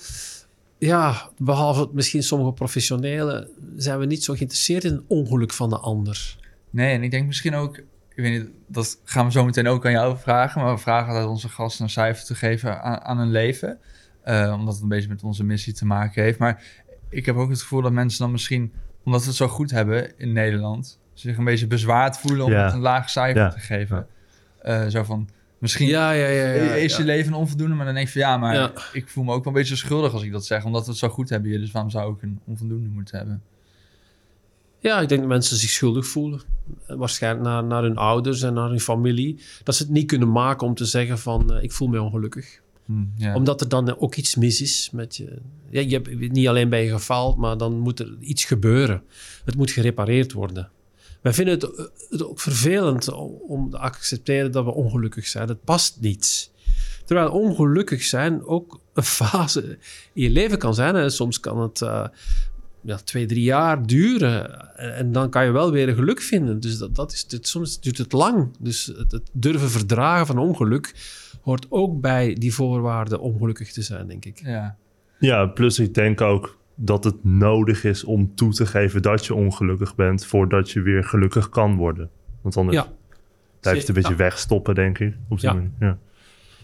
Ja, 0.79 1.31
behalve 1.39 1.89
misschien 1.93 2.23
sommige 2.23 2.53
professionelen... 2.53 3.49
zijn 3.77 3.99
we 3.99 4.07
niet 4.07 4.25
zo 4.25 4.35
geïnteresseerd 4.35 4.85
in 4.85 4.93
het 4.93 5.03
ongeluk 5.07 5.53
van 5.53 5.71
de 5.71 5.79
ander. 5.79 6.37
Nee, 6.75 6.95
en 6.95 7.03
ik 7.03 7.11
denk 7.11 7.27
misschien 7.27 7.55
ook, 7.55 7.77
ik 7.77 7.87
weet 8.15 8.31
niet, 8.43 8.51
dat 8.67 9.01
gaan 9.05 9.25
we 9.27 9.33
zo 9.33 9.45
meteen 9.45 9.67
ook 9.69 9.87
aan 9.87 9.93
jou 9.93 10.17
vragen. 10.19 10.63
Maar 10.63 10.75
we 10.75 10.81
vragen 10.81 11.09
altijd 11.09 11.27
onze 11.27 11.49
gasten 11.49 11.85
een 11.85 11.91
cijfer 11.91 12.25
te 12.25 12.35
geven 12.35 12.83
aan, 12.83 13.01
aan 13.01 13.19
hun 13.19 13.31
leven. 13.31 13.79
Eh, 14.23 14.55
omdat 14.59 14.75
het 14.75 14.83
een 14.83 14.89
beetje 14.89 15.09
met 15.09 15.23
onze 15.23 15.45
missie 15.45 15.73
te 15.73 15.87
maken 15.87 16.23
heeft. 16.23 16.39
Maar 16.39 16.63
ik 17.09 17.27
heb 17.27 17.37
ook 17.37 17.51
het 17.51 17.61
gevoel 17.61 17.83
dat 17.83 17.93
mensen 17.93 18.19
dan 18.21 18.31
misschien, 18.33 18.73
omdat 19.05 19.21
we 19.21 19.27
het 19.27 19.37
zo 19.37 19.49
goed 19.49 19.71
hebben 19.71 20.19
in 20.19 20.33
Nederland, 20.33 20.99
zich 21.13 21.37
een 21.37 21.45
beetje 21.45 21.67
bezwaard 21.67 22.19
voelen 22.19 22.45
om 22.45 22.53
Ja. 22.53 22.65
het 22.65 22.73
een 22.73 22.81
laag 22.81 23.11
cijfer 23.11 23.43
Ja. 23.43 23.49
te 23.49 23.59
geven. 23.61 24.07
Eh, 24.63 24.87
zo 24.87 25.03
van, 25.03 25.29
misschien 25.59 25.87
Ja, 25.89 26.11
ja, 26.13 26.27
ja. 26.29 26.53
ja, 26.53 26.73
is 26.75 26.93
ja. 26.93 26.99
je 26.99 27.05
leven 27.05 27.33
onvoldoende, 27.35 27.75
maar 27.75 27.85
dan 27.85 27.95
denk 27.95 28.07
ik 28.07 28.13
van 28.13 28.21
ja, 28.23 28.37
maar 28.37 28.55
Ja. 28.55 28.73
ik 28.93 29.09
voel 29.09 29.25
me 29.25 29.33
ook 29.33 29.45
wel 29.45 29.53
een 29.53 29.59
beetje 29.59 29.77
schuldig 29.77 30.13
als 30.13 30.23
ik 30.23 30.33
dat 30.33 30.47
zeg, 30.47 30.65
omdat 30.65 30.85
we 30.85 30.91
het 30.91 30.99
zo 30.99 31.09
goed 31.09 31.29
hebben 31.29 31.51
hier. 31.51 31.59
Dus 31.61 31.71
waarom 31.71 31.91
zou 31.91 32.15
ik 32.15 32.23
een 32.23 32.41
onvoldoende 32.45 32.89
moeten 32.89 33.19
hebben? 33.19 33.43
Ja, 34.85 35.01
ik 35.01 35.09
denk 35.09 35.21
dat 35.21 35.29
mensen 35.31 35.57
zich 35.57 35.71
schuldig 35.71 36.07
voelen. 36.07 36.41
Eh, 36.87 36.97
Waarschijnlijk 36.97 37.45
naar, 37.45 37.65
naar 37.65 37.83
hun 37.83 37.97
ouders 37.97 38.43
en 38.43 38.55
naar 38.55 38.69
hun 38.69 38.81
familie. 38.81 39.41
Dat 39.63 39.75
ze 39.75 39.83
het 39.83 39.93
niet 39.93 40.07
kunnen 40.07 40.33
maken 40.33 40.67
om 40.67 40.75
te 40.75 40.85
zeggen 40.85 41.19
van... 41.19 41.53
eh, 41.55 41.63
ik 41.63 41.73
voel 41.73 41.89
me 41.89 42.03
ongelukkig. 42.03 42.61
Hm, 42.85 42.93
ja. 43.17 43.35
Omdat 43.35 43.61
er 43.61 43.69
dan 43.69 43.99
ook 43.99 44.15
iets 44.15 44.35
mis 44.35 44.61
is 44.61 44.89
met 44.93 45.17
je. 45.17 45.39
Ja, 45.71 45.81
je 45.81 45.89
hebt, 45.95 46.33
niet 46.33 46.49
alleen 46.49 46.69
ben 46.69 46.81
je 46.81 46.91
gefaald, 46.91 47.37
maar 47.37 47.57
dan 47.57 47.79
moet 47.79 48.01
er 48.01 48.17
iets 48.21 48.45
gebeuren. 48.45 49.03
Het 49.45 49.57
moet 49.57 49.71
gerepareerd 49.71 50.33
worden. 50.33 50.71
Wij 51.21 51.33
vinden 51.33 51.55
het, 51.55 51.63
eh, 51.77 51.85
het 52.11 52.25
ook 52.25 52.41
vervelend 52.41 53.13
om- 53.13 53.39
om 53.49 53.71
te 53.71 53.79
accepteren 53.79 54.53
dat 54.53 54.65
we 54.65 54.71
ongelukkig 54.75 55.27
zijn. 55.27 55.49
Het 55.49 55.65
past 55.65 55.97
niet. 56.01 56.51
Terwijl 57.05 57.31
ongelukkig 57.31 58.03
zijn 58.03 58.45
ook 58.45 58.81
een 58.95 59.03
fase 59.21 59.79
in 60.13 60.23
je 60.23 60.31
leven 60.31 60.59
kan 60.59 60.75
zijn. 60.75 60.95
Hè. 60.95 61.11
Soms 61.11 61.41
kan 61.41 61.61
het 61.61 61.83
ja, 62.85 62.97
twee, 62.97 63.27
drie 63.27 63.43
jaar 63.43 63.87
duren. 63.87 64.77
En, 64.79 65.13
dan 65.13 65.31
kan 65.31 65.45
je 65.45 65.51
wel 65.51 65.71
weer 65.73 65.89
een 65.89 65.95
geluk 65.95 66.21
vinden. 66.21 66.61
Dus 66.61 66.79
dat, 66.79 66.95
dat 66.95 67.13
is, 67.13 67.25
het, 67.29 67.49
soms 67.49 67.81
duurt 67.81 67.99
het 67.99 68.13
lang. 68.13 68.51
Dus 68.59 68.87
het, 68.87 69.13
het 69.13 69.31
durven 69.33 69.71
verdragen 69.71 70.27
van 70.27 70.39
ongeluk 70.39 70.95
hoort 71.43 71.67
ook 71.69 72.01
bij 72.01 72.35
die 72.35 72.55
voorwaarden 72.55 73.21
om 73.21 73.39
gelukkig 73.39 73.73
te 73.73 73.83
zijn, 73.83 74.07
denk 74.07 74.25
ik. 74.25 74.41
ja. 74.45 74.77
Ja, 75.19 75.47
plus 75.47 75.79
ik 75.79 75.95
denk 75.95 76.21
ook 76.21 76.59
dat 76.75 77.05
het 77.05 77.25
nodig 77.25 77.85
is 77.85 78.05
om 78.05 78.35
toe 78.35 78.53
te 78.53 78.67
geven 78.67 79.03
dat 79.03 79.27
je 79.27 79.35
ongelukkig 79.35 79.95
bent 79.95 80.27
voordat 80.27 80.71
je 80.71 80.81
weer 80.81 81.05
gelukkig 81.05 81.49
kan 81.49 81.77
worden. 81.77 82.11
Want 82.41 82.57
anders 82.57 82.77
Ja. 82.77 82.93
blijft 83.61 83.79
het 83.81 83.89
een 83.89 83.95
beetje 83.95 84.11
Ja. 84.11 84.17
wegstoppen, 84.17 84.75
denk 84.75 84.99
ik. 84.99 85.15
Op 85.29 85.39
Ja. 85.39 85.53
manier. 85.53 85.71
Ja. 85.81 85.99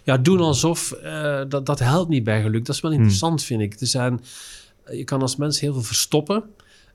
Ja, 0.03 0.17
doen 0.19 0.41
alsof, 0.41 0.93
eh, 0.93 1.41
dat, 1.49 1.67
dat 1.67 1.79
helpt 1.79 2.09
niet 2.11 2.25
bij 2.25 2.43
geluk. 2.43 2.65
Dat 2.65 2.75
is 2.75 2.81
wel 2.81 2.93
interessant, 2.93 3.43
vind 3.45 3.61
ik. 3.61 3.81
Er 3.81 3.87
zijn, 3.87 4.21
je 4.91 5.05
kan 5.05 5.21
als 5.21 5.37
mens 5.37 5.61
heel 5.61 5.73
veel 5.73 5.83
verstoppen. 5.83 6.45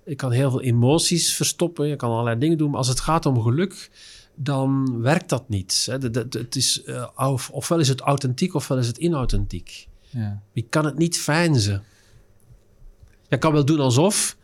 Je 0.06 0.16
kan 0.16 0.32
heel 0.32 0.50
veel 0.50 0.62
emoties 0.62 1.34
verstoppen. 1.36 1.88
Je 1.88 1.96
kan 1.96 2.10
allerlei 2.12 2.40
dingen 2.40 2.58
doen. 2.58 2.70
Maar 2.70 2.78
als 2.78 2.88
het 2.88 3.00
gaat 3.00 3.26
om 3.26 3.42
geluk, 3.42 3.90
dan 4.36 5.02
werkt 5.02 5.30
dat 5.30 5.50
niet. 5.50 5.86
Hè. 5.90 5.98
De- 5.98 6.10
de- 6.10 6.28
de- 6.28 6.40
het 6.40 6.56
is, 6.56 6.84
eh, 6.84 7.08
of, 7.16 7.50
ofwel 7.50 7.80
is 7.80 7.88
het 7.88 8.02
authentiek, 8.02 8.54
ofwel 8.54 8.78
is 8.78 8.88
het 8.88 8.98
inauthentiek. 8.98 9.88
ja. 10.10 10.42
Je 10.52 10.62
kan 10.62 10.86
het 10.86 10.98
niet 10.98 11.18
feinzen. 11.18 11.84
Je 13.28 13.38
kan 13.38 13.52
wel 13.54 13.66
doen 13.66 13.80
alsof, 13.80 14.38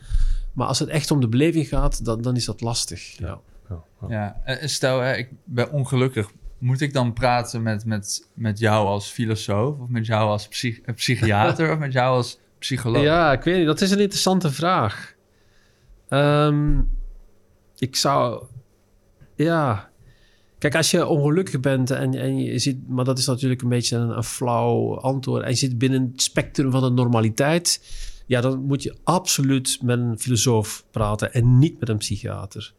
maar 0.54 0.67
als 0.67 0.80
het 0.80 0.89
echt 0.89 1.12
om 1.12 1.19
de 1.21 1.27
beleving 1.27 1.67
gaat, 1.67 2.06
dan, 2.06 2.21
dan 2.21 2.36
is 2.36 2.45
dat 2.45 2.62
lastig. 2.62 3.17
Ja. 3.17 3.39
Ja, 3.69 3.84
ja. 4.01 4.08
Ja, 4.10 4.41
en 4.43 4.69
stel, 4.69 4.99
hè, 4.99 5.15
ik 5.15 5.30
ben 5.43 5.71
ongelukkig. 5.71 6.32
Moet 6.58 6.82
ik 6.82 6.93
dan 6.93 7.13
praten 7.13 7.62
met, 7.62 7.86
met, 7.86 8.27
met 8.34 8.60
jou 8.60 8.88
als 8.88 9.08
filosoof? 9.08 9.80
Of 9.80 9.88
met 9.89 10.06
jou 10.06 10.30
als 10.30 10.47
psych- 10.47 10.80
eh, 10.82 10.95
psychiater? 10.95 11.71
of 11.73 11.77
met 11.80 11.93
jou 11.93 12.15
als 12.15 12.38
psycholoog? 12.62 13.04
Ja, 13.04 13.32
ik 13.32 13.43
weet 13.43 13.58
niet. 13.58 13.65
Dat 13.65 13.82
is 13.82 13.91
een 13.91 14.00
interessante 14.00 14.52
vraag. 14.52 15.13
Ehm, 16.08 16.80
ik 17.78 17.95
zou... 17.95 18.43
Ja... 19.36 19.89
Kijk, 20.58 20.76
als 20.76 20.91
je 20.91 21.06
ongelukkig 21.06 21.60
bent 21.60 21.91
en, 21.91 22.13
en 22.13 22.38
je 22.38 22.60
zit... 22.60 22.88
Maar 22.88 23.06
dat 23.06 23.17
is 23.17 23.26
natuurlijk 23.26 23.62
een 23.62 23.69
beetje 23.69 23.97
een, 23.97 24.17
een 24.17 24.24
flauw 24.24 25.00
antwoord. 25.00 25.43
En 25.43 25.50
je 25.50 25.56
zit 25.56 25.78
binnen 25.78 26.10
het 26.12 26.21
spectrum 26.21 26.71
van 26.71 26.82
de 26.82 26.89
normaliteit... 26.89 27.82
Ja, 28.26 28.41
dan 28.41 28.62
moet 28.62 28.84
je 28.84 28.95
absoluut 29.04 29.80
met 29.82 30.00
een 30.00 30.19
filosoof 30.19 30.86
praten 30.91 31.34
en 31.34 31.60
niet 31.60 31.80
met 31.80 31.89
een 31.89 31.97
psychiater. 31.97 32.74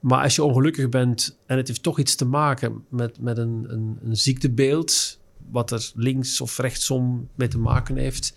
Maar 0.00 0.22
als 0.22 0.34
je 0.34 0.44
ongelukkig 0.44 0.88
bent 0.88 1.38
en 1.46 1.56
het 1.56 1.68
heeft 1.68 1.82
toch 1.82 1.98
iets 1.98 2.14
te 2.14 2.24
maken 2.24 2.84
met, 2.88 3.20
met 3.20 3.38
een, 3.38 3.64
een, 3.68 3.98
een 4.04 4.16
ziektebeeld... 4.16 5.20
wat 5.50 5.70
er 5.70 5.90
links 5.94 6.40
of 6.40 6.58
rechtsom 6.58 7.28
mee 7.34 7.48
te 7.48 7.58
maken 7.58 7.96
heeft 7.96 8.34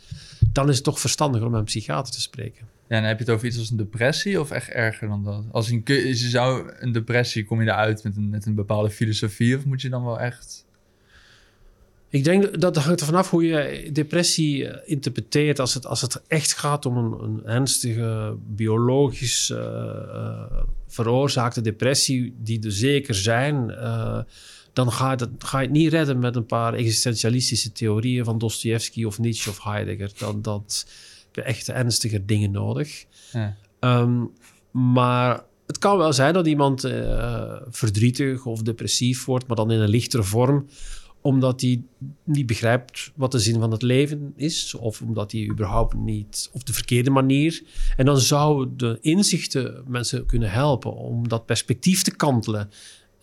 dan 0.52 0.70
is 0.70 0.76
het 0.76 0.84
toch 0.84 1.00
verstandiger 1.00 1.46
om 1.46 1.52
met 1.52 1.60
een 1.60 1.66
psychiater 1.66 2.14
te 2.14 2.22
spreken. 2.22 2.68
Ja, 2.88 2.96
dan 2.96 3.04
heb 3.04 3.18
je 3.18 3.24
het 3.24 3.34
over 3.34 3.48
iets 3.48 3.58
als 3.58 3.70
een 3.70 3.78
depressie 3.78 4.40
of 4.40 4.52
echt 4.52 4.70
erger 4.70 5.08
dan 5.08 5.24
dat? 5.24 5.44
Als 5.52 5.70
een, 5.70 5.82
je 5.86 6.14
zou 6.14 6.72
een 6.80 6.92
depressie, 6.92 7.46
kom 7.46 7.62
je 7.62 7.68
eruit 7.68 8.04
met 8.04 8.16
een, 8.16 8.30
met 8.30 8.46
een 8.46 8.56
bepaalde 8.56 8.90
filosofie 8.90 9.58
of 9.58 9.66
moet 9.66 9.82
je 9.82 9.90
dan 9.90 10.04
wel 10.04 10.20
echt... 10.20 10.66
Ik 12.10 12.24
denk 12.24 12.60
dat 12.60 12.76
hangt 12.76 13.00
er 13.00 13.06
vanaf 13.06 13.30
hoe 13.30 13.46
je 13.46 13.90
depressie 13.92 14.68
eh, 14.68 14.92
interpreteert. 14.92 15.60
Als 15.60 15.74
het, 15.74 15.86
als 15.86 16.02
het 16.02 16.22
echt 16.28 16.54
gaat 16.54 16.86
om 16.86 16.98
een, 16.98 17.24
een 17.24 17.46
ernstige, 17.46 18.36
biologisch 18.48 19.50
eh, 19.50 19.58
eh, 19.58 20.64
veroorzaakte 20.88 21.62
depressie, 21.62 22.36
die 22.44 22.64
er 22.64 22.72
zeker 22.72 23.16
zijn, 23.16 23.70
dan 24.78 24.92
ga 24.92 25.12
je, 25.12 25.18
het, 25.18 25.30
ga 25.44 25.60
je 25.60 25.66
het 25.66 25.76
niet 25.76 25.92
redden 25.92 26.20
met 26.20 26.36
een 26.36 26.46
paar 26.46 26.74
existentialistische 26.74 27.72
theorieën 27.72 28.26
van 28.26 28.38
Dostoevsky 28.38 29.04
of 29.04 29.20
Nietzsche 29.20 29.50
of 29.50 29.64
Heidegger. 29.64 30.12
Dan 30.18 30.42
dat 30.42 30.88
heb 31.26 31.36
je 31.36 31.42
echt 31.42 31.70
ernstiger 31.70 32.26
dingen 32.26 32.52
nodig. 32.52 33.06
Ja. 33.32 33.58
Ehm, 33.80 34.24
maar 34.72 35.44
het 35.66 35.78
kan 35.78 35.98
wel 35.98 36.14
zijn 36.14 36.34
dat 36.34 36.48
iemand 36.48 36.84
eh, 36.84 37.56
verdrietig 37.70 38.46
of 38.46 38.62
depressief 38.62 39.26
wordt, 39.26 39.48
maar 39.48 39.56
dan 39.56 39.72
in 39.72 39.80
een 39.80 39.90
lichtere 39.90 40.24
vorm, 40.24 40.66
omdat 41.22 41.62
hij 41.62 41.82
niet 42.24 42.46
begrijpt 42.46 43.12
wat 43.16 43.32
de 43.32 43.40
zin 43.40 43.60
van 43.60 43.72
het 43.72 43.82
leven 43.82 44.34
is, 44.36 44.76
of 44.76 45.02
omdat 45.02 45.32
hij 45.32 45.50
überhaupt 45.50 45.94
niet, 45.94 46.50
of 46.52 46.64
de 46.64 46.74
verkeerde 46.74 47.10
manier. 47.10 47.64
En 47.96 48.06
dan 48.06 48.18
zouden 48.20 48.78
de 48.78 48.98
inzichten 49.02 49.84
mensen 49.88 50.26
kunnen 50.26 50.52
helpen 50.52 50.94
om 50.94 51.28
dat 51.28 51.46
perspectief 51.46 52.02
te 52.02 52.16
kantelen. 52.16 52.70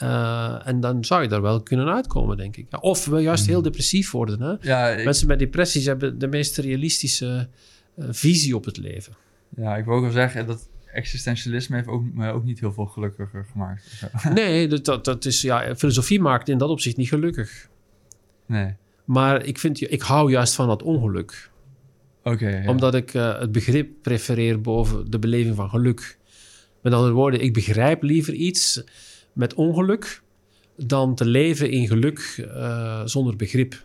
Eh, 0.05 0.67
en 0.67 0.81
dan 0.81 1.05
zou 1.05 1.23
je 1.23 1.29
daar 1.29 1.43
wel 1.43 1.63
kunnen 1.63 1.89
uitkomen, 1.89 2.37
denk 2.37 2.57
ik. 2.57 2.67
Of 2.81 3.05
we 3.05 3.21
juist 3.21 3.47
heel 3.47 3.63
depressief 3.63 4.11
worden. 4.11 4.41
Hè? 4.41 4.55
Ja, 4.61 4.89
ik, 4.89 5.05
Mensen 5.05 5.27
met 5.27 5.39
depressies 5.39 5.85
hebben 5.85 6.19
de 6.19 6.27
meest 6.27 6.59
realistische 6.59 7.49
eh, 7.97 8.07
visie 8.11 8.57
op 8.57 8.65
het 8.65 8.77
leven. 8.77 9.13
ja, 9.57 9.77
ik 9.77 9.85
wil 9.85 9.95
ook 9.95 10.03
wel 10.03 10.11
zeggen 10.11 10.47
dat 10.47 10.69
existentialisme 10.93 11.77
heeft 11.77 11.89
ook, 11.89 12.05
me 12.13 12.33
ook 12.33 12.45
niet 12.45 12.61
heel 12.61 12.73
veel 12.73 12.87
gelukkiger 12.87 13.47
gemaakt. 13.53 14.09
Nee, 14.35 14.69
dat, 14.69 15.05
dat, 15.05 15.25
is, 15.25 15.43
ja, 15.43 15.77
filosofie 15.77 16.21
maakt 16.21 16.49
in 16.49 16.59
dat 16.59 16.69
opzicht 16.69 16.97
niet 16.97 17.09
gelukkig. 17.09 17.69
Nee. 18.47 18.75
Maar 19.05 19.45
ik, 19.45 19.59
vind, 19.59 19.91
ik 19.93 20.03
hou 20.03 20.31
juist 20.31 20.55
van 20.55 20.67
dat 20.67 20.83
ongeluk. 20.83 21.51
Oké, 22.23 22.49
ja. 22.49 22.69
Omdat 22.69 22.95
ik 22.95 23.15
eh, 23.15 23.39
het 23.39 23.53
begrip 23.53 23.91
prefereer 24.03 24.61
boven 24.61 25.11
de 25.11 25.19
beleving 25.19 25.57
van 25.57 25.69
geluk. 25.69 26.19
Met 26.83 26.93
andere 26.93 27.13
woorden, 27.13 27.41
ik 27.41 27.53
begrijp 27.53 28.03
liever 28.03 28.35
iets 28.35 28.85
met 29.35 29.55
ongeluk 29.55 30.23
dan 30.77 31.15
te 31.15 31.25
leven 31.25 31.71
in 31.71 31.87
geluk 31.87 32.45
eh, 32.55 33.03
zonder 33.05 33.37
begrip. 33.37 33.83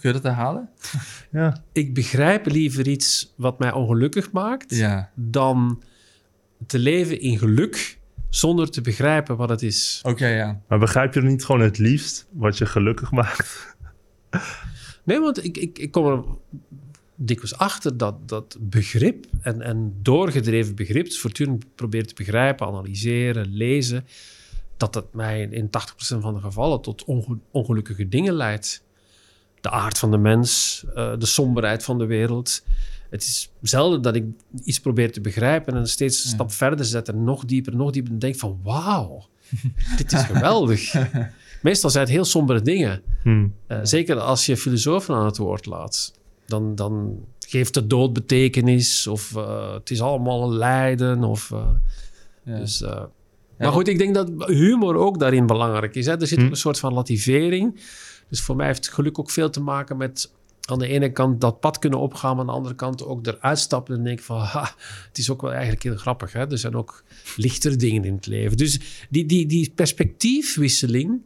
Kun 0.00 0.08
je 0.08 0.12
dat 0.12 0.22
herhalen? 0.22 0.68
Ja, 1.30 1.62
Ik 1.72 1.94
begrijp 1.94 2.46
liever 2.46 2.88
iets 2.88 3.32
wat 3.36 3.58
mij 3.58 3.72
ongelukkig 3.72 4.32
maakt 4.32 4.76
Ja. 4.76 5.10
dan 5.14 5.82
te 6.66 6.78
leven 6.78 7.20
in 7.20 7.38
geluk 7.38 7.98
zonder 8.28 8.70
te 8.70 8.80
begrijpen 8.80 9.36
wat 9.36 9.48
het 9.48 9.62
is. 9.62 10.00
Oké, 10.04 10.26
ja. 10.26 10.60
maar 10.68 10.78
begrijp 10.78 11.14
je 11.14 11.20
dan 11.20 11.28
niet 11.28 11.44
gewoon 11.44 11.60
het 11.60 11.78
liefst 11.78 12.26
wat 12.30 12.58
je 12.58 12.66
gelukkig 12.66 13.10
maakt? 13.10 13.76
Nee, 15.04 15.20
want 15.20 15.44
ik, 15.44 15.56
ik, 15.56 15.78
ik 15.78 15.90
kom 15.90 16.06
er 16.06 16.24
dikwijls 17.26 17.56
achter 17.56 17.96
dat, 17.96 18.28
dat 18.28 18.56
begrip 18.60 19.26
en, 19.40 19.60
en 19.60 19.94
doorgedreven 20.02 20.74
begrip, 20.74 21.04
dus 21.04 21.18
voortdurend 21.20 21.64
proberen 21.74 22.06
te 22.06 22.14
begrijpen, 22.14 22.66
analyseren, 22.66 23.46
lezen, 23.54 24.04
dat 24.76 24.92
dat 24.92 25.14
mij 25.14 25.42
in 25.50 25.66
80% 25.66 25.70
van 26.18 26.34
de 26.34 26.40
gevallen 26.40 26.80
tot 26.80 27.04
onge- 27.04 27.38
ongelukkige 27.50 28.08
dingen 28.08 28.34
leidt. 28.34 28.84
De 29.60 29.70
aard 29.70 29.98
van 29.98 30.10
de 30.10 30.18
mens, 30.18 30.82
eh, 30.94 31.12
de 31.18 31.26
somberheid 31.26 31.84
van 31.84 31.98
de 31.98 32.06
wereld. 32.06 32.64
Het 33.10 33.22
is 33.22 33.50
zelden 33.60 34.02
dat 34.02 34.14
ik 34.14 34.24
iets 34.64 34.80
probeer 34.80 35.12
te 35.12 35.20
begrijpen 35.20 35.74
en 35.76 35.86
steeds 35.88 36.24
een 36.24 36.28
Ja. 36.30 36.34
stap 36.36 36.52
verder 36.52 36.84
zet 36.84 37.08
en 37.08 37.24
nog 37.24 37.44
dieper, 37.44 37.76
nog 37.76 37.90
dieper 37.90 38.12
en 38.12 38.18
denk 38.18 38.36
van 38.36 38.60
wauw, 38.62 39.26
dit 39.96 40.12
is 40.12 40.22
geweldig. 40.22 40.94
Meestal 41.62 41.90
zijn 41.90 42.04
het 42.04 42.12
heel 42.12 42.24
sombere 42.24 42.62
dingen. 42.62 43.02
Hm. 43.22 43.46
Uh, 43.68 43.78
zeker 43.82 44.18
als 44.20 44.46
je 44.46 44.56
filosofen 44.56 45.14
aan 45.14 45.24
het 45.26 45.36
woord 45.36 45.66
laat. 45.66 46.20
Dan, 46.46 46.74
dan 46.74 47.24
geeft 47.48 47.74
de 47.74 47.86
dood 47.86 48.12
betekenis. 48.12 49.06
Of 49.06 49.32
uh, 49.36 49.72
het 49.74 49.90
is 49.90 50.00
allemaal 50.00 50.42
een 50.42 50.56
lijden. 50.56 51.24
Of, 51.24 51.50
uh, 51.50 51.68
Ja. 52.44 52.58
dus, 52.58 52.82
uh, 52.82 52.88
Ja, 52.88 53.08
maar 53.58 53.72
goed, 53.72 53.88
ik 53.88 53.98
denk 53.98 54.14
dat 54.14 54.30
humor 54.46 54.96
ook 54.96 55.18
daarin 55.18 55.46
belangrijk 55.46 55.94
is. 55.94 56.06
Hè? 56.06 56.20
Er 56.20 56.26
zit 56.26 56.38
Hm. 56.38 56.44
ook 56.44 56.50
een 56.50 56.56
soort 56.56 56.78
van 56.78 56.92
lativering. 56.92 57.80
Dus 58.28 58.40
voor 58.40 58.56
mij 58.56 58.66
heeft 58.66 58.88
geluk 58.88 59.18
ook 59.18 59.30
veel 59.30 59.50
te 59.50 59.60
maken 59.60 59.96
met... 59.96 60.32
aan 60.62 60.78
de 60.78 60.86
ene 60.86 61.12
kant 61.12 61.40
dat 61.40 61.60
pad 61.60 61.78
kunnen 61.78 61.98
opgaan... 61.98 62.30
maar 62.30 62.40
aan 62.40 62.46
de 62.46 62.56
andere 62.56 62.74
kant 62.74 63.04
ook 63.04 63.26
eruit 63.26 63.58
stappen 63.58 63.96
en 63.96 64.04
denken 64.04 64.24
van... 64.24 64.38
Ha, 64.52 64.74
het 65.08 65.18
is 65.18 65.30
ook 65.30 65.40
wel 65.42 65.52
eigenlijk 65.52 65.82
heel 65.82 65.96
grappig. 65.96 66.32
Hè? 66.32 66.50
Er 66.50 66.58
zijn 66.58 66.74
ook 66.74 67.04
lichtere 67.36 67.76
dingen 67.76 68.04
in 68.04 68.14
het 68.14 68.26
leven. 68.26 68.56
Dus 68.56 68.80
die, 69.10 69.26
die, 69.26 69.46
die 69.46 69.72
perspectiefwisseling 69.74 71.20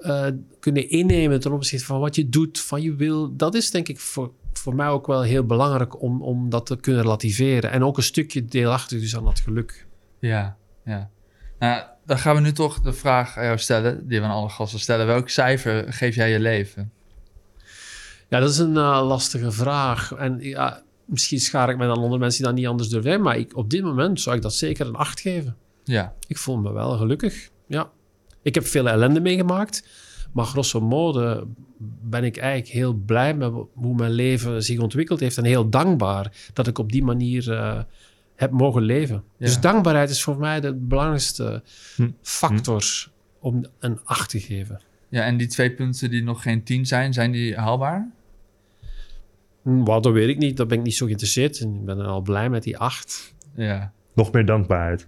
uh, 0.00 0.26
kunnen 0.60 0.90
innemen 0.90 1.40
ten 1.40 1.52
opzichte 1.52 1.84
van 1.86 2.00
wat 2.00 2.14
je 2.14 2.28
doet, 2.28 2.60
van 2.60 2.82
je 2.82 2.94
wil. 2.94 3.36
Dat 3.36 3.54
is 3.54 3.70
denk 3.70 3.88
ik 3.88 4.00
voor, 4.00 4.32
voor 4.62 4.74
mij 4.74 4.88
ook 4.88 5.06
wel 5.06 5.22
heel 5.22 5.46
belangrijk 5.46 6.02
om, 6.02 6.22
om 6.22 6.50
dat 6.50 6.66
te 6.66 6.76
kunnen 6.76 7.02
relativeren. 7.02 7.70
En 7.70 7.84
ook 7.84 7.96
een 7.96 8.02
stukje 8.02 8.44
deelachtig 8.44 9.00
dus 9.00 9.16
aan 9.16 9.24
dat 9.24 9.40
geluk. 9.40 9.86
Ja, 10.18 10.56
ja. 10.84 11.10
Nou, 11.58 11.82
dan 12.06 12.18
gaan 12.18 12.34
we 12.34 12.40
nu 12.40 12.52
toch 12.52 12.80
de 12.80 12.92
vraag 12.92 13.38
aan 13.38 13.44
jou 13.44 13.58
stellen, 13.58 14.08
die 14.08 14.20
we 14.20 14.26
aan 14.26 14.32
alle 14.32 14.48
gasten 14.48 14.80
stellen. 14.80 15.06
Welk 15.06 15.28
cijfer 15.28 15.92
geef 15.92 16.14
jij 16.14 16.30
je 16.30 16.40
leven? 16.40 16.92
Ja, 18.28 18.40
dat 18.40 18.50
is 18.50 18.58
een 18.58 18.74
uh, 18.74 19.06
lastige 19.06 19.52
vraag. 19.52 20.12
En 20.12 20.38
ja, 20.40 20.82
misschien 21.04 21.40
schaar 21.40 21.70
ik 21.70 21.76
me 21.76 21.86
dan 21.86 21.98
onder 21.98 22.18
mensen 22.18 22.38
die 22.38 22.46
dat 22.46 22.56
niet 22.60 22.68
anders 22.68 22.88
durven. 22.88 23.22
Maar 23.22 23.36
ik, 23.36 23.56
op 23.56 23.70
dit 23.70 23.82
moment 23.82 24.20
zou 24.20 24.36
ik 24.36 24.42
dat 24.42 24.54
zeker 24.54 24.86
een 24.86 24.94
8 24.94 25.20
geven. 25.20 25.56
Ja. 25.84 26.14
Ik 26.26 26.38
voel 26.38 26.58
me 26.58 26.72
wel 26.72 26.96
gelukkig. 26.96 27.50
Ja. 27.66 27.90
Ik 28.42 28.54
heb 28.54 28.66
veel 28.66 28.88
ellende 28.88 29.20
meegemaakt. 29.20 29.88
Maar 30.32 30.44
grosso 30.44 30.80
modo 30.80 31.48
ben 32.02 32.24
ik 32.24 32.36
eigenlijk 32.36 32.72
heel 32.72 32.92
blij 32.92 33.34
met 33.34 33.52
hoe 33.74 33.94
mijn 33.94 34.10
leven 34.10 34.62
zich 34.62 34.78
ontwikkeld 34.78 35.20
heeft. 35.20 35.38
En 35.38 35.44
heel 35.44 35.68
dankbaar 35.68 36.50
dat 36.52 36.66
ik 36.66 36.78
op 36.78 36.92
die 36.92 37.04
manier 37.04 37.48
uh, 37.48 37.80
heb 38.34 38.50
mogen 38.50 38.82
leven. 38.82 39.14
Ja. 39.36 39.46
Dus 39.46 39.60
dankbaarheid 39.60 40.10
is 40.10 40.22
voor 40.22 40.38
mij 40.38 40.60
de 40.60 40.74
belangrijkste 40.74 41.62
hm. 41.96 42.10
factor 42.22 42.82
hm. 43.40 43.46
om 43.46 43.64
een 43.78 44.00
8 44.04 44.30
te 44.30 44.40
geven. 44.40 44.80
Ja, 45.08 45.24
en 45.24 45.36
die 45.36 45.46
twee 45.46 45.72
punten 45.72 46.10
die 46.10 46.22
nog 46.22 46.42
geen 46.42 46.62
10 46.62 46.86
zijn, 46.86 47.12
zijn 47.12 47.30
die 47.32 47.56
haalbaar? 47.56 48.10
Well, 49.62 50.00
dat 50.00 50.12
weet 50.12 50.28
ik 50.28 50.38
niet. 50.38 50.56
Daar 50.56 50.66
ben 50.66 50.78
ik 50.78 50.84
niet 50.84 50.94
zo 50.94 51.04
geïnteresseerd 51.04 51.60
in. 51.60 51.74
Ik 51.74 51.84
ben 51.84 52.00
al 52.00 52.20
blij 52.20 52.50
met 52.50 52.62
die 52.62 52.78
8. 52.78 53.34
Ja. 53.54 53.92
Nog 54.14 54.32
meer 54.32 54.46
dankbaarheid. 54.46 55.06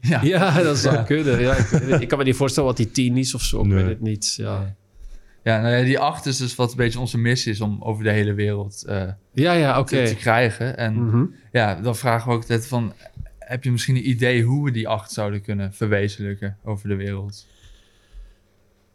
Ja, 0.00 0.22
ja 0.22 0.62
dat 0.62 0.78
zou 0.78 0.94
ja. 0.96 1.02
kunnen. 1.02 1.40
Ja, 1.40 1.54
ik, 1.56 2.00
ik, 2.00 2.08
kan 2.08 2.18
me 2.18 2.24
niet 2.24 2.36
voorstellen 2.36 2.68
wat 2.68 2.76
die 2.76 2.90
10 2.90 3.16
is 3.16 3.34
of 3.34 3.42
zo. 3.42 3.60
Ik 3.60 3.66
Nee. 3.66 3.76
weet 3.76 3.88
het 3.88 4.00
niet. 4.00 4.34
Ja, 4.36 4.58
Nee. 4.58 4.68
Ja, 5.44 5.60
nou 5.60 5.74
ja, 5.76 5.84
die 5.84 5.98
8 5.98 6.26
is 6.26 6.36
dus 6.36 6.54
wat 6.54 6.70
een 6.70 6.76
beetje 6.76 6.98
onze 7.00 7.18
missie 7.18 7.52
is 7.52 7.60
om 7.60 7.82
over 7.82 8.04
de 8.04 8.10
hele 8.10 8.34
wereld 8.34 8.84
eh, 8.86 9.08
ja, 9.34 9.52
ja 9.52 9.78
oké. 9.78 10.04
te, 10.04 10.08
te 10.08 10.14
krijgen. 10.16 10.76
En 10.76 11.04
Mhm. 11.06 11.24
ja, 11.52 11.74
dan 11.80 11.96
vragen 11.96 12.28
we 12.28 12.34
ook 12.34 12.40
altijd 12.40 12.66
van... 12.66 12.92
Heb 13.38 13.64
je 13.64 13.70
misschien 13.70 13.96
een 13.96 14.08
idee 14.08 14.42
hoe 14.42 14.64
we 14.64 14.70
die 14.70 14.88
8 14.88 15.12
zouden 15.12 15.40
kunnen 15.42 15.72
verwezenlijken 15.74 16.56
over 16.64 16.88
de 16.88 16.94
wereld? 16.94 17.46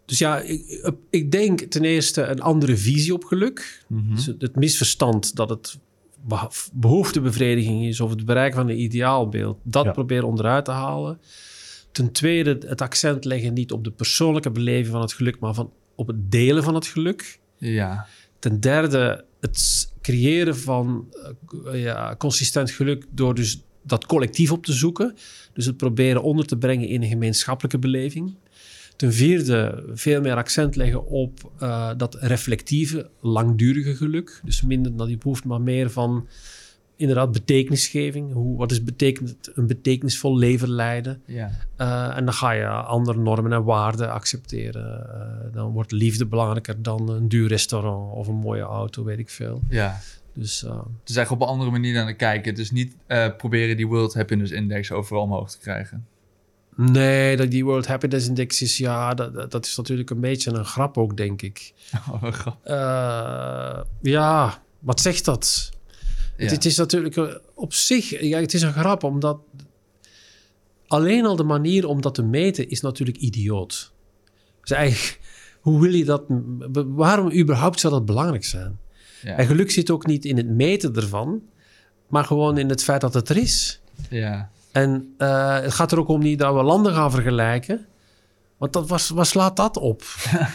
Dus 0.05 0.17
ja, 0.17 0.39
ik, 0.39 0.91
ik 1.09 1.31
denk 1.31 1.59
ten 1.61 1.83
eerste 1.85 2.23
een 2.23 2.41
andere 2.41 2.77
visie 2.77 3.13
op 3.13 3.23
geluk. 3.23 3.83
Mhm. 3.87 4.15
Dus 4.15 4.25
het 4.25 4.55
misverstand 4.55 5.35
dat 5.35 5.49
het 5.49 5.79
behoeftebevrediging 6.73 7.85
is 7.85 7.99
of 7.99 8.09
het 8.09 8.25
bereiken 8.25 8.57
van 8.59 8.69
een 8.69 8.81
ideaalbeeld, 8.81 9.59
dat 9.63 9.85
Ja. 9.85 9.91
proberen 9.91 10.27
onderuit 10.27 10.65
te 10.65 10.71
halen. 10.71 11.19
Ten 11.91 12.11
tweede 12.11 12.57
het 12.67 12.81
accent 12.81 13.25
leggen 13.25 13.53
niet 13.53 13.71
op 13.71 13.83
de 13.83 13.91
persoonlijke 13.91 14.51
beleving 14.51 14.87
van 14.91 15.01
het 15.01 15.13
geluk, 15.13 15.39
maar 15.39 15.53
van, 15.53 15.71
op 15.95 16.07
het 16.07 16.31
delen 16.31 16.63
van 16.63 16.75
het 16.75 16.87
geluk. 16.87 17.39
Ja, 17.57 18.07
Ten 18.39 18.59
derde 18.59 19.25
het 19.39 19.91
creëren 20.01 20.57
van 20.57 21.13
eh, 21.65 21.83
ja, 21.83 22.15
consistent 22.17 22.71
geluk 22.71 23.05
door 23.11 23.35
dus 23.35 23.61
dat 23.83 24.05
collectief 24.05 24.51
op 24.51 24.65
te 24.65 24.73
zoeken. 24.73 25.15
Dus 25.53 25.65
het 25.65 25.77
proberen 25.77 26.23
onder 26.23 26.45
te 26.45 26.57
brengen 26.57 26.87
in 26.87 27.01
een 27.03 27.09
gemeenschappelijke 27.09 27.79
beleving. 27.79 28.35
Ten 28.99 29.13
vierde 29.13 29.83
veel 29.93 30.21
meer 30.21 30.35
accent 30.35 30.75
leggen 30.75 31.05
op 31.07 31.51
eh, 31.59 31.91
dat 31.97 32.15
reflectieve, 32.15 33.09
langdurige 33.19 33.95
geluk. 33.95 34.41
Dus 34.43 34.61
minder 34.61 34.91
naar 34.91 35.07
die 35.07 35.17
behoefte, 35.17 35.47
maar 35.47 35.61
meer 35.61 35.89
van 35.91 36.27
inderdaad 36.95 37.31
betekenisgeving. 37.31 38.33
Hoe, 38.33 38.57
wat 38.57 38.71
is 38.71 38.83
betekent 38.83 39.51
een 39.53 39.67
betekenisvol 39.67 40.37
leven 40.37 40.69
leiden? 40.69 41.21
ja. 41.25 41.51
Uh, 41.77 42.17
en 42.17 42.25
dan 42.25 42.33
ga 42.33 42.51
je 42.51 42.67
andere 42.67 43.19
normen 43.19 43.53
en 43.53 43.63
waarden 43.63 44.11
accepteren. 44.11 45.07
Uh, 45.07 45.53
dan 45.53 45.71
wordt 45.71 45.91
liefde 45.91 46.25
belangrijker 46.25 46.81
dan 46.81 47.09
een 47.09 47.27
duur 47.27 47.47
restaurant 47.47 48.13
of 48.13 48.27
een 48.27 48.35
mooie 48.35 48.61
auto, 48.61 49.03
weet 49.03 49.19
ik 49.19 49.29
veel. 49.29 49.61
ja. 49.69 49.99
Dus 50.33 50.63
uh, 50.63 50.71
Dus 51.03 51.15
eigenlijk 51.15 51.31
op 51.31 51.41
een 51.41 51.53
andere 51.53 51.71
manier 51.71 51.93
naar 51.93 52.13
kijken. 52.13 52.55
Dus 52.55 52.71
niet 52.71 52.95
eh, 53.07 53.27
proberen 53.37 53.77
die 53.77 53.87
World 53.87 54.13
Happiness 54.13 54.51
Index 54.51 54.91
overal 54.91 55.23
omhoog 55.23 55.51
te 55.51 55.59
krijgen. 55.59 56.05
Nee, 56.79 57.37
dat 57.37 57.51
die 57.51 57.65
World 57.65 57.87
Happiness 57.87 58.27
Index 58.27 58.61
is, 58.61 58.77
ja, 58.77 59.13
dat, 59.13 59.51
dat 59.51 59.65
is 59.65 59.75
natuurlijk 59.75 60.09
een 60.09 60.19
beetje 60.19 60.51
een 60.51 60.65
grap 60.65 60.97
ook, 60.97 61.17
denk 61.17 61.41
ik. 61.41 61.73
Oh, 62.11 62.21
wat 62.21 62.33
grappig. 62.33 62.71
Uh, 62.71 63.79
ja, 64.01 64.63
wat 64.79 65.01
zegt 65.01 65.25
dat? 65.25 65.69
Ja. 66.37 66.43
Het, 66.43 66.51
het 66.51 66.65
is 66.65 66.77
natuurlijk 66.77 67.41
op 67.53 67.73
zich, 67.73 68.21
ja, 68.21 68.39
het 68.39 68.53
is 68.53 68.61
een 68.61 68.73
grap, 68.73 69.03
omdat 69.03 69.39
alleen 70.87 71.25
al 71.25 71.35
de 71.35 71.43
manier 71.43 71.87
om 71.87 72.01
dat 72.01 72.15
te 72.15 72.23
meten 72.23 72.69
is 72.69 72.81
natuurlijk 72.81 73.17
idioot. 73.17 73.93
Dus 74.61 74.71
eigenlijk, 74.71 75.19
hoe 75.61 75.81
wil 75.81 75.93
je 75.93 76.05
dat, 76.05 76.23
waarom 76.87 77.31
überhaupt 77.31 77.79
zou 77.79 77.93
dat 77.93 78.05
belangrijk 78.05 78.45
zijn? 78.45 78.79
Ja. 79.21 79.37
En 79.37 79.45
geluk 79.45 79.71
zit 79.71 79.91
ook 79.91 80.05
niet 80.05 80.25
in 80.25 80.37
het 80.37 80.47
meten 80.47 80.95
ervan, 80.95 81.41
maar 82.07 82.23
gewoon 82.23 82.57
in 82.57 82.69
het 82.69 82.83
feit 82.83 83.01
dat 83.01 83.13
het 83.13 83.29
er 83.29 83.37
is. 83.37 83.81
Ja. 84.09 84.51
En 84.71 85.15
uh, 85.17 85.59
het 85.59 85.73
gaat 85.73 85.91
er 85.91 85.99
ook 85.99 86.07
om 86.07 86.19
niet 86.19 86.39
dat 86.39 86.53
we 86.55 86.63
landen 86.63 86.93
gaan 86.93 87.11
vergelijken, 87.11 87.85
Want 88.57 88.73
dat 88.73 88.87
was, 88.89 89.09
waar 89.09 89.25
slaat 89.25 89.55
dat 89.55 89.77
op? 89.77 90.01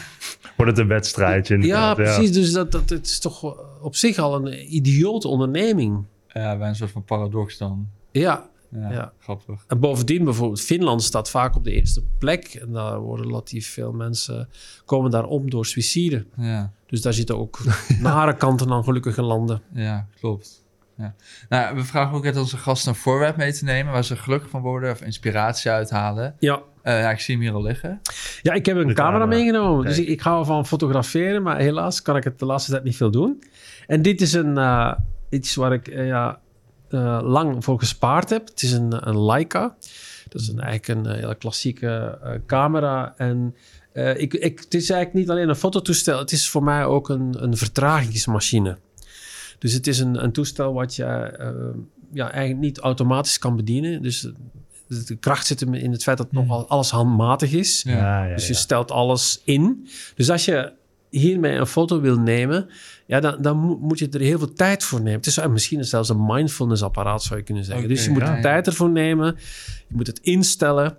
Wordt 0.57 0.71
het 0.71 0.77
een 0.79 0.87
wedstrijdje? 0.87 1.61
Ja, 1.61 1.93
precies. 1.93 2.31
Dus 2.31 2.51
dat, 2.51 2.71
dat, 2.71 2.89
het 2.89 3.05
is 3.05 3.19
toch 3.19 3.43
op 3.81 3.95
zich 3.95 4.17
al 4.17 4.35
een 4.35 4.75
idiote 4.75 5.27
onderneming. 5.27 6.03
Ja, 6.27 6.57
bij 6.57 6.67
een 6.67 6.75
soort 6.75 6.91
van 6.91 7.03
paradox 7.03 7.57
dan. 7.57 7.87
Ja, 8.11 8.49
Ja, 8.69 8.91
Ja. 8.91 9.13
grappig. 9.19 9.63
en 9.67 9.79
bovendien 9.79 10.23
bijvoorbeeld 10.23 10.61
Finland 10.61 11.03
staat 11.03 11.29
vaak 11.29 11.55
op 11.55 11.63
de 11.63 11.71
eerste 11.71 12.03
plek. 12.19 12.43
En 12.45 12.71
daar 12.71 12.99
worden 12.99 13.25
relatief 13.25 13.73
veel 13.73 13.91
mensen 13.91 14.49
komen 14.85 15.11
daar 15.11 15.25
om 15.25 15.49
door 15.49 15.65
suïcide. 15.65 16.25
Ja, 16.37 16.71
Dus 16.85 17.01
daar 17.01 17.13
zitten 17.13 17.37
ook 17.37 17.59
nare 17.99 18.35
kanten 18.35 18.71
aan 18.71 18.83
gelukkige 18.83 19.21
landen. 19.21 19.61
ja 19.73 20.07
klopt. 20.19 20.63
Ja. 20.97 21.15
Nou, 21.49 21.75
we 21.75 21.83
vragen 21.83 22.15
ook 22.15 22.25
uit 22.25 22.37
onze 22.37 22.57
gasten 22.57 22.89
een 22.89 22.97
voorwerp 22.97 23.35
mee 23.37 23.53
te 23.53 23.63
nemen... 23.63 23.93
waar 23.93 24.03
ze 24.03 24.15
gelukkig 24.15 24.49
van 24.49 24.61
worden 24.61 24.91
of 24.91 25.01
inspiratie 25.01 25.71
uithalen. 25.71 26.35
Ja, 26.39 26.61
Eh, 26.81 26.99
ja, 27.01 27.11
ik 27.11 27.19
zie 27.19 27.35
hem 27.35 27.43
hier 27.43 27.53
al 27.53 27.61
liggen. 27.61 28.01
ja 28.41 28.53
ik 28.53 28.65
heb 28.65 28.77
een 28.77 28.87
De 28.87 28.93
camera, 28.93 29.17
camera. 29.19 29.37
meegenomen. 29.37 29.85
Dus 29.85 29.97
ik, 29.99 30.07
ik 30.07 30.21
hou 30.21 30.45
van 30.45 30.65
fotograferen, 30.65 31.43
maar 31.43 31.57
helaas 31.57 32.01
kan 32.01 32.15
ik 32.15 32.23
het 32.23 32.39
de 32.39 32.45
laatste 32.45 32.71
tijd 32.71 32.83
niet 32.83 32.95
veel 32.97 33.11
doen. 33.11 33.43
En 33.87 34.01
dit 34.01 34.21
is 34.21 34.33
een, 34.33 34.57
eh, 34.57 34.91
iets 35.29 35.55
waar 35.55 35.73
ik 35.73 35.87
eh, 35.87 36.07
ja, 36.07 36.39
eh, 36.89 37.19
lang 37.23 37.63
voor 37.63 37.79
gespaard 37.79 38.29
heb. 38.29 38.47
Het 38.47 38.61
is 38.61 38.71
een, 38.71 39.07
een 39.09 39.25
Leica. 39.25 39.75
Dat 40.29 40.41
is 40.41 40.47
een, 40.47 40.59
eigenlijk 40.59 41.07
een 41.07 41.13
hele 41.15 41.35
klassieke 41.35 42.19
eh, 42.23 42.31
camera. 42.47 43.13
En 43.17 43.55
eh, 43.93 44.17
ik, 44.21 44.33
ik, 44.33 44.59
het 44.59 44.73
is 44.73 44.89
eigenlijk 44.89 45.13
niet 45.13 45.29
alleen 45.29 45.49
een 45.49 45.55
fototoestel. 45.55 46.19
Het 46.19 46.31
is 46.31 46.49
voor 46.49 46.63
mij 46.63 46.85
ook 46.85 47.09
een, 47.09 47.35
een 47.43 47.57
vertragingsmachine. 47.57 48.77
Dus 49.59 49.73
het 49.73 49.87
is 49.87 49.99
een, 49.99 50.23
een 50.23 50.31
toestel 50.31 50.73
wat 50.73 50.95
je 50.95 51.03
eh, 51.03 51.49
ja, 52.13 52.31
eigenlijk 52.31 52.61
niet 52.61 52.79
automatisch 52.79 53.39
kan 53.39 53.55
bedienen. 53.55 54.01
Dus 54.01 54.27
de 54.87 55.15
kracht 55.15 55.47
zit 55.47 55.59
hem 55.59 55.73
in 55.73 55.91
het 55.91 56.03
feit 56.03 56.17
dat 56.17 56.31
nogal 56.31 56.67
alles 56.67 56.89
handmatig 56.89 57.51
is. 57.51 57.83
Ja. 57.85 57.97
Ja, 57.97 58.25
ja, 58.25 58.35
Dus 58.35 58.47
je 58.47 58.53
ja. 58.53 58.59
stelt 58.59 58.91
alles 58.91 59.41
in. 59.43 59.87
Dus 60.15 60.29
als 60.29 60.45
je 60.45 60.73
hiermee 61.09 61.57
een 61.57 61.67
foto 61.67 62.01
wil 62.01 62.19
nemen, 62.19 62.69
ja, 63.05 63.19
dan, 63.19 63.41
dan 63.41 63.57
mo- 63.57 63.77
moet 63.81 63.99
je 63.99 64.09
er 64.09 64.19
heel 64.19 64.37
veel 64.37 64.53
tijd 64.53 64.83
voor 64.83 64.99
nemen. 64.99 65.19
Het 65.19 65.25
is 65.25 65.47
misschien 65.47 65.85
zelfs 65.85 66.09
een 66.09 66.25
mindfulness 66.25 66.81
apparaat, 66.81 67.23
zou 67.23 67.39
je 67.39 67.45
kunnen 67.45 67.63
zeggen. 67.65 67.87
Dus 67.87 68.03
je 68.05 68.09
moet 68.09 68.21
ja, 68.21 68.29
de 68.29 68.35
ja. 68.35 68.41
tijd 68.41 68.67
ervoor 68.67 68.89
nemen. 68.89 69.35
Je 69.87 69.95
moet 69.95 70.07
het 70.07 70.19
instellen. 70.19 70.97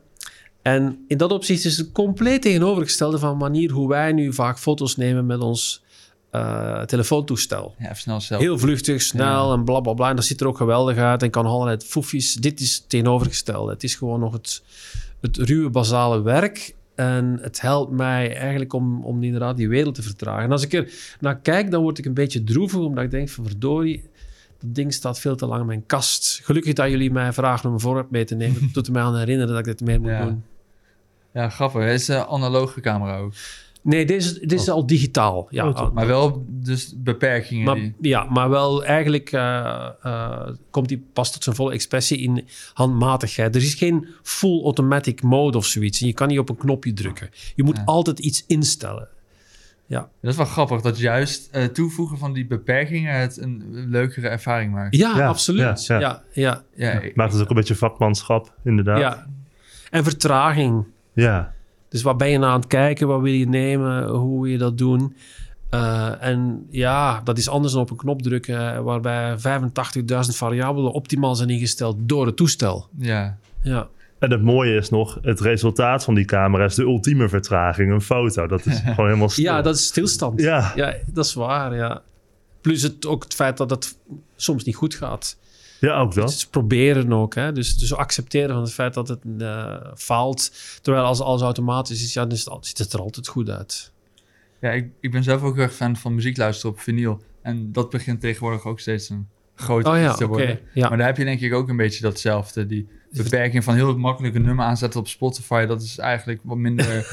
En 0.63 1.05
in 1.09 1.17
dat 1.17 1.33
opzicht 1.33 1.65
is 1.65 1.77
het 1.77 1.93
compleet 1.93 2.43
tegenovergestelde 2.43 3.19
van 3.19 3.31
de 3.31 3.37
manier 3.45 3.71
hoe 3.71 3.89
wij 3.89 4.13
nu 4.13 4.33
vaak 4.33 4.59
foto's 4.59 4.97
nemen 4.97 5.27
met 5.27 5.41
ons 5.41 5.85
eh, 6.37 6.83
telefoontoestel. 6.83 7.75
Ja, 7.79 7.85
even 7.85 7.97
snel 7.97 8.21
zelf. 8.21 8.41
Heel 8.41 8.59
vluchtig, 8.59 9.03
snel 9.03 9.53
en 9.53 9.65
bla 9.65 9.81
bla 9.81 9.93
bla. 9.93 10.09
En 10.11 10.17
dat 10.17 10.25
ziet 10.25 10.41
er 10.41 10.47
ook 10.47 10.57
geweldig 10.57 10.97
uit 10.97 11.23
en 11.23 11.31
kan 11.31 11.47
allerlei 11.47 11.79
foefjes. 11.81 12.35
Dit 12.35 12.61
is 12.61 12.75
het 12.77 12.89
tegenovergestelde. 12.89 13.73
Het 13.73 13.83
is 13.85 13.95
gewoon 13.95 14.21
nog 14.21 14.33
het, 14.33 14.63
het 15.21 15.37
ruwe, 15.37 15.71
basale 15.71 16.23
werk. 16.23 16.75
En 16.95 17.39
het 17.43 17.61
helpt 17.61 17.93
mij 17.93 18.37
eigenlijk 18.37 18.73
om, 18.73 19.05
om 19.05 19.23
inderdaad 19.23 19.57
die 19.57 19.69
wereld 19.69 19.95
te 19.95 20.03
vertragen. 20.03 20.43
En 20.45 20.53
als 20.53 20.63
ik 20.63 20.73
er 20.73 20.93
naar 21.21 21.39
kijk, 21.41 21.71
dan 21.71 21.83
word 21.83 21.99
ik 21.99 22.05
een 22.05 22.15
beetje 22.15 22.45
droevig, 22.45 22.79
omdat 22.81 23.05
ik 23.05 23.11
denk 23.11 23.29
van 23.29 23.45
verdorie, 23.45 24.11
dat 24.61 24.75
ding 24.75 24.93
staat 24.95 25.21
veel 25.21 25.37
te 25.37 25.47
lang 25.47 25.61
in 25.61 25.67
mijn 25.67 25.87
kast. 25.87 26.41
Gelukkig 26.43 26.73
dat 26.73 26.91
jullie 26.91 27.11
mij 27.13 27.33
vragen 27.33 27.69
om 27.69 27.75
een 27.75 27.81
voorwerp 27.81 28.11
mee 28.11 28.25
te 28.25 28.35
nemen. 28.35 28.61
Dat 28.61 28.85
doet 28.85 28.95
mij 28.95 29.03
aan 29.03 29.19
herinneren 29.19 29.49
dat 29.55 29.59
ik 29.59 29.65
dit 29.65 29.81
meer 29.81 30.01
moet 30.01 30.11
Ja. 30.11 30.25
doen. 30.25 30.45
Ja, 31.33 31.49
grappig. 31.49 31.83
Het 31.83 32.01
is 32.01 32.09
een 32.09 32.25
analoge 32.25 32.81
camera 32.81 33.19
ook. 33.19 33.33
Nee, 33.87 34.07
dit 34.07 34.23
is, 34.23 34.39
dit 34.39 34.53
is 34.53 34.69
al 34.69 34.87
digitaal. 34.87 35.47
Ja, 35.51 35.69
Oh. 35.69 35.93
Maar 35.93 36.07
wel 36.07 36.45
dus 36.49 36.95
beperkingen. 36.97 37.65
Maar, 37.65 37.75
die... 37.75 37.95
ja, 38.01 38.25
maar 38.25 38.51
wel 38.51 38.85
eigenlijk 38.85 39.33
eh, 39.33 39.89
eh, 40.03 40.49
komt 40.71 40.89
die 40.89 41.07
pas 41.13 41.33
tot 41.33 41.45
zijn 41.45 41.57
volle 41.57 41.73
expressie 41.73 42.19
in 42.19 42.45
handmatigheid. 42.75 43.55
Er 43.55 43.63
is 43.63 43.75
geen 43.75 44.07
full 44.23 44.63
automatic 44.63 45.23
mode 45.23 45.59
of 45.59 45.67
zoiets. 45.67 46.01
En 46.01 46.07
je 46.07 46.13
kan 46.13 46.29
niet 46.29 46.39
op 46.39 46.49
een 46.49 46.57
knopje 46.57 46.93
drukken. 46.93 47.29
Je 47.55 47.63
moet 47.63 47.77
Ja. 47.77 47.83
altijd 47.85 48.19
iets 48.19 48.45
instellen. 48.47 49.09
Ja, 49.89 50.09
Dat 50.21 50.31
is 50.31 50.37
wel 50.37 50.47
grappig, 50.47 50.81
dat 50.81 50.99
juist 50.99 51.49
eh, 51.53 51.65
toevoegen 51.65 52.19
van 52.19 52.33
die 52.33 52.47
beperkingen 52.47 53.15
het 53.21 53.37
een 53.41 53.65
leukere 53.89 54.29
ervaring 54.29 54.73
maakt. 54.73 54.97
ja, 54.97 55.17
Ja, 55.17 55.27
absoluut. 55.29 55.87
ja, 55.87 55.99
Ja, 55.99 56.01
ja. 56.01 56.23
ja, 56.33 56.63
ja. 56.75 56.93
Ja, 56.93 57.01
ik- 57.01 57.17
Maakt 57.17 57.33
het 57.33 57.43
ook 57.43 57.49
een 57.51 57.57
beetje 57.57 57.75
vakmanschap, 57.75 58.55
inderdaad. 58.65 58.99
ja. 58.99 59.27
En 59.91 60.05
vertraging. 60.05 60.85
Ja. 61.13 61.55
Dus 61.89 62.03
wat 62.03 62.19
ben 62.19 62.29
je 62.29 62.39
nou 62.39 62.53
aan 62.53 62.61
het 62.61 62.69
kijken? 62.69 63.07
Wat 63.07 63.21
wil 63.21 63.33
je 63.33 63.49
nemen? 63.49 64.09
Hoe 64.09 64.43
wil 64.43 64.51
je 64.51 64.59
dat 64.59 64.79
doen? 64.79 65.17
Eh, 65.71 66.23
en 66.23 66.67
ja, 66.71 67.21
dat 67.25 67.39
is 67.39 67.49
anders 67.49 67.73
dan 67.73 67.83
op 67.83 67.91
een 67.91 67.97
knop 67.97 68.23
drukken, 68.23 68.75
eh, 68.75 68.81
waarbij 68.81 69.39
85.000 69.39 70.37
variabelen 70.37 70.93
optimaal 70.93 71.35
zijn 71.35 71.51
ingesteld 71.51 71.97
door 71.99 72.27
het 72.27 72.37
toestel. 72.37 72.89
ja. 72.99 73.39
Ja. 73.63 73.89
En 74.19 74.31
het 74.31 74.43
mooie 74.43 74.77
is 74.77 74.89
nog, 74.91 75.19
het 75.23 75.41
resultaat 75.41 76.05
van 76.05 76.15
die 76.15 76.25
camera 76.25 76.65
is 76.65 76.75
de 76.75 76.83
ultieme 76.83 77.29
vertraging, 77.29 77.93
een 77.93 78.01
foto. 78.01 78.47
Dat 78.47 78.67
is 78.67 78.79
gewoon 78.85 79.07
helemaal 79.07 79.29
stil. 79.29 79.45
Ja, 79.45 79.63
dat 79.63 79.75
is 79.75 79.87
stilstand. 79.87 80.41
Ja. 80.41 80.73
ja 80.77 80.95
dat 81.13 81.25
is 81.25 81.35
waar, 81.35 81.75
ja. 81.75 82.03
Plus 82.61 82.83
het, 82.83 83.07
ook 83.07 83.23
het 83.23 83.35
feit 83.35 83.57
dat 83.57 83.71
het 83.71 83.99
soms 84.37 84.65
niet 84.65 84.75
goed 84.75 84.95
gaat. 84.95 85.39
Ja, 85.81 85.99
ook 86.01 86.15
dat. 86.15 86.29
Dus 86.29 86.47
proberen 86.47 87.13
ook, 87.13 87.35
hè. 87.35 87.53
Dus, 87.53 87.79
dus 87.79 87.95
accepteren 87.95 88.49
van 88.55 88.63
het 88.63 88.73
feit 88.73 88.95
dat 88.95 89.09
het 89.09 89.21
eh, 89.39 89.75
faalt. 89.95 90.53
Terwijl 90.83 91.05
als 91.05 91.21
alles 91.21 91.43
automatisch 91.43 92.03
is, 92.03 92.13
ja, 92.13 92.23
dan 92.23 92.31
is 92.33 92.39
het, 92.39 92.49
al- 92.49 92.59
ziet 92.65 92.79
het 92.79 92.93
er 92.93 93.01
altijd 93.01 93.29
goed 93.29 93.51
uit. 93.51 93.93
ja 94.61 94.71
ik, 94.71 94.89
ik 95.01 95.11
ben 95.11 95.23
zelf 95.23 95.43
ook 95.43 95.55
heel 95.55 95.63
erg 95.65 95.75
fan 95.75 95.97
van 95.97 96.15
muziek 96.15 96.37
luisteren 96.37 96.73
op 96.73 96.81
vinyl. 96.81 97.21
En 97.43 97.73
dat 97.73 97.91
begint 97.91 98.21
tegenwoordig 98.21 98.65
ook 98.65 98.81
steeds 98.81 99.09
een 99.09 99.29
groter 99.55 99.93
Oh 99.93 99.99
ja, 99.99 100.09
iets 100.09 100.17
te 100.19 100.25
oké. 100.25 100.33
worden. 100.37 100.61
Ja. 100.75 100.89
Maar 100.89 100.99
daar 100.99 101.07
heb 101.07 101.17
je 101.17 101.25
denk 101.25 101.41
ik 101.41 101.55
ook 101.55 101.69
een 101.69 101.77
beetje 101.77 102.03
datzelfde. 102.03 102.67
Die 102.67 102.89
beperking 103.11 103.65
van 103.65 103.75
heel 103.75 103.99
makkelijk 103.99 104.35
een 104.35 104.43
nummer 104.43 104.65
aanzetten 104.65 105.01
op 105.01 105.09
Spotify, 105.09 105.67
dat 105.67 105.83
is 105.83 105.99
eigenlijk 105.99 106.41
wat 106.43 106.57
minder... 106.57 106.87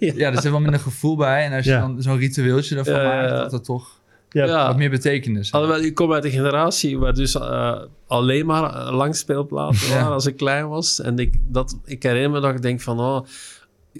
Ja. 0.00 0.12
ja, 0.16 0.28
er 0.32 0.40
zit 0.42 0.50
wel 0.50 0.60
minder 0.60 0.80
gevoel 0.80 1.16
bij. 1.16 1.44
En 1.44 1.52
als 1.52 1.64
je 1.64 1.70
Ja. 1.70 1.80
dan 1.80 2.02
zo'n 2.02 2.16
ritueeltje 2.18 2.76
ervan 2.76 3.02
maakt, 3.02 3.28
dat 3.28 3.52
het 3.52 3.64
toch 3.64 4.00
Ja, 4.34 4.44
Ja. 4.44 4.66
wat 4.66 4.76
meer 4.76 4.90
betekenis. 4.90 5.52
Alhoewel, 5.52 5.80
ik 5.82 5.94
kom 5.94 6.12
uit 6.12 6.24
een 6.24 6.30
generatie 6.30 6.98
waar 6.98 7.14
dus 7.14 7.34
eh, 7.34 7.80
alleen 8.06 8.46
maar 8.46 8.74
eh, 8.86 8.92
langspeelplaten 8.96 9.86
Ja. 9.88 9.94
waren 9.94 10.12
als 10.12 10.26
ik 10.26 10.36
klein 10.36 10.68
was. 10.68 11.00
En 11.00 11.18
ik, 11.18 11.34
dat, 11.48 11.78
ik 11.84 12.02
herinner 12.02 12.30
me 12.30 12.40
dat 12.40 12.54
ik 12.54 12.62
denk 12.62 12.80
van, 12.80 13.00
oh, 13.00 13.26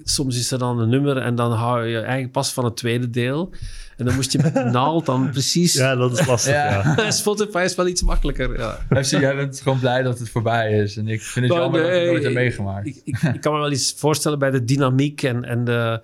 soms 0.03 0.37
is 0.39 0.51
er 0.51 0.59
dan 0.59 0.79
een 0.79 0.89
nummer 0.89 1.17
en 1.17 1.35
dan 1.35 1.51
hou 1.51 1.85
je 1.85 1.97
eigenlijk 1.99 2.31
pas 2.31 2.53
van 2.53 2.65
het 2.65 2.75
tweede 2.77 3.09
deel. 3.09 3.49
En 3.97 4.05
dan 4.05 4.15
moest 4.15 4.31
je 4.31 4.39
met 4.41 4.53
de 4.63 4.63
naald 4.63 5.05
dan 5.05 5.29
precies... 5.29 5.73
ja, 5.73 5.95
dat 5.95 6.19
is 6.19 6.25
lastig, 6.27 6.53
Ja. 6.53 6.93
ja. 6.97 7.11
Spotify 7.21 7.61
is 7.65 7.75
wel 7.75 7.87
iets 7.87 8.01
makkelijker, 8.03 8.57
ja. 8.59 8.79
Dus 8.89 9.09
jij 9.09 9.35
bent 9.35 9.61
gewoon 9.61 9.79
blij 9.79 10.01
dat 10.03 10.19
het 10.19 10.29
voorbij 10.29 10.71
is. 10.77 10.97
En 10.97 11.07
ik 11.07 11.21
vind 11.21 11.45
het 11.45 11.53
Maar 11.53 11.63
jammer 11.63 11.81
dat 11.81 11.89
ik 11.89 11.95
het 11.95 12.01
nee, 12.03 12.11
nooit 12.11 12.23
heb 12.23 12.33
meegemaakt. 12.33 12.87
Ik, 12.87 13.01
ik, 13.03 13.21
ik 13.33 13.41
kan 13.41 13.53
me 13.53 13.59
wel 13.59 13.71
iets 13.71 13.93
voorstellen 13.97 14.39
bij 14.39 14.51
de 14.51 14.63
dynamiek 14.63 15.23
en, 15.23 15.43
en 15.43 15.63
de, 15.63 16.01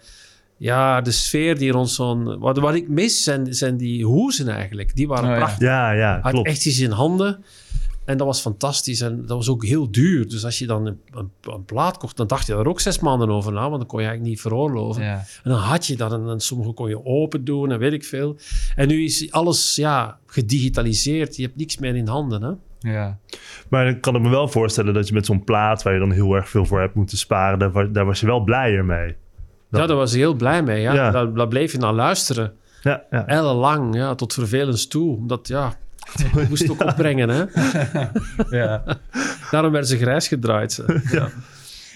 ja, 0.62 1.01
de 1.01 1.12
sfeer 1.12 1.57
die 1.57 1.72
rond 1.72 1.89
zo'n... 1.89 2.39
Wat, 2.39 2.57
wat 2.57 2.76
ik 2.76 2.88
mis 2.88 3.24
zijn, 3.24 3.53
zijn 3.53 3.78
die 3.78 4.05
hoezen 4.05 4.47
eigenlijk. 4.47 4.95
Die 4.95 5.07
waren 5.07 5.24
Oh, 5.26 5.30
ja. 5.32 5.38
prachtig. 5.38 5.68
Ja, 5.68 5.91
ja, 5.91 6.20
Had 6.22 6.32
klopt. 6.32 6.47
echt 6.47 6.66
iets 6.66 6.80
in 6.80 6.91
handen. 6.91 7.43
En 8.05 8.18
dat 8.18 8.28
was 8.28 8.41
fantastisch. 8.41 9.01
En 9.01 9.18
dat 9.26 9.38
was 9.38 9.49
ook 9.49 9.66
heel 9.66 9.91
duur. 9.91 10.30
Dus 10.30 10.45
als 10.45 10.59
je 10.59 10.66
dan 10.68 10.86
een, 10.86 10.99
een, 11.12 11.32
een 11.41 11.66
plaat 11.66 11.97
kocht, 11.97 12.18
dan 12.18 12.28
dacht 12.28 12.47
je 12.47 12.53
er 12.53 12.68
ook 12.68 12.80
zes 12.80 12.99
maanden 12.99 13.30
over 13.30 13.51
na. 13.53 13.62
Want 13.70 13.78
dan 13.78 13.86
kon 13.86 13.99
je 14.01 14.05
eigenlijk 14.07 14.36
niet 14.36 14.41
veroorloven. 14.41 15.03
Ja. 15.03 15.16
En 15.43 15.51
dan 15.51 15.59
had 15.59 15.88
je 15.88 15.95
dat. 15.95 16.14
En, 16.14 16.28
en 16.30 16.39
sommige 16.39 16.72
kon 16.72 16.89
je 16.89 17.05
open 17.05 17.45
doen 17.45 17.72
en 17.72 17.80
weet 17.80 17.93
ik 17.93 18.03
veel. 18.03 18.38
En 18.76 18.88
nu 18.88 19.03
is 19.03 19.32
alles 19.32 19.76
ja, 19.76 20.18
gedigitaliseerd. 20.26 21.36
Je 21.36 21.43
hebt 21.43 21.55
niks 21.57 21.78
meer 21.78 21.95
in 21.95 22.07
handen. 22.07 22.41
Hè? 22.43 22.51
Ja. 22.93 23.18
Maar 23.70 23.86
dan 23.86 23.99
kan 23.99 24.16
ik 24.16 24.22
me 24.22 24.30
wel 24.30 24.47
voorstellen 24.47 24.93
dat 24.93 25.07
je 25.07 25.14
met 25.14 25.26
zo'n 25.26 25.43
plaat 25.43 25.84
waar 25.84 25.93
je 25.93 25.99
dan 25.99 26.12
heel 26.12 26.34
erg 26.36 26.49
veel 26.49 26.66
voor 26.66 26.80
hebt 26.80 26.95
moeten 26.95 27.18
sparen, 27.18 27.59
daar, 27.59 27.91
daar 27.91 28.05
was 28.05 28.20
je 28.20 28.26
wel 28.26 28.43
blijer 28.43 28.86
mee. 28.86 29.16
Dat- 29.72 29.82
Ja, 29.82 29.88
daar 29.88 29.95
was 29.97 30.11
ik 30.13 30.19
heel 30.19 30.34
blij 30.34 30.63
mee. 30.63 30.82
Ja. 30.82 30.93
Ja. 30.93 31.11
Daar, 31.11 31.34
daar 31.34 31.47
bleef 31.47 31.72
je 31.72 31.78
naar 31.78 31.93
luisteren. 31.93 32.53
Ja, 32.82 33.03
ja. 33.09 33.26
Ellenlang, 33.28 33.95
ja, 33.95 34.15
tot 34.15 34.34
vervelens 34.34 34.88
toe. 34.88 35.15
Omdat, 35.17 35.47
ja, 35.47 35.74
je 36.36 36.45
moest 36.49 36.69
ook 36.69 36.84
opbrengen. 36.84 37.30
Hè? 37.30 37.43
Ja. 38.57 38.84
Daarom 39.51 39.72
werden 39.72 39.89
ze 39.89 39.97
grijs 39.97 40.28
gedraaid. 40.28 40.72
ze. 40.74 40.99
Ja. 41.11 41.28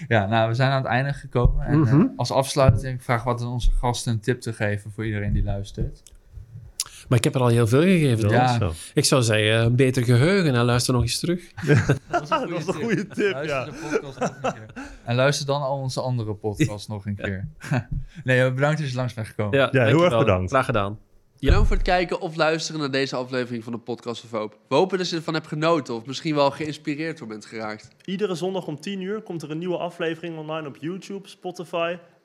ja, 0.08 0.26
nou, 0.26 0.48
we 0.48 0.54
zijn 0.54 0.70
aan 0.70 0.82
het 0.82 0.86
einde 0.90 1.12
gekomen. 1.12 1.66
En 1.66 1.78
Mhm. 1.78 2.00
eh, 2.00 2.06
als 2.16 2.30
afsluiting, 2.30 2.94
ik 2.96 3.02
vraag 3.02 3.24
wat 3.24 3.40
aan 3.40 3.46
onze 3.48 3.70
gasten 3.80 4.12
een 4.12 4.20
tip 4.20 4.40
te 4.40 4.52
geven 4.52 4.90
voor 4.94 5.04
iedereen 5.06 5.32
die 5.32 5.44
luistert. 5.44 6.02
Maar 7.08 7.18
ik 7.18 7.24
heb 7.24 7.34
er 7.34 7.40
al 7.40 7.48
heel 7.48 7.66
veel 7.66 7.80
gegeven. 7.80 8.28
Ja. 8.28 8.70
Ik 8.94 9.04
zou 9.04 9.22
zeggen, 9.22 9.64
een 9.64 9.76
beter 9.76 10.04
geheugen 10.04 10.54
en 10.54 10.64
luister 10.64 10.92
nog 10.94 11.02
eens 11.02 11.18
terug. 11.18 11.52
Dat 12.10 12.22
is 12.22 12.58
is 12.58 12.66
een 12.66 12.74
goede 12.74 13.06
tip, 13.06 13.32
Luister 13.32 13.56
ja. 13.56 13.64
de 13.64 13.88
podcast 13.90 14.18
nog 14.18 14.34
een 14.42 14.52
keer. 14.52 14.66
En 15.04 15.14
luister 15.14 15.46
dan 15.46 15.62
al 15.62 15.78
onze 15.78 16.00
andere 16.00 16.34
podcast 16.34 16.88
nog 16.94 17.06
een 17.06 17.16
keer. 17.16 17.48
nee, 18.24 18.52
bedankt 18.52 18.80
dat 18.80 18.90
je 18.90 18.96
langs 18.96 19.14
bent 19.14 19.26
gekomen. 19.26 19.58
heel 19.58 19.70
dankjewel. 19.70 20.04
erg 20.04 20.18
bedankt. 20.18 20.50
Graag 20.50 20.64
gedaan. 20.64 20.98
Bedankt 21.38 21.66
voor 21.66 21.76
het 21.76 21.84
kijken 21.84 22.20
of 22.20 22.36
luisteren 22.36 22.80
naar 22.80 22.90
deze 22.90 23.16
aflevering 23.16 23.64
van 23.64 23.72
de 23.72 23.78
Podcast 23.78 24.24
of 24.24 24.30
Hoop. 24.30 24.58
We 24.68 24.74
hopen 24.74 24.98
dat 24.98 25.10
je 25.10 25.16
ervan 25.16 25.34
hebt 25.34 25.46
genoten 25.46 25.94
of 25.94 26.06
misschien 26.06 26.34
wel 26.34 26.50
geïnspireerd 26.50 27.18
door 27.18 27.28
bent 27.28 27.46
geraakt. 27.46 27.88
Iedere 28.04 28.34
zondag 28.34 28.66
om 28.66 28.80
10 28.80 29.00
uur 29.00 29.22
komt 29.22 29.42
er 29.42 29.50
een 29.50 29.58
nieuwe 29.58 29.76
aflevering 29.76 30.38
online 30.38 30.68
op 30.68 30.76
YouTube, 30.80 31.28
Spotify 31.28 31.96